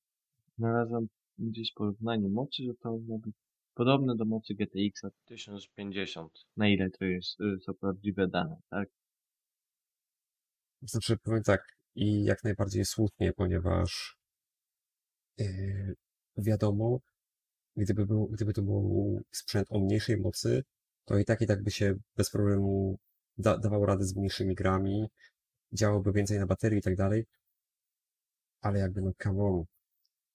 [0.59, 3.35] znalazłem gdzieś porównanie mocy, że to ma być
[3.75, 6.33] podobne do mocy GTX 1050.
[6.57, 8.89] Na ile to jest, y, są prawdziwe dane, tak?
[10.83, 14.17] Znaczy, powiem tak, i jak najbardziej słusznie, ponieważ
[15.39, 15.95] yy,
[16.37, 17.01] wiadomo,
[17.77, 20.65] gdyby, był, gdyby to był sprzęt o mniejszej mocy,
[21.05, 22.99] to i tak i tak by się bez problemu
[23.39, 25.07] da, dawał radę z mniejszymi grami,
[25.73, 27.27] działałby więcej na baterii i tak dalej,
[28.61, 29.65] ale jakby no come on,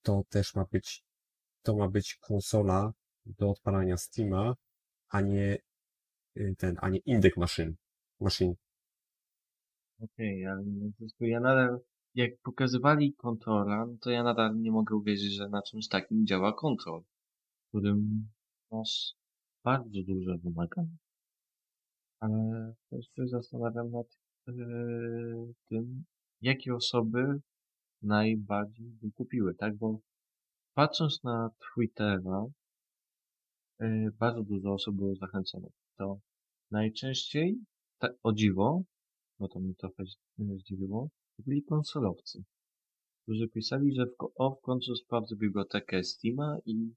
[0.02, 1.04] to też ma być,
[1.62, 2.94] to ma być konsola
[3.26, 4.56] do odpalania Steama,
[5.10, 5.58] a nie
[6.36, 7.76] yy, ten, a nie indyk maszyn,
[8.20, 8.54] maszyn.
[10.00, 11.80] Okej, ale mimo wszystko ja nadal,
[12.16, 16.54] jak pokazywali kontrola, no to ja nadal nie mogę uwierzyć, że na czymś takim działa
[16.54, 17.04] kontrol,
[17.72, 18.30] którym
[18.72, 19.14] masz
[19.64, 20.98] bardzo duże wymagania.
[22.20, 24.08] Ale też się zastanawiam nad
[24.48, 26.04] yy, tym,
[26.42, 27.40] jakie osoby
[28.02, 29.78] najbardziej by kupiły, tak?
[29.78, 30.00] Bo
[30.74, 32.46] patrząc na Twittera,
[33.80, 35.72] yy, bardzo dużo osób było zachęconych.
[35.98, 36.20] To
[36.72, 37.58] najczęściej,
[38.24, 38.84] o dziwo,
[39.40, 40.18] bo to mnie trochę z-
[40.60, 42.44] zdziwiło, byli konsolowcy,
[43.24, 46.94] którzy pisali, że w, o, w końcu sprawdzę bibliotekę Steama i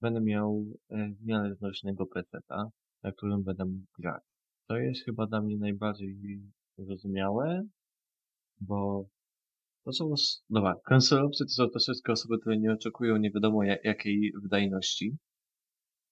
[0.00, 2.64] będę miał e, w miarę znośnego PC-a,
[3.02, 4.22] na którym będę mógł grać.
[4.66, 6.40] To jest chyba dla mnie najbardziej
[6.78, 7.62] zrozumiałe,
[8.60, 9.08] bo
[9.84, 10.14] to są,
[10.50, 15.16] dobra, konsolowcy to są troszeczkę osoby, które nie oczekują nie wiadomo ja- jakiej wydajności.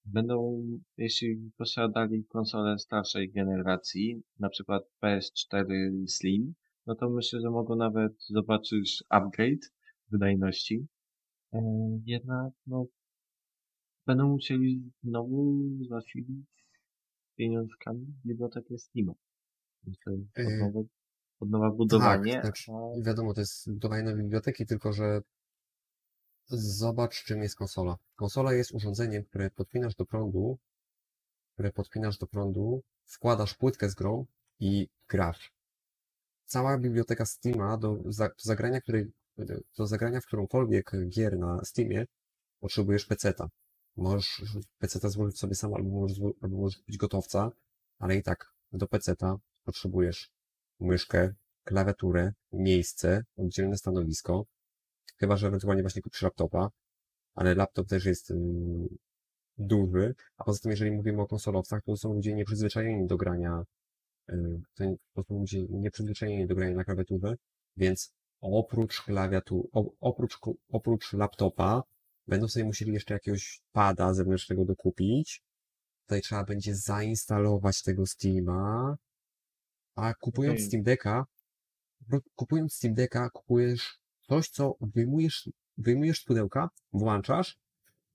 [0.05, 0.63] Będą,
[0.97, 5.67] jeśli posiadali konsolę starszej generacji, na przykład PS4
[6.09, 6.55] Slim,
[6.87, 9.73] no to myślę, że mogą nawet zobaczyć upgrade
[10.11, 10.87] wydajności.
[11.53, 11.61] E,
[12.05, 12.87] jednak, no,
[14.07, 16.47] będą musieli znowu zasilić
[17.37, 18.67] pieniążkami bibliotekę.
[19.85, 20.81] Więc to jest od Yy, nowa,
[21.41, 22.33] od nowa budowanie.
[22.33, 25.21] Tak, znaczy, a wiadomo, to jest budowanie nowej biblioteki, tylko że
[26.49, 27.97] zobacz, czym jest konsola.
[28.17, 30.59] Konsola jest urządzeniem, które podpinasz do prądu,
[31.55, 34.27] które podpinasz do prądu, wkładasz płytkę z grą
[34.61, 35.53] i grasz.
[36.45, 39.13] Cała biblioteka Steama do, do zagrania, której,
[39.79, 42.07] do zagrania w którąkolwiek gier na Steamie
[42.61, 43.49] potrzebujesz peceta.
[43.97, 44.43] Możesz
[44.79, 47.51] peceta złożyć sobie sam, albo możesz, albo możesz kupić gotowca,
[47.99, 50.31] ale i tak do peceta potrzebujesz
[50.81, 54.47] myszkę, klawiaturę, miejsce, oddzielne stanowisko,
[55.17, 56.71] chyba że ewentualnie właśnie kupisz laptopa,
[57.35, 58.33] ale laptop też jest
[59.59, 63.65] duży, a poza tym jeżeli mówimy o konsolowcach, to są ludzie nieprzyzwyczajeni do grania,
[64.31, 64.61] y,
[65.15, 67.37] to, są ludzie nieprzyzwyczajeni do grania na klawiaturze,
[67.77, 69.71] więc oprócz klawiatu,
[70.01, 71.83] oprócz, oprócz laptopa
[72.27, 75.43] będą sobie musieli jeszcze jakiegoś pada zewnętrznego dokupić.
[76.03, 78.97] Tutaj trzeba będzie zainstalować tego Steama,
[79.95, 80.67] a kupując Okej.
[80.67, 81.27] Steam Decka,
[82.35, 83.99] kupując Steam Decka, kupujesz
[84.29, 87.57] coś, co wyjmujesz, wyjmujesz z pudełka, włączasz.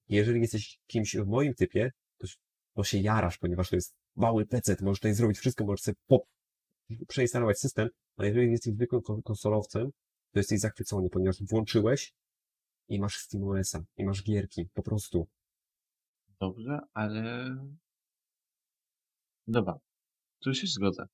[0.09, 2.27] Jeżeli jesteś kimś w moim typie, to,
[2.73, 6.23] to się jarasz, ponieważ to jest mały PC, możesz tutaj zrobić wszystko, możesz sobie pop,
[7.07, 9.91] przeinstalować system, a jeżeli jesteś zwykłym kon- konsolowcem,
[10.31, 12.13] to jesteś zachwycony, ponieważ włączyłeś
[12.91, 15.27] i masz SteamOS-a, i masz gierki, po prostu.
[16.39, 17.55] Dobrze, ale...
[19.47, 19.80] Dobra.
[20.39, 21.07] Tu się zgodzę.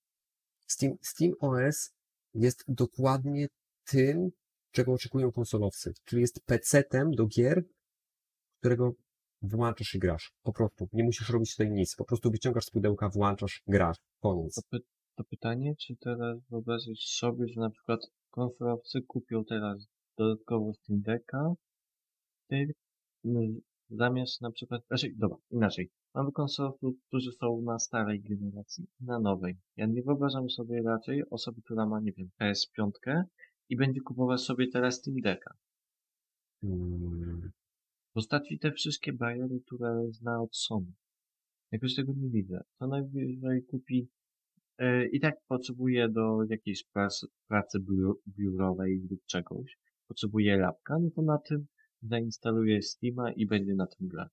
[0.68, 1.94] Steam, SteamOS
[2.34, 3.48] jest dokładnie
[3.86, 4.30] tym,
[4.72, 7.64] czego oczekują konsolowcy, czyli jest PC-tem do gier,
[8.60, 8.94] którego
[9.42, 10.34] włączasz i grasz.
[10.44, 10.88] Po prostu.
[10.94, 11.96] Nie musisz robić tutaj nic.
[11.96, 13.98] Po prostu wyciągasz z pudełka, włączasz, grasz.
[14.22, 14.56] Koniec.
[14.56, 14.80] To, py
[15.16, 18.00] to pytanie, czy teraz wyobrazić sobie, że na przykład
[18.30, 19.88] konsolowcy kupią teraz
[20.18, 21.54] dodatkowo Steam Decka,
[22.48, 22.74] ty,
[23.26, 23.60] m,
[23.90, 25.90] zamiast na przykład, znaczy, dobra, inaczej.
[26.14, 29.58] Mamy konsolowców, którzy są na starej generacji, na nowej.
[29.78, 32.92] Ja nie wyobrażam sobie raczej osoby, która ma, nie wiem, PS5
[33.70, 35.54] i będzie kupować sobie teraz Steam Decka.
[36.64, 37.52] Mm,
[38.14, 40.94] Postaci te wszystkie bariery, które zna od Sony.
[41.72, 42.64] Jakoś tego nie widzę.
[42.80, 44.10] Co najwyżej kupi
[44.78, 49.78] e, i tak potrzebuje do jakiejś pracy, pracy biuro, biurowej lub czegoś.
[50.08, 51.68] Potrzebuje lapka, no to na tym
[52.08, 54.32] zainstaluje Steama i będzie na tym grać.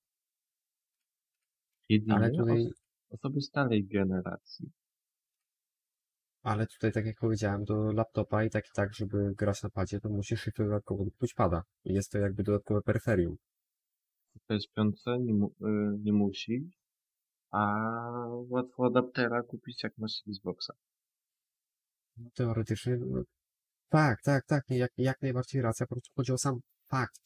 [1.89, 4.71] Jedynie tutaj, os osoby starej generacji.
[6.43, 10.01] ale tutaj, tak jak powiedziałem, do laptopa i tak i tak, żeby grać na padzie,
[10.01, 11.63] to musisz jeszcze dodatkowo dokupić pada.
[11.85, 13.37] Jest to jakby dodatkowe peryferium.
[14.35, 16.71] W PS5 nie, mu, y, nie musi,
[17.51, 17.61] a
[18.49, 20.75] łatwo adaptera kupić jak masz Xboxa.
[22.35, 23.23] Teoretycznie, no,
[23.89, 25.87] tak, tak, tak, jak, jak najbardziej racja.
[25.87, 26.61] Po prostu chodzi o sam
[26.91, 27.21] fakt,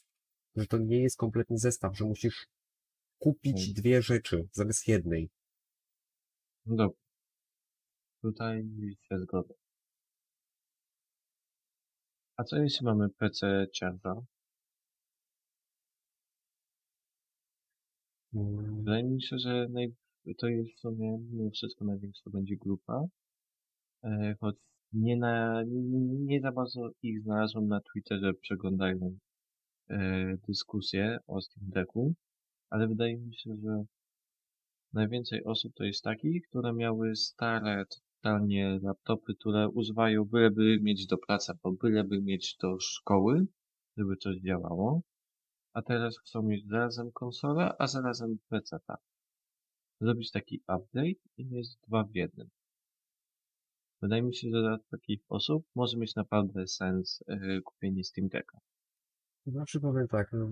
[0.61, 2.47] że to nie jest kompletny zestaw, że musisz
[3.19, 3.75] kupić Mm.
[3.75, 5.31] dwie rzeczy zamiast jednej.
[6.67, 6.99] No dobra.
[8.23, 8.65] Tutaj
[9.09, 9.55] się zgodzę.
[12.37, 14.15] A co jeśli mamy PC ciarza?
[18.35, 19.95] Mm, Wydaje mi się, że naj...
[20.39, 23.05] to jest w sumie mimo wszystko największa będzie grupa.
[24.05, 24.57] E, choć
[24.93, 25.63] nie, na...
[25.63, 29.19] nie, nie za bardzo ich znalazłem na Twitterze przeglądają
[29.91, 32.15] e, dyskusje o Steam Decku,
[32.71, 33.85] ale wydaje mi się, że
[34.93, 41.19] najwięcej osób to jest takich, które miały stare totalnie laptopy, które używają byleby mieć do
[41.19, 43.47] pracy, albo byleby mieć do szkoły,
[43.97, 45.03] żeby coś działało.
[45.73, 48.79] A teraz chcą mieć zarazem konsolę, a zarazem PC.
[50.01, 52.49] Zrobić taki update i mieć dwa w jednym.
[54.03, 58.59] Wydaje mi się, że dla takich osób może mieć naprawdę sens yy, kupienie Steam Decka.
[59.51, 60.51] Znaczy powiem tak, no.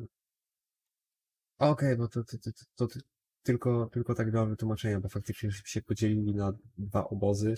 [1.58, 3.00] Okej, bo to, to, to, to, to
[3.42, 7.54] tylko, tylko tak dla wytłumaczenia, bo faktycznie się podzielili na dwa obozy.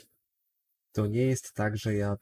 [0.93, 2.17] To nie jest tak, że ja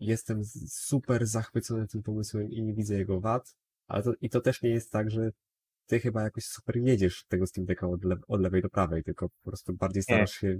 [0.00, 3.56] jestem super zachwycony tym pomysłem i nie widzę jego wad,
[3.86, 5.30] ale to, i to też nie jest tak, że
[5.86, 9.28] ty chyba jakoś super jedziesz tego Steam Decka od, le, od lewej do prawej, tylko
[9.28, 10.58] po prostu bardziej starasz się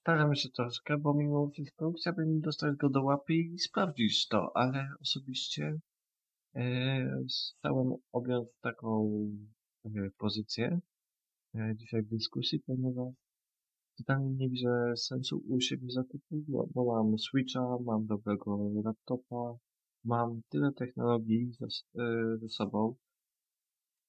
[0.00, 4.88] Staram się troszkę, bo mimo wszystko chciałbym dostać go do łapy i sprawdzić to, ale
[5.00, 5.78] osobiście
[7.28, 9.10] stałem objąć taką
[10.18, 10.80] pozycję
[11.54, 13.14] yy, dzisiaj w dyskusji, ponieważ
[13.98, 19.56] totalnie nie widzę sensu u siebie zakupu, bo, mam Switcha, mam dobrego laptopa,
[20.04, 22.94] mam tyle technologii ze, yy, ze sobą,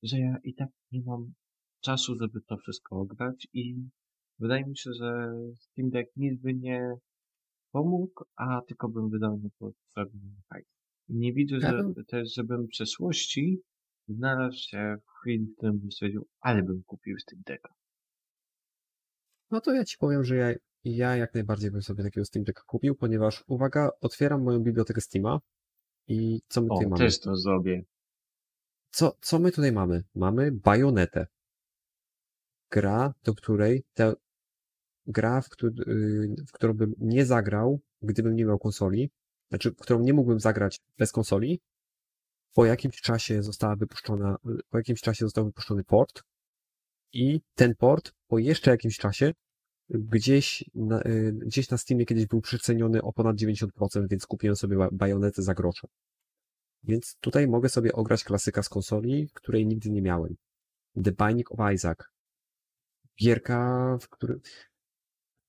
[0.03, 1.33] że ja i tak nie mam
[1.81, 3.89] czasu, żeby to wszystko ograć i
[4.39, 6.95] wydaje mi się, że Steam Deck nic by nie
[7.71, 10.82] pomógł, a tylko bym wydał niepotrzebny hajs.
[11.09, 13.61] Nie widzę, Ja że też, żebym w przeszłości
[14.07, 17.73] znalazł się w chwili, w którym bym stwierdził, ale bym kupił Steam Decka.
[19.51, 20.53] No to ja ci powiem, że ja,
[20.83, 25.39] ja jak najbardziej bym sobie takiego Steam Decka kupił, ponieważ, uwaga, otwieram moją bibliotekę Steama
[26.07, 26.97] i co my O, tutaj mamy?
[27.05, 27.83] też to zrobię.
[28.91, 30.03] Co, co my tutaj mamy?
[30.15, 31.27] Mamy Bajonetę.
[32.71, 34.13] Gra, do której te,
[35.07, 35.47] gra, w,
[35.87, 39.09] yy, w którą bym nie zagrał, gdybym nie miał konsoli,
[39.53, 41.59] znaczy, którą nie mógłbym zagrać bez konsoli.
[42.53, 44.37] Po jakimś czasie została wypuszczona,
[44.69, 46.23] po jakimś czasie został wypuszczony port
[47.13, 49.33] i ten port po jeszcze jakimś czasie
[49.89, 54.77] gdzieś na, yy, gdzieś na Steamie kiedyś był przeceniony o ponad 90%, więc kupiłem sobie
[54.77, 55.87] ba- bajonetę za grosze.
[56.83, 60.35] Więc tutaj mogę sobie ograć klasyka z konsoli, której nigdy nie miałem.
[61.03, 61.97] The Binding of Isaac.
[63.21, 64.09] Gierka, w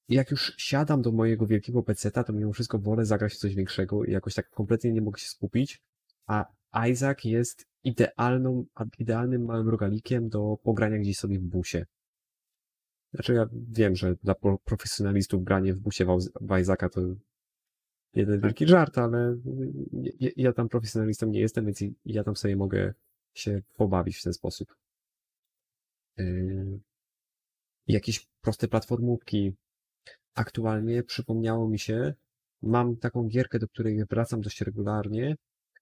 [0.09, 4.05] Jak już siadam do mojego wielkiego peceta, to mimo wszystko wolę zagrać w coś większego
[4.05, 5.82] i jakoś tak kompletnie nie mogę się skupić.
[6.26, 6.47] A
[6.90, 8.66] Isaac jest idealną,
[8.98, 11.86] idealnym małym rogalikiem do pogrania gdzieś sobie w busie.
[13.14, 16.06] Znaczy ja wiem, że dla pro- profesjonalistów granie w busie
[16.40, 17.01] w, Isaaca to
[18.14, 19.36] jeden wielki żart, ale
[20.36, 22.94] ja, tam profesjonalistą nie jestem, więc ja tam sobie mogę
[23.35, 24.74] się pobawić w ten sposób.
[26.16, 26.81] Yy,
[27.86, 29.55] jakieś proste platformówki.
[30.35, 32.15] Aktualnie przypomniało mi się,
[32.62, 35.36] mam taką gierkę, do której wracam dość regularnie.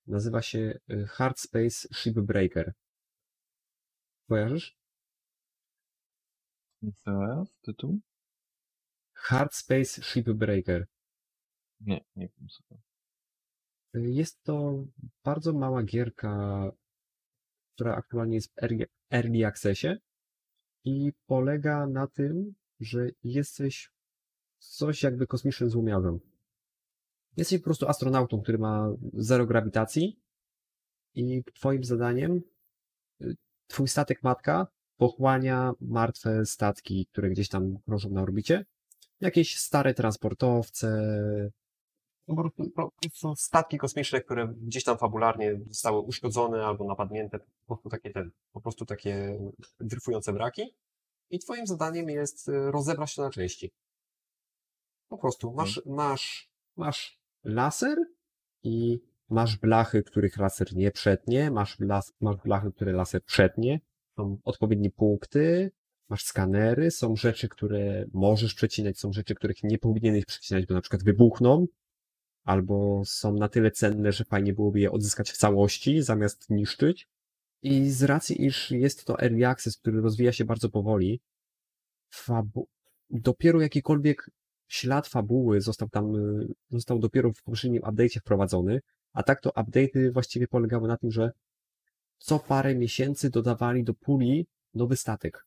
[0.07, 2.73] Nazywa się y, Hard Space Shipbreaker.
[4.29, 4.77] Kojarzysz?
[6.83, 8.01] Jeszcze raz tytuł?
[9.15, 10.87] Hard Space Shipbreaker.
[11.81, 12.75] Nie, nie wiem co.
[13.97, 14.85] Y, Jest to
[15.25, 16.71] bardzo mała gierka,
[17.75, 18.63] która aktualnie jest w
[19.11, 19.97] early accessie
[20.85, 23.91] i polega na tym, że jesteś
[24.69, 26.21] coś jakby kosmicznym złomiarzem.
[27.37, 30.21] Jesteś po prostu astronautą, który ma zero grawitacji
[31.15, 32.43] i twoim zadaniem
[33.21, 33.37] y,
[33.67, 34.67] twój statek matka
[34.97, 38.65] pochłania martwe statki, które gdzieś tam krążą na orbicie.
[39.21, 40.89] Jakieś stare transportowce,
[42.29, 48.11] no prostu statki kosmiczne, które gdzieś tam fabularnie zostały uszkodzone albo napadnięte, po prostu takie
[48.11, 49.39] ten, po prostu takie
[49.81, 50.75] dryfujące braki.
[51.31, 53.71] I twoim zadaniem jest y, rozebrać to na części.
[55.13, 57.99] Po prostu masz, masz, masz laser
[58.63, 63.81] i masz blachy, których laser nie przetnie, masz, las, masz blachy, które laser przetnie,
[64.17, 65.71] są odpowiednie punkty,
[66.09, 70.81] masz skanery, są rzeczy, które możesz przecinać, są rzeczy, których nie powinieneś przecinać, bo na
[70.81, 71.67] przykład wybuchną,
[72.45, 77.09] albo są na tyle cenne, że fajnie byłoby je odzyskać w całości, zamiast niszczyć.
[77.63, 81.21] I z racji, iż jest to early access, który rozwija się bardzo powoli,
[82.15, 82.67] fabu-
[83.11, 84.31] dopiero jakikolwiek
[84.73, 88.81] ślad fabuły został tam, y, został dopiero w poprzednim update'cie wprowadzony,
[89.13, 91.33] a tak to update'y właściwie polegały na tym, że
[92.19, 95.47] co parę miesięcy dodawali do puli nowy statek.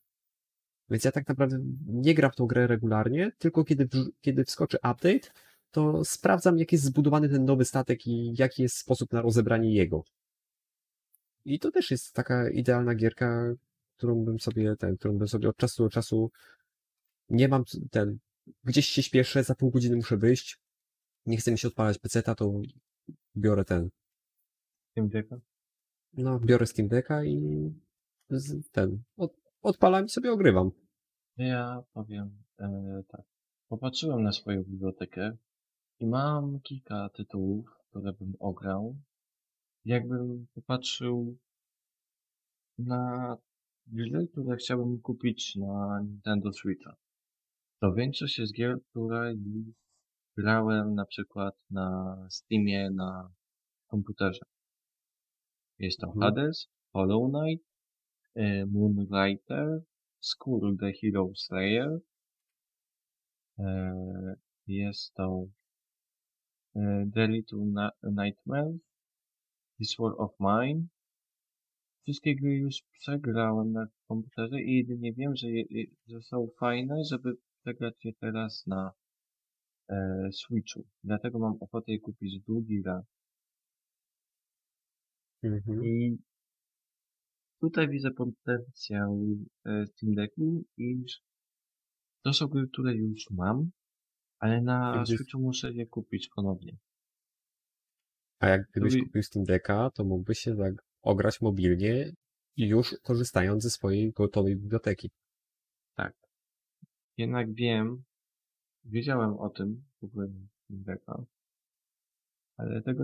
[0.89, 3.87] Więc ja tak naprawdę nie gram w tą grę regularnie, tylko kiedy,
[4.21, 5.29] kiedy wskoczy update,
[5.71, 10.03] to sprawdzam, jak jest zbudowany ten nowy statek i jaki jest sposób na rozebranie jego.
[11.45, 13.53] I to też jest taka idealna gierka,
[13.97, 16.31] którą bym sobie, ten, którą bym sobie od czasu do czasu
[17.29, 18.19] nie mam ten,
[18.63, 20.59] gdzieś się śpieszę, za pół godziny muszę wyjść,
[21.25, 22.61] nie chcę mi się odpalać peceta, to
[23.37, 23.89] biorę ten,
[24.93, 25.39] Tym Decka?
[26.13, 27.39] no, biorę Steam Decka i
[28.71, 30.71] ten, od, odpalam i sobie ogrywam.
[31.37, 33.21] Ja powiem e, tak.
[33.67, 35.37] Popatrzyłem na swoją bibliotekę
[35.99, 38.95] i mam kilka tytułów, które bym ograł.
[39.85, 41.37] Jakbym popatrzył
[42.77, 43.37] na
[43.87, 46.95] gry, które chciałbym kupić na Nintendo Switcha.
[47.85, 49.33] To większość jest gier, które
[50.37, 53.29] grałem na przykład na Steamie na
[53.87, 54.45] komputerze.
[55.79, 56.21] Jest to Mhm.
[56.21, 57.65] Hades, Hollow Knight,
[58.35, 59.81] e, Moonlighter,
[60.19, 61.99] Skull the Hero Slayer,
[63.59, 63.93] e,
[64.67, 65.45] jest to
[66.75, 68.75] e, The Little Na- Nightmares,
[69.77, 70.87] This War of Mine.
[72.03, 77.37] Wszystkie gry już przegrałem na komputerze i jedynie wiem, że, je- że są fajne, żeby
[77.65, 78.91] przegrać je teraz na
[79.89, 80.85] e, Switchu.
[81.03, 83.05] Dlatego mam ochotę je kupić drugi raz.
[85.43, 85.85] Mhm.
[85.85, 86.17] I
[87.61, 89.25] tutaj widzę potencjał
[89.65, 91.21] e, Steam Decku, iż
[92.23, 93.71] to są gry, które już mam,
[94.39, 96.77] ale na Switchu muszę je kupić ponownie.
[98.39, 102.11] A jak gdybyś Lubi- kupił Steam Decka, to mógłbyś się tak ograć mobilnie
[102.57, 105.09] już korzystając ze swojej gotowej biblioteki.
[107.17, 108.03] Jednak wiem,
[108.85, 111.23] wiedziałem o tym, Steam Decka,
[112.57, 113.03] ale tego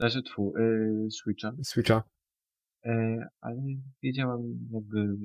[0.00, 2.02] znaczy tfu, e, Switcha, Switcha.
[2.84, 3.62] e, ale
[4.02, 5.16] wiedziałem jakby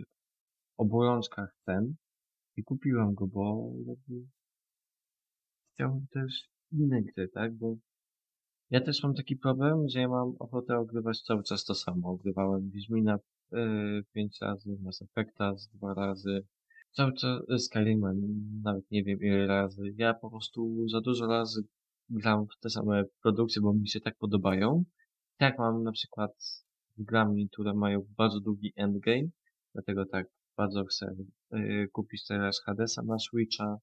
[0.77, 1.95] o bolączkach cen
[2.57, 4.27] i kupiłem go, bo jakby
[5.73, 7.75] chciałem też inne gry, tak, bo
[8.69, 12.09] ja też mam taki problem, że ja mam ochotę ogrywać cały czas to samo.
[12.09, 13.19] Ogrywałem Wiedźmina
[13.53, 13.57] e,
[14.13, 16.45] pięć razy, Mass Effecta z dwa razy,
[16.93, 18.13] cały czas e, Skyrima
[18.63, 19.81] nawet nie wiem ile razy.
[19.95, 21.61] Ja po prostu za dużo razy
[22.09, 24.83] gram w te same produkcje, bo mi się tak podobają.
[25.37, 26.31] Tak mam na przykład
[26.97, 29.29] grami, które mają bardzo długi endgame,
[29.73, 31.15] dlatego tak bardzo chcę
[31.51, 33.77] e, kupić teraz Hadesa na Switcha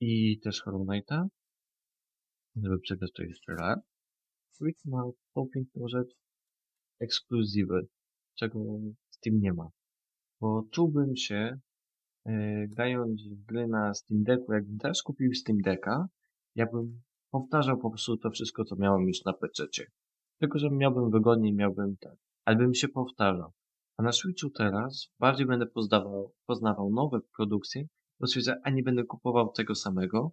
[0.00, 1.28] i też Hollow Knighta,
[2.56, 3.78] żeby przegrać to jeszcze raz.
[4.52, 5.02] Switch ma
[5.34, 6.08] tą piękną rzecz
[7.00, 7.86] ekskluzywy,
[8.38, 8.58] czego
[9.10, 9.68] Steam nie ma.
[10.40, 11.58] Bo czułbym się,
[12.26, 16.08] e, grając gry na Steam Decku, jakbym też kupił Steam Decka,
[16.54, 19.64] ja bym powtarzał po prostu to wszystko, co miałem już na PC.
[20.40, 22.16] Tylko, że miałbym wygodniej, miałbym tak.
[22.44, 23.52] Ale bym się powtarzał.
[23.96, 27.86] A na Switchu teraz bardziej będę poznawał, poznawał nowe produkcje,
[28.20, 30.32] bo stwierdzę, a nie będę kupował tego samego,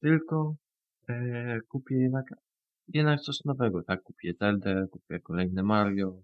[0.00, 0.54] tylko
[1.08, 2.26] e, kupię jednak,
[2.88, 4.02] jednak coś nowego, tak?
[4.02, 6.22] Kupię Zelda, kupię kolejne Mario,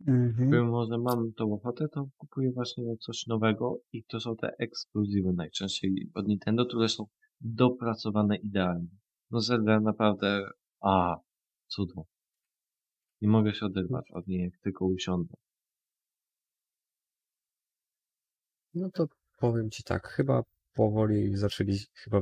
[0.00, 0.50] Mhm.
[0.50, 5.32] Mimo, że mam tą ochotę, to kupuję właśnie coś nowego i to są te ekskluzywy
[5.32, 7.06] najczęściej od Nintendo, które są
[7.40, 8.88] dopracowane idealnie.
[9.30, 10.50] No Zelda naprawdę,
[10.80, 11.16] a,
[11.66, 12.04] cudo.
[13.20, 15.34] Nie mogę się oderwać od niej, jak tylko usiądę.
[18.74, 19.06] No to
[19.38, 20.42] powiem ci tak, chyba
[20.74, 22.20] powoli zaczęli, chyba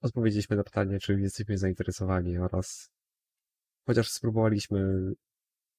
[0.00, 2.90] odpowiedzieliśmy na pytanie, czy jesteśmy zainteresowani oraz
[3.86, 5.12] chociaż spróbowaliśmy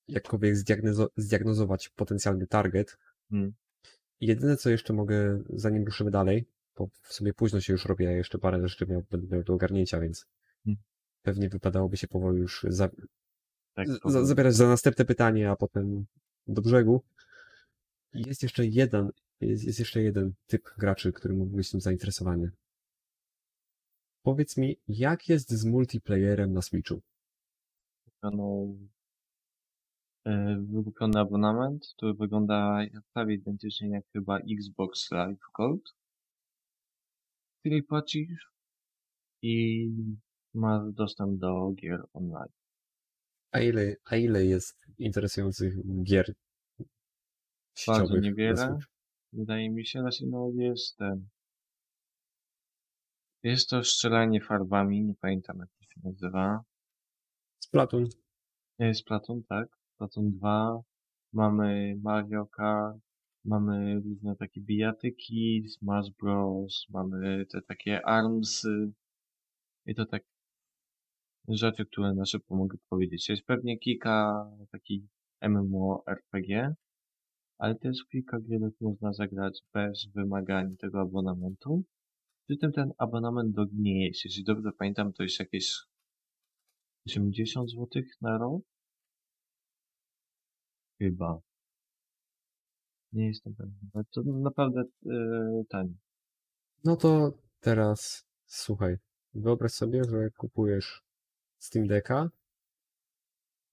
[0.07, 2.97] jakkolwiek zdiagnozo- zdiagnozować potencjalny target.
[3.29, 3.53] Hmm.
[4.21, 8.11] Jedyne, co jeszcze mogę, zanim ruszymy dalej, bo w sumie późno się już robi, a
[8.11, 10.25] jeszcze parę rzeczy miał, będę miał do ogarnięcia, więc
[10.65, 10.83] Hmm.
[11.21, 12.89] pewnie wypadałoby się powoli już za,
[13.73, 14.25] Tak, z- powiem.
[14.25, 16.05] zabierać za następne pytanie, a potem
[16.47, 17.03] do brzegu.
[18.13, 19.09] Jest jeszcze jeden,
[19.41, 22.51] jest, jest jeszcze jeden typ graczy, który mógłby być tym zainteresowany.
[24.23, 27.01] Powiedz mi, jak jest z multiplayerem na Switchu?
[28.23, 28.31] e,
[30.59, 32.79] wykupiony abonament, który wygląda
[33.13, 35.83] prawie identycznie jak chyba Xbox Live Gold,
[37.59, 38.51] który płacisz
[39.41, 39.87] i
[40.53, 42.53] masz dostęp do gier online.
[43.51, 45.73] A ile, a ile jest interesujących
[46.03, 46.33] gier
[47.87, 48.77] Bardzo sieciowych niewiele.
[49.33, 51.27] Wydaje mi się, znaczy no jest ten.
[53.43, 56.63] Jest to strzelanie farbami, nie pamiętam jak to się nazywa.
[57.59, 58.05] Splatoon.
[58.79, 59.76] Jest Splatoon, tak?
[59.97, 60.83] Splatoon 2.
[61.33, 62.97] Mamy Mario Kart.
[63.45, 66.85] Mamy różne takie bijatyki, Smash Bros.
[66.89, 68.91] Mamy te takie armsy.
[69.85, 70.23] I to tak
[71.47, 73.29] rzeczy, które na szybko mogę powiedzieć.
[73.29, 75.03] Jest pewnie kilka takich
[75.41, 76.75] MMORPG,
[77.57, 81.83] ale też kilka gierek można zagrać bez wymagań tego abonamentu.
[82.47, 84.25] Przy tym ten abonament nie jest.
[84.25, 85.75] Jeśli dobrze pamiętam, to jest jakieś
[87.07, 88.76] 80 zł na rok?
[90.99, 91.39] Chyba.
[93.13, 93.89] Nie jestem pewien.
[93.93, 95.93] Ale to naprawdę yy, tanie.
[96.83, 98.97] No to teraz słuchaj,
[99.33, 101.03] wyobraź sobie, że kupujesz
[101.59, 102.29] Steam Decka,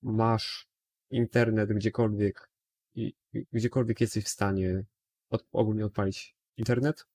[0.02, 0.68] masz
[1.10, 2.50] internet gdziekolwiek
[2.94, 4.84] i i gdziekolwiek jesteś w stanie
[5.30, 7.06] od, ogólnie odpalić internet.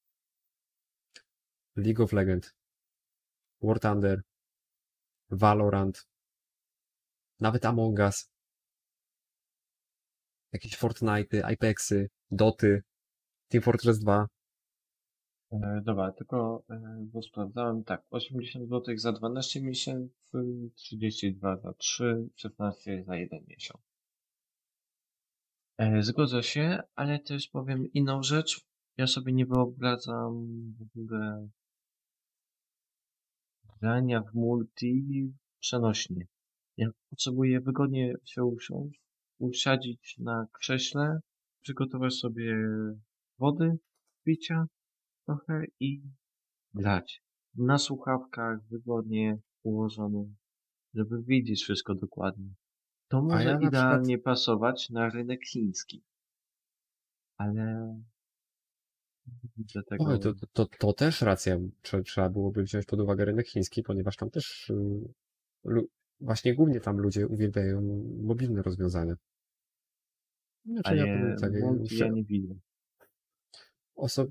[1.76, 2.54] League of Legends,
[3.62, 4.24] War Thunder,
[5.30, 6.08] Valorant,
[7.40, 8.32] nawet Among Us,
[10.54, 12.84] jakieś Fortnite, Apexy, Doty,
[13.50, 14.28] Team Fortress 2.
[15.52, 18.04] E, dobra, tylko e, bo sprawdzałem tak.
[18.10, 23.82] 80 zł za 12 miesięcy, 32 za 3, 16 za 1 miesiąc.
[25.78, 28.62] E, zgodzę się, ale też powiem inną rzecz.
[28.98, 30.48] Ja sobie nie wyobrażam
[30.78, 31.50] w ogóle
[33.82, 36.28] grania w multi przenośnie.
[36.78, 39.02] Ja potrzebuję wygodnie się usiąść,
[39.40, 41.20] usadzić na krześle,
[41.62, 42.56] przygotować sobie
[43.40, 43.78] wody,
[44.26, 44.66] picia
[45.26, 46.02] trochę i
[46.74, 47.22] grać.
[47.56, 50.36] Na słuchawkach, wygodnie ułożonym,
[50.94, 52.54] żeby widzieć wszystko dokładnie.
[53.08, 56.04] To może ja idealnie pasować na rynek chiński.
[57.38, 57.98] Ale
[59.28, 60.04] nie widzę tego.
[60.04, 61.58] Oj, to, to, to też racja.
[61.84, 65.86] Trze- Trzeba byłoby wziąć pod uwagę rynek chiński, ponieważ tam też y,
[66.22, 67.82] właśnie głównie tam ludzie uwielbiają
[68.22, 69.16] mobilne rozwiązania.
[70.66, 71.52] Znaczy, ja powiem tak,
[71.92, 72.54] ja nie widzę.
[73.96, 74.28] oso-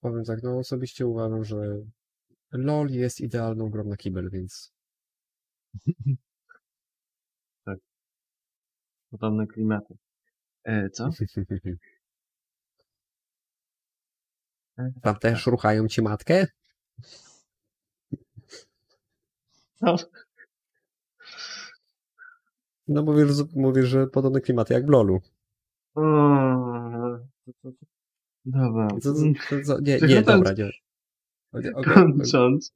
[0.00, 1.56] powiem tak, no osobiście uważam, że
[2.52, 4.72] LOL jest idealną grą na kibel, więc
[9.10, 9.94] Podobne klimaty.
[10.64, 11.10] E, co?
[14.78, 16.46] E, tam też ruchają ci matkę?
[19.80, 19.96] No,
[22.88, 25.20] No mówisz, że- mówisz, że podobne klimaty jak w LOLu.
[28.44, 28.88] Dobra.
[29.02, 30.70] Co, co, co, nie, nie, dobra, nie.
[31.52, 32.74] Okej, Kończąc.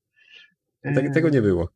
[1.15, 1.69] Tego, nie było.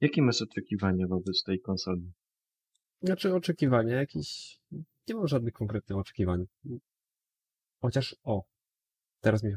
[0.00, 2.12] Jakie masz oczekiwania wobec tej konsoli?
[3.02, 4.60] Znaczy oczekiwania jakieś...
[5.08, 6.46] Nie mam żadnych konkretnych oczekiwań.
[7.80, 8.44] Chociaż, o,
[9.20, 9.54] teraz mi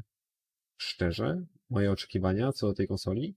[0.77, 3.35] szczerze, moje oczekiwania co do tej konsoli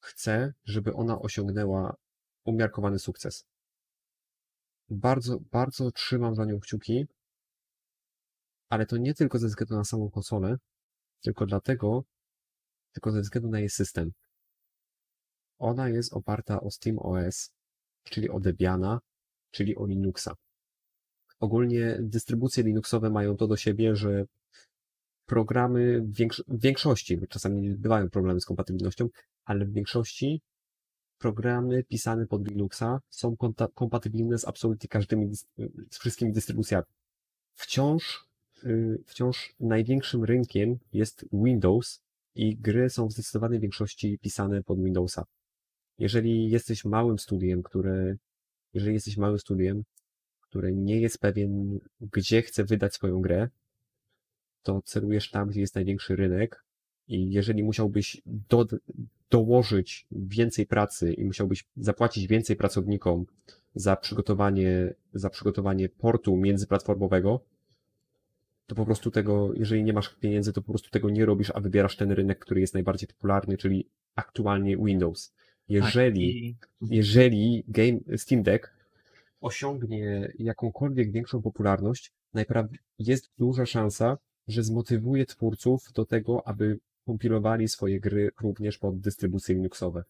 [0.00, 1.96] chcę, żeby ona osiągnęła
[2.44, 3.44] umiarkowany sukces.
[4.88, 7.06] Bardzo, bardzo trzymam za nią kciuki,
[8.68, 10.56] ale to nie tylko ze względu na samą konsolę,
[11.22, 12.04] tylko dlatego,
[12.92, 14.12] tylko ze względu na jej system.
[15.58, 17.50] Ona jest oparta o SteamOS,
[18.04, 19.00] czyli o Debiana,
[19.50, 20.34] czyli o Linuxa.
[21.40, 24.24] Ogólnie dystrybucje Linuxowe mają to do siebie, że
[25.26, 26.14] programy w,
[26.48, 29.08] w większości, czasami bywają problemy z kompatybilnością,
[29.44, 30.42] ale w większości
[31.20, 33.36] programy pisane pod Linuxa są
[33.74, 35.34] kompatybilne z absolutnie każdymi,
[35.90, 36.86] z wszystkimi dystrybucjami.
[37.54, 38.24] Wciąż,
[38.64, 42.00] y, wciąż największym rynkiem jest Windows
[42.34, 45.24] i gry są w zdecydowanej większości pisane pod Windowsa.
[45.98, 48.16] Jeżeli jesteś małym studiem, które,
[48.74, 49.82] jeżeli jesteś małym studiem,
[50.40, 53.48] które nie jest pewien, gdzie chce wydać swoją grę,
[54.62, 56.64] to celujesz tam, gdzie jest największy rynek
[57.08, 58.66] i jeżeli musiałbyś do,
[59.30, 63.26] dołożyć więcej pracy i musiałbyś zapłacić więcej pracownikom
[63.74, 67.40] za przygotowanie, za przygotowanie portu międzyplatformowego,
[68.66, 71.60] to po prostu tego, jeżeli nie masz pieniędzy, to po prostu tego nie robisz, a
[71.60, 75.34] wybierasz ten rynek, który jest najbardziej popularny, czyli aktualnie Windows.
[75.68, 78.70] Jeżeli, Tak, i jeżeli game, Steam Deck
[79.40, 86.78] osiągnie jakąkolwiek większą popularność, najprawdopodobniej jest duża szansa, że zmotywuje twórców do tego, aby
[87.10, 90.04] kompilowali swoje gry również pod dystrybucje Linuxowe.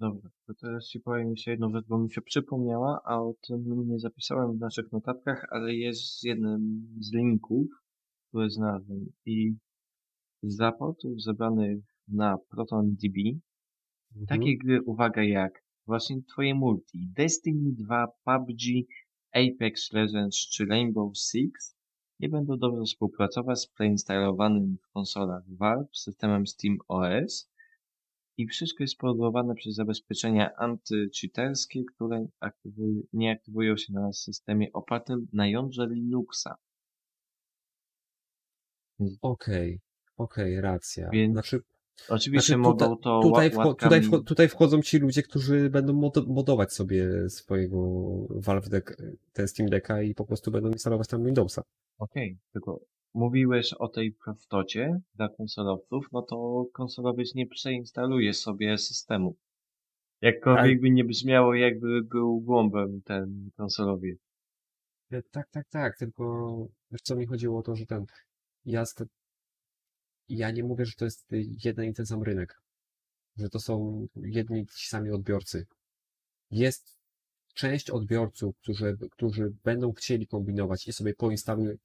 [0.00, 3.88] Dobra, to teraz ci powiem jeszcze jedną rzecz, bo mi się przypomniała, a o tym
[3.88, 7.66] nie zapisałem w naszych notatkach, ale jest z jednym z linków,
[8.28, 9.54] które znalazłem i
[10.42, 13.16] z raportów zebranych na ProtonDB
[14.28, 18.62] takie gry, uwaga, jak właśnie twoje multi, Destiny 2, PUBG,
[19.32, 21.79] Apex Legends czy Rainbow Six
[22.20, 27.50] nie będą dobrze współpracować z preinstalowanym w konsolach Valve systemem SteamOS
[28.38, 35.26] i wszystko jest spowodowane przez zabezpieczenia antycheaterskie, które aktywuj- nie aktywują się na systemie opartym
[35.32, 36.56] na jądrze Linuxa.
[39.22, 39.80] Okej,
[40.16, 41.10] okej, racja.
[41.12, 41.60] Więc Znaczy,
[42.08, 45.92] Oczywiście Znaczy, tutaj- mogą to tutaj, wcho- tutaj, wcho- tutaj wchodzą ci ludzie, którzy będą
[45.92, 47.78] mod- modować sobie swojego
[48.30, 48.96] Valve Deck,
[49.32, 51.62] ten Steam Decka i po prostu będą instalować tam Windowsa.
[51.98, 52.80] Okej, tylko
[53.14, 59.36] mówiłeś o tej prostocie dla konsolowców, no to konsolowiec nie przeinstaluje sobie systemu.
[60.20, 64.18] Jakkolwiek by nie brzmiało, jakby był głąbem ten konsolowiec.
[65.12, 66.56] E, Tak, tak, tak, tylko
[66.90, 68.04] wiesz co mi chodziło o to, że ten,
[68.64, 68.84] ja,
[70.36, 72.60] ja nie mówię, że to jest y, jeden i ten sam rynek,
[73.36, 75.66] że to są jedni ci sami odbiorcy.
[76.50, 76.96] Jest
[77.54, 81.14] część odbiorców, którzy, którzy będą chcieli kombinować i sobie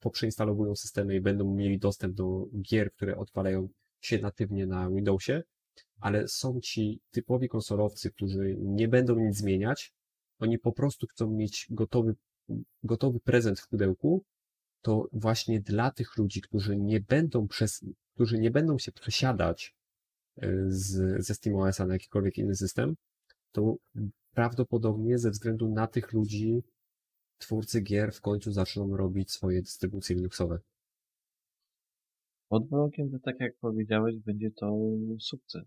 [0.00, 3.68] poprzeinstalowują systemy i będą mieli dostęp do gier, które odpalają
[4.00, 5.42] się natywnie na Windowsie,
[6.00, 9.92] ale są ci typowi konsolowcy, którzy nie będą nic zmieniać,
[10.38, 12.14] oni po prostu chcą mieć gotowy,
[12.82, 14.24] gotowy prezent w pudełku,
[14.82, 17.84] to właśnie dla tych ludzi, którzy nie będą przez,
[18.16, 19.74] którzy nie będą się przesiadać
[20.42, 22.94] y, z, ze SteamOS-a na jakikolwiek inny system,
[23.52, 23.76] to
[24.34, 26.62] prawdopodobnie ze względu na tych ludzi
[27.38, 30.58] twórcy gier w końcu zaczną robić swoje dystrybucje Linuxowe.
[32.48, 34.76] Pod warunkiem, że tak jak powiedziałeś, będzie to
[35.20, 35.62] sukces.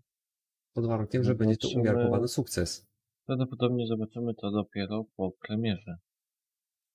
[0.74, 2.86] Pod warunkiem, że No będzie to umiarkowany sukces.
[3.26, 5.96] Prawdopodobnie zobaczymy to dopiero po premierze.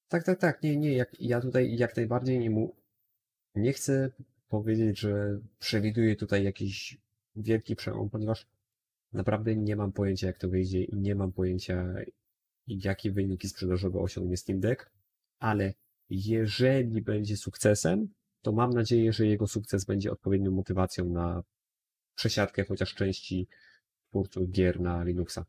[0.08, 2.76] Tak, tak, tak, nie, nie, jak, ja tutaj jak najbardziej nie mu,
[3.56, 4.12] nie chcę
[4.48, 6.98] powiedzieć, że przewiduję tutaj jakiś
[7.36, 8.48] wielki przełom, ponieważ
[9.14, 11.94] naprawdę nie mam pojęcia jak to wyjdzie i nie mam pojęcia
[12.68, 14.92] jakie wyniki sprzedażowe osiągnie Steam Deck,
[15.40, 15.74] ale
[16.10, 18.08] jeżeli będzie sukcesem,
[18.42, 21.44] to mam nadzieję, że jego sukces będzie odpowiednią motywacją na
[22.16, 23.48] przesiadkę chociaż części
[24.10, 25.46] twórców gier na Linuxa.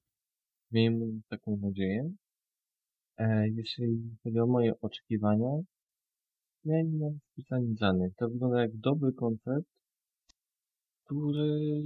[0.73, 2.10] Miejmy taką nadzieję.
[3.18, 5.62] E, jeśli chodzi o moje oczekiwania,
[6.66, 8.10] ja nie mam specjalnie.
[8.16, 9.68] To wygląda jak dobry koncept,
[11.05, 11.76] który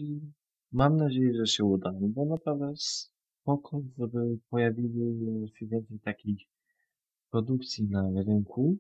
[0.73, 6.49] mam nadzieję, że się uda, bo naprawdę spoko, żeby pojawiły się więcej takich
[7.31, 8.77] produkcji na rynku.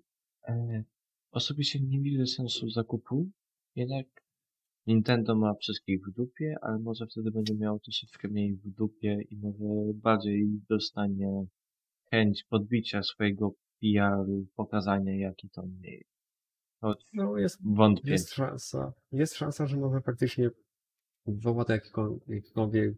[0.49, 0.85] E,
[1.31, 3.31] osobiście nie widzę sensu zakupu,
[3.77, 4.07] jednak
[4.87, 9.37] Nintendo ma wszystkich w dupie, ale może wtedy będzie miał troszeczkę mniej w dupie i
[9.37, 11.47] może bardziej dostanie
[12.11, 16.05] chęć podbicia swojego PR-u, pokazania jaki to mniej.
[16.81, 18.11] Choć No jest, wątpię.
[18.11, 20.51] jest szansa, jest szansa, że może faktycznie
[21.27, 22.95] wywoła to jakikolwiek,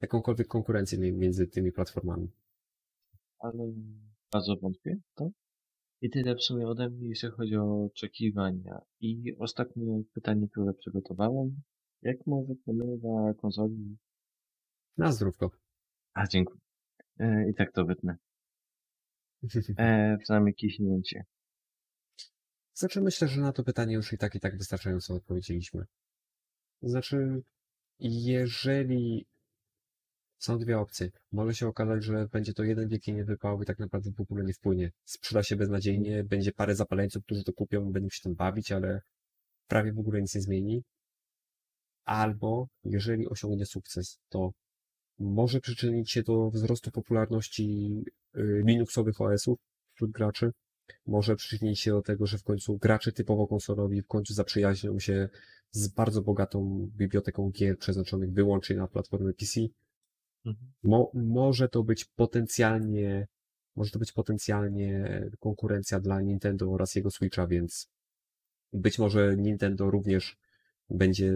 [0.00, 2.28] jakąkolwiek konkurencję mi- między tymi platformami.
[3.38, 3.72] ale
[4.32, 5.30] bardzo wątpię to.
[6.02, 8.78] I tyle w sumie ode mnie, jeśli chodzi o oczekiwania.
[9.00, 11.62] I ostatnie pytanie, które przygotowałem.
[12.02, 13.96] Jak może premiera konsoli
[14.96, 15.50] Na zdrówko.
[16.14, 16.60] A, dziękuję.
[17.18, 18.16] E, I tak to wytnę.
[19.78, 21.24] E, przynajmniej kichnięcie.
[22.74, 25.84] Znaczy myślę, że na to pytanie już i tak i tak wystarczająco odpowiedzieliśmy.
[26.82, 27.42] Znaczy,
[27.98, 29.26] jeżeli
[30.38, 34.10] są dwie opcje, może się okazać, że będzie to jeden wielki niewypał i tak naprawdę
[34.10, 34.90] w ogóle nie wpłynie.
[35.04, 39.00] Sprzeda się beznadziejnie, będzie parę zapaleńców, którzy to kupią, będą się tym bawić, ale
[39.68, 40.82] prawie w ogóle nic nie zmieni.
[42.04, 44.52] Albo, jeżeli osiągnie sukces, to
[45.20, 47.90] może przyczynić się do wzrostu popularności
[48.36, 49.58] y, Linuxowych OS-ów
[49.94, 50.50] wśród graczy,
[51.06, 55.28] może przyczynić się do tego, że w końcu gracze typowo konsolowi w końcu zaprzyjaźnią się
[55.70, 59.60] z bardzo bogatą biblioteką gier przeznaczonych wyłącznie na platformę PC.
[60.46, 60.72] Mhm.
[60.82, 63.26] Mo, może to być potencjalnie,
[63.76, 67.90] może to być potencjalnie konkurencja dla Nintendo oraz jego Switcha, więc
[68.72, 70.36] być może Nintendo również
[70.90, 71.32] będzie,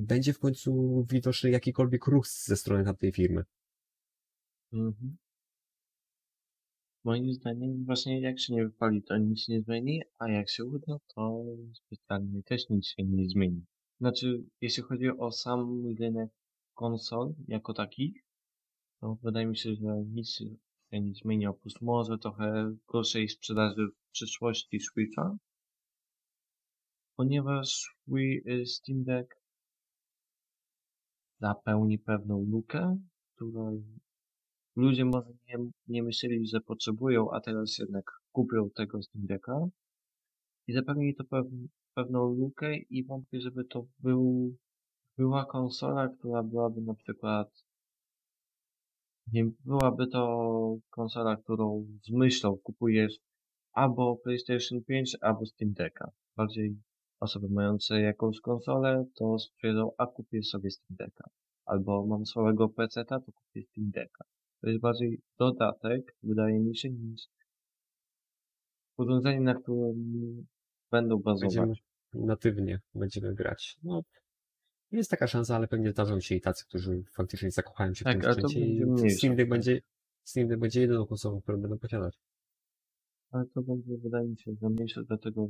[0.00, 3.44] będzie w końcu widoczny jakikolwiek ruch ze strony tamtej firmy.
[4.72, 5.16] Mhm.
[7.04, 10.98] Moim zdaniem właśnie jak się nie wypali, to nic nie zmieni, a jak się uda,
[11.14, 13.64] to specjalnie też nic się nie zmieni.
[14.00, 16.30] Znaczy, jeśli chodzi o sam rynek
[16.74, 18.24] konsol jako takich,
[19.00, 20.44] to wydaje mi się, że nic się
[20.92, 25.36] nie zmieni, oprócz może trochę gorszej sprzedaży w przyszłości Switcha,
[27.16, 29.39] ponieważ Wii, y, Steam Deck
[31.40, 32.98] zapełni pewną lukę,
[33.34, 33.82] której
[34.76, 35.56] ludzie może nie,
[35.88, 39.66] nie myśleli, że potrzebują, a teraz jednak kupią tego Steam Decka
[40.66, 41.46] i zapełni to pew,
[41.94, 44.54] pewną lukę i wątpię, żeby to był,
[45.18, 47.48] była konsola, która byłaby na przykład
[49.32, 53.16] nie byłaby to konsola, którą z myślą kupujesz
[53.72, 56.10] albo PlayStation 5, albo Steam Decka.
[56.36, 56.76] Bardziej
[57.20, 61.30] osoby mające jakąś konsolę, to stwierdzą, a kupię sobie Steam Decka.
[61.64, 64.24] Albo mam słabego PC-ta, to kupię Steam Decka.
[64.60, 67.28] To jest bardziej dodatek, wydaje mi się, niż
[68.98, 70.46] urządzenie, na którym
[70.90, 71.56] będą bazować.
[71.56, 71.74] Będziemy
[72.14, 73.76] natywnie będziemy grać.
[73.82, 74.02] No,
[74.92, 78.22] jest taka szansa, ale pewnie zdarzą się i tacy, którzy faktycznie zakochają się w Tak,
[78.22, 78.60] tym sprzęcie
[79.06, 79.50] i Steam Deck kwestia.
[79.50, 79.80] będzie,
[80.24, 82.18] Steam Deck będzie jedyną konsolą, którą będą posiadać.
[83.30, 85.48] Ale to będzie, wydaje mi się, że mniejsze, dlatego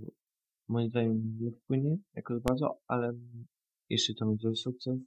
[0.70, 3.12] moim zdaniem nie wpłynie jakoś bardzo, ale
[3.88, 4.98] jeśli to będzie sukces,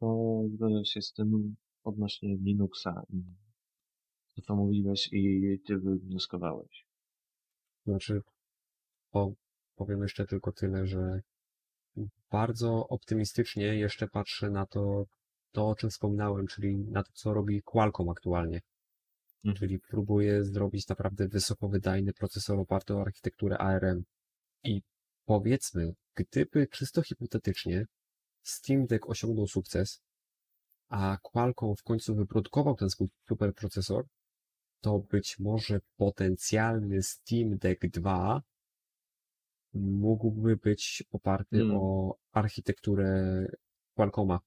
[0.00, 3.22] to zgodzę się z tym odnośnie Linuxa i
[4.36, 6.86] to, co mówiłeś i ty wywnioskowałeś.
[7.86, 8.20] Znaczy,
[9.10, 9.32] po,
[9.76, 11.20] powiem jeszcze tylko tyle, że
[12.30, 15.04] bardzo optymistycznie jeszcze patrzę na to,
[15.52, 18.60] to o czym wspominałem, czyli na to, co robi Qualcomm aktualnie.
[19.44, 19.56] Mhm.
[19.56, 24.04] Czyli próbuje zrobić naprawdę wysokowydajny procesor oparty o architekturę ARM.
[24.64, 24.82] I
[25.24, 27.86] powiedzmy, gdyby czysto hipotetycznie
[28.42, 30.02] Steam Deck osiągnął sukces,
[30.88, 34.04] a Qualcomm w końcu wyprodukował ten swój super procesor,
[34.80, 38.42] to być może potencjalny Steam Deck 2
[39.74, 41.76] mógłby być oparty Hmm.
[41.76, 43.46] o architekturę
[43.94, 44.40] Qualcomma,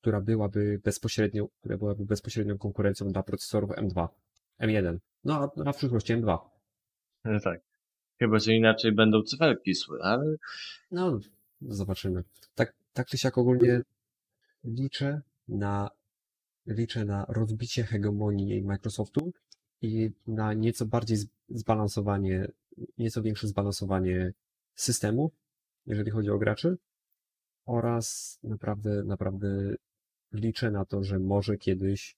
[0.00, 4.08] która byłaby bezpośrednią, która byłaby bezpośrednią konkurencją dla procesorów M2,
[4.60, 6.38] M1, no a, a w przyszłości M2.
[7.22, 7.69] Ale tak.
[8.20, 10.36] Chyba, że inaczej będą cyferki szły, ale
[10.90, 11.20] No,
[11.62, 12.24] zobaczymy.
[12.54, 13.82] Tak, tak czy siak ogólnie
[14.64, 15.90] liczę na,
[16.66, 19.32] liczę na rozbicie hegemonii Microsoftu
[19.82, 21.18] i na nieco bardziej
[21.48, 22.48] zbalansowanie,
[22.98, 24.32] nieco większe zbalansowanie
[24.74, 25.30] systemu,
[25.86, 26.76] jeżeli chodzi o graczy
[27.66, 29.74] oraz naprawdę, naprawdę
[30.32, 32.16] liczę na to, że może kiedyś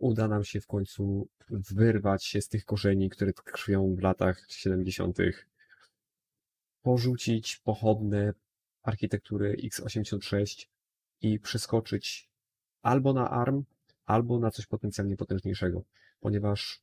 [0.00, 5.18] uda nam się w końcu wyrwać się z tych korzeni, które tkwią w latach 70.,
[6.82, 8.32] porzucić pochodne
[8.82, 10.66] architektury x86
[11.20, 12.30] i przeskoczyć
[12.82, 13.64] albo na ARM,
[14.06, 15.82] albo na coś potencjalnie potężniejszego,
[16.20, 16.82] ponieważ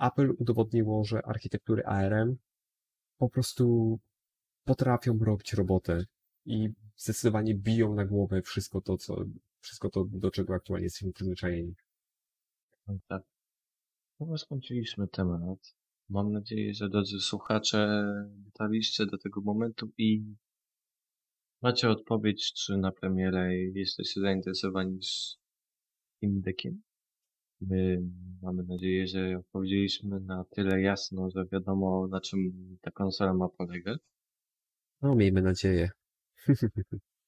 [0.00, 2.36] Apple udowodniło, że architektury ARM
[3.18, 3.98] po prostu
[4.64, 6.04] potrafią robić robotę
[6.44, 9.24] i zdecydowanie biją na głowę wszystko to, co,
[9.60, 11.74] wszystko to, do czego aktualnie jesteśmy przyzwyczajeni.
[12.88, 13.22] No tak.
[14.18, 15.74] Chyba skończyliśmy temat.
[16.08, 20.36] Mam nadzieję, że drodzy słuchacze dotarliście do tego momentu i
[21.62, 25.38] macie odpowiedź, czy na premierę jesteście zainteresowani z
[26.20, 26.42] tym.
[27.60, 28.02] My
[28.42, 32.38] mamy nadzieję, że odpowiedzieliśmy na tyle jasno, że wiadomo na czym
[32.80, 33.98] ta konsola ma polegać.
[35.02, 35.90] No, miejmy nadzieję.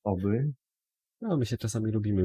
[0.05, 0.53] Oby.
[1.21, 2.25] No, my się czasami lubimy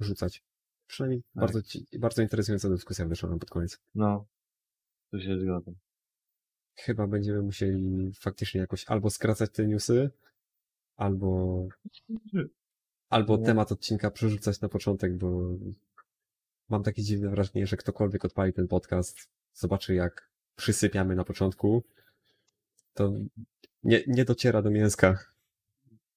[0.00, 0.42] rzucać.
[0.86, 1.28] Przynajmniej Tak.
[1.34, 1.60] bardzo,
[1.98, 3.78] bardzo interesująca dyskusja wyszła nam pod koniec.
[3.94, 4.26] No,
[5.10, 5.72] tu się zgodzę.
[6.76, 10.10] Chyba będziemy musieli faktycznie jakoś albo skracać te newsy,
[10.96, 11.66] albo,
[13.08, 13.44] albo No.
[13.44, 15.58] temat odcinka przerzucać na początek, bo
[16.68, 21.82] mam takie dziwne wrażenie, że ktokolwiek odpali ten podcast, zobaczy jak przysypiamy na początku,
[22.94, 23.12] to
[23.82, 25.18] nie, nie dociera do mięska.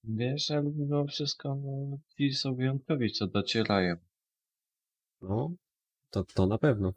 [0.04, 3.96] Wiesz, ale mimo wszystko, no, ci są wyjątkowi, co docierają.
[5.22, 5.52] No,
[6.10, 6.94] to, to na pewno.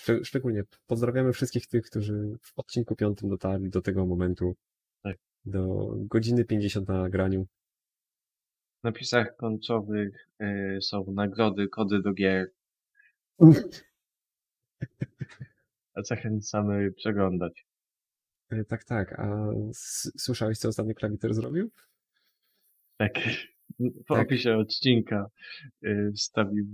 [0.00, 4.56] Szczeg- Szczególnie pozdrawiamy wszystkich tych, którzy w odcinku piątym dotarli do tego momentu.
[5.02, 5.16] Tak.
[5.44, 7.46] Do godziny 50 na nagraniu.
[8.80, 12.50] W napisach końcowych y, są nagrody, kody do gier.
[15.94, 17.66] A zachęcamy przeglądać.
[18.50, 19.12] E, Tak, tak.
[19.20, 19.46] A
[20.18, 21.70] słyszałeś, co ostatnio klawiter zrobił?
[22.96, 23.12] Tak.
[24.06, 24.26] Po Tak.
[24.26, 25.26] opisie odcinka
[25.84, 26.66] y, wstawił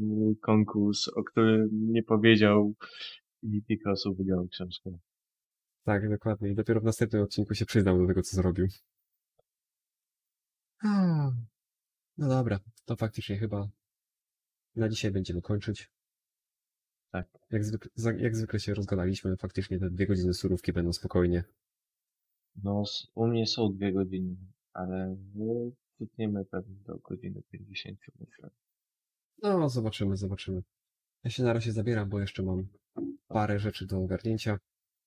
[0.43, 2.75] konkurs, o którym nie powiedział
[3.43, 4.91] i kilka osób wygrało książkę.
[5.85, 6.51] Tak, dokładnie.
[6.51, 8.67] I dopiero w następnym odcinku się przyznał do tego, co zrobił.
[12.19, 13.69] No dobra, to faktycznie chyba
[14.77, 15.91] na dzisiaj będziemy kończyć.
[17.11, 17.29] Tak.
[17.51, 21.45] Jak zwykle, jak zwykle się rozgadaliśmy, faktycznie te dwie godziny surówki będą spokojnie.
[22.63, 22.83] No,
[23.15, 24.37] u mnie są dwie godziny,
[24.73, 28.51] ale my tutniemy pewnie do godziny 50, myślę.
[29.43, 30.63] No, zobaczymy, zobaczymy.
[31.25, 32.69] Ja się na razie zabieram, bo jeszcze mam
[33.29, 34.59] parę rzeczy do ogarnięcia.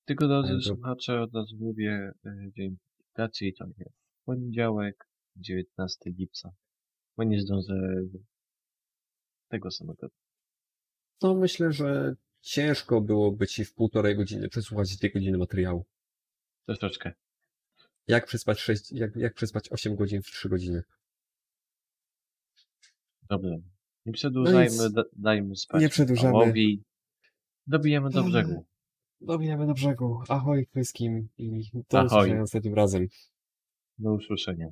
[0.05, 6.51] Tylko drodzy to- słuchacze, od razu mówię, y, dzień publikacji to jest poniedziałek, 19 lipca.
[7.17, 8.01] Bo nie zdążę
[9.47, 10.07] tego samego.
[11.21, 15.85] No, myślę, że ciężko byłoby ci w półtorej godziny przesłuchać dwie godziny materiału.
[16.65, 17.13] Troszeczkę.
[18.07, 20.83] Jak przespać sześć, jak, jak przespać 8 godzin w 3 godziny?
[23.29, 23.57] Dobrze.
[24.05, 24.91] Nie przedłużajmy, nic.
[24.93, 26.33] da, dajmy spać Nie przedłużamy.
[26.33, 26.83] Pawełowi.
[27.67, 28.31] Dobijemy do Mm.
[28.31, 28.65] brzegu.
[29.21, 30.21] Dobijamy do brzegu.
[30.29, 32.07] Ahoj wszystkim i do Ahoj.
[32.07, 33.07] usłyszenia następnym razem.
[33.97, 34.67] Do usłyszenia.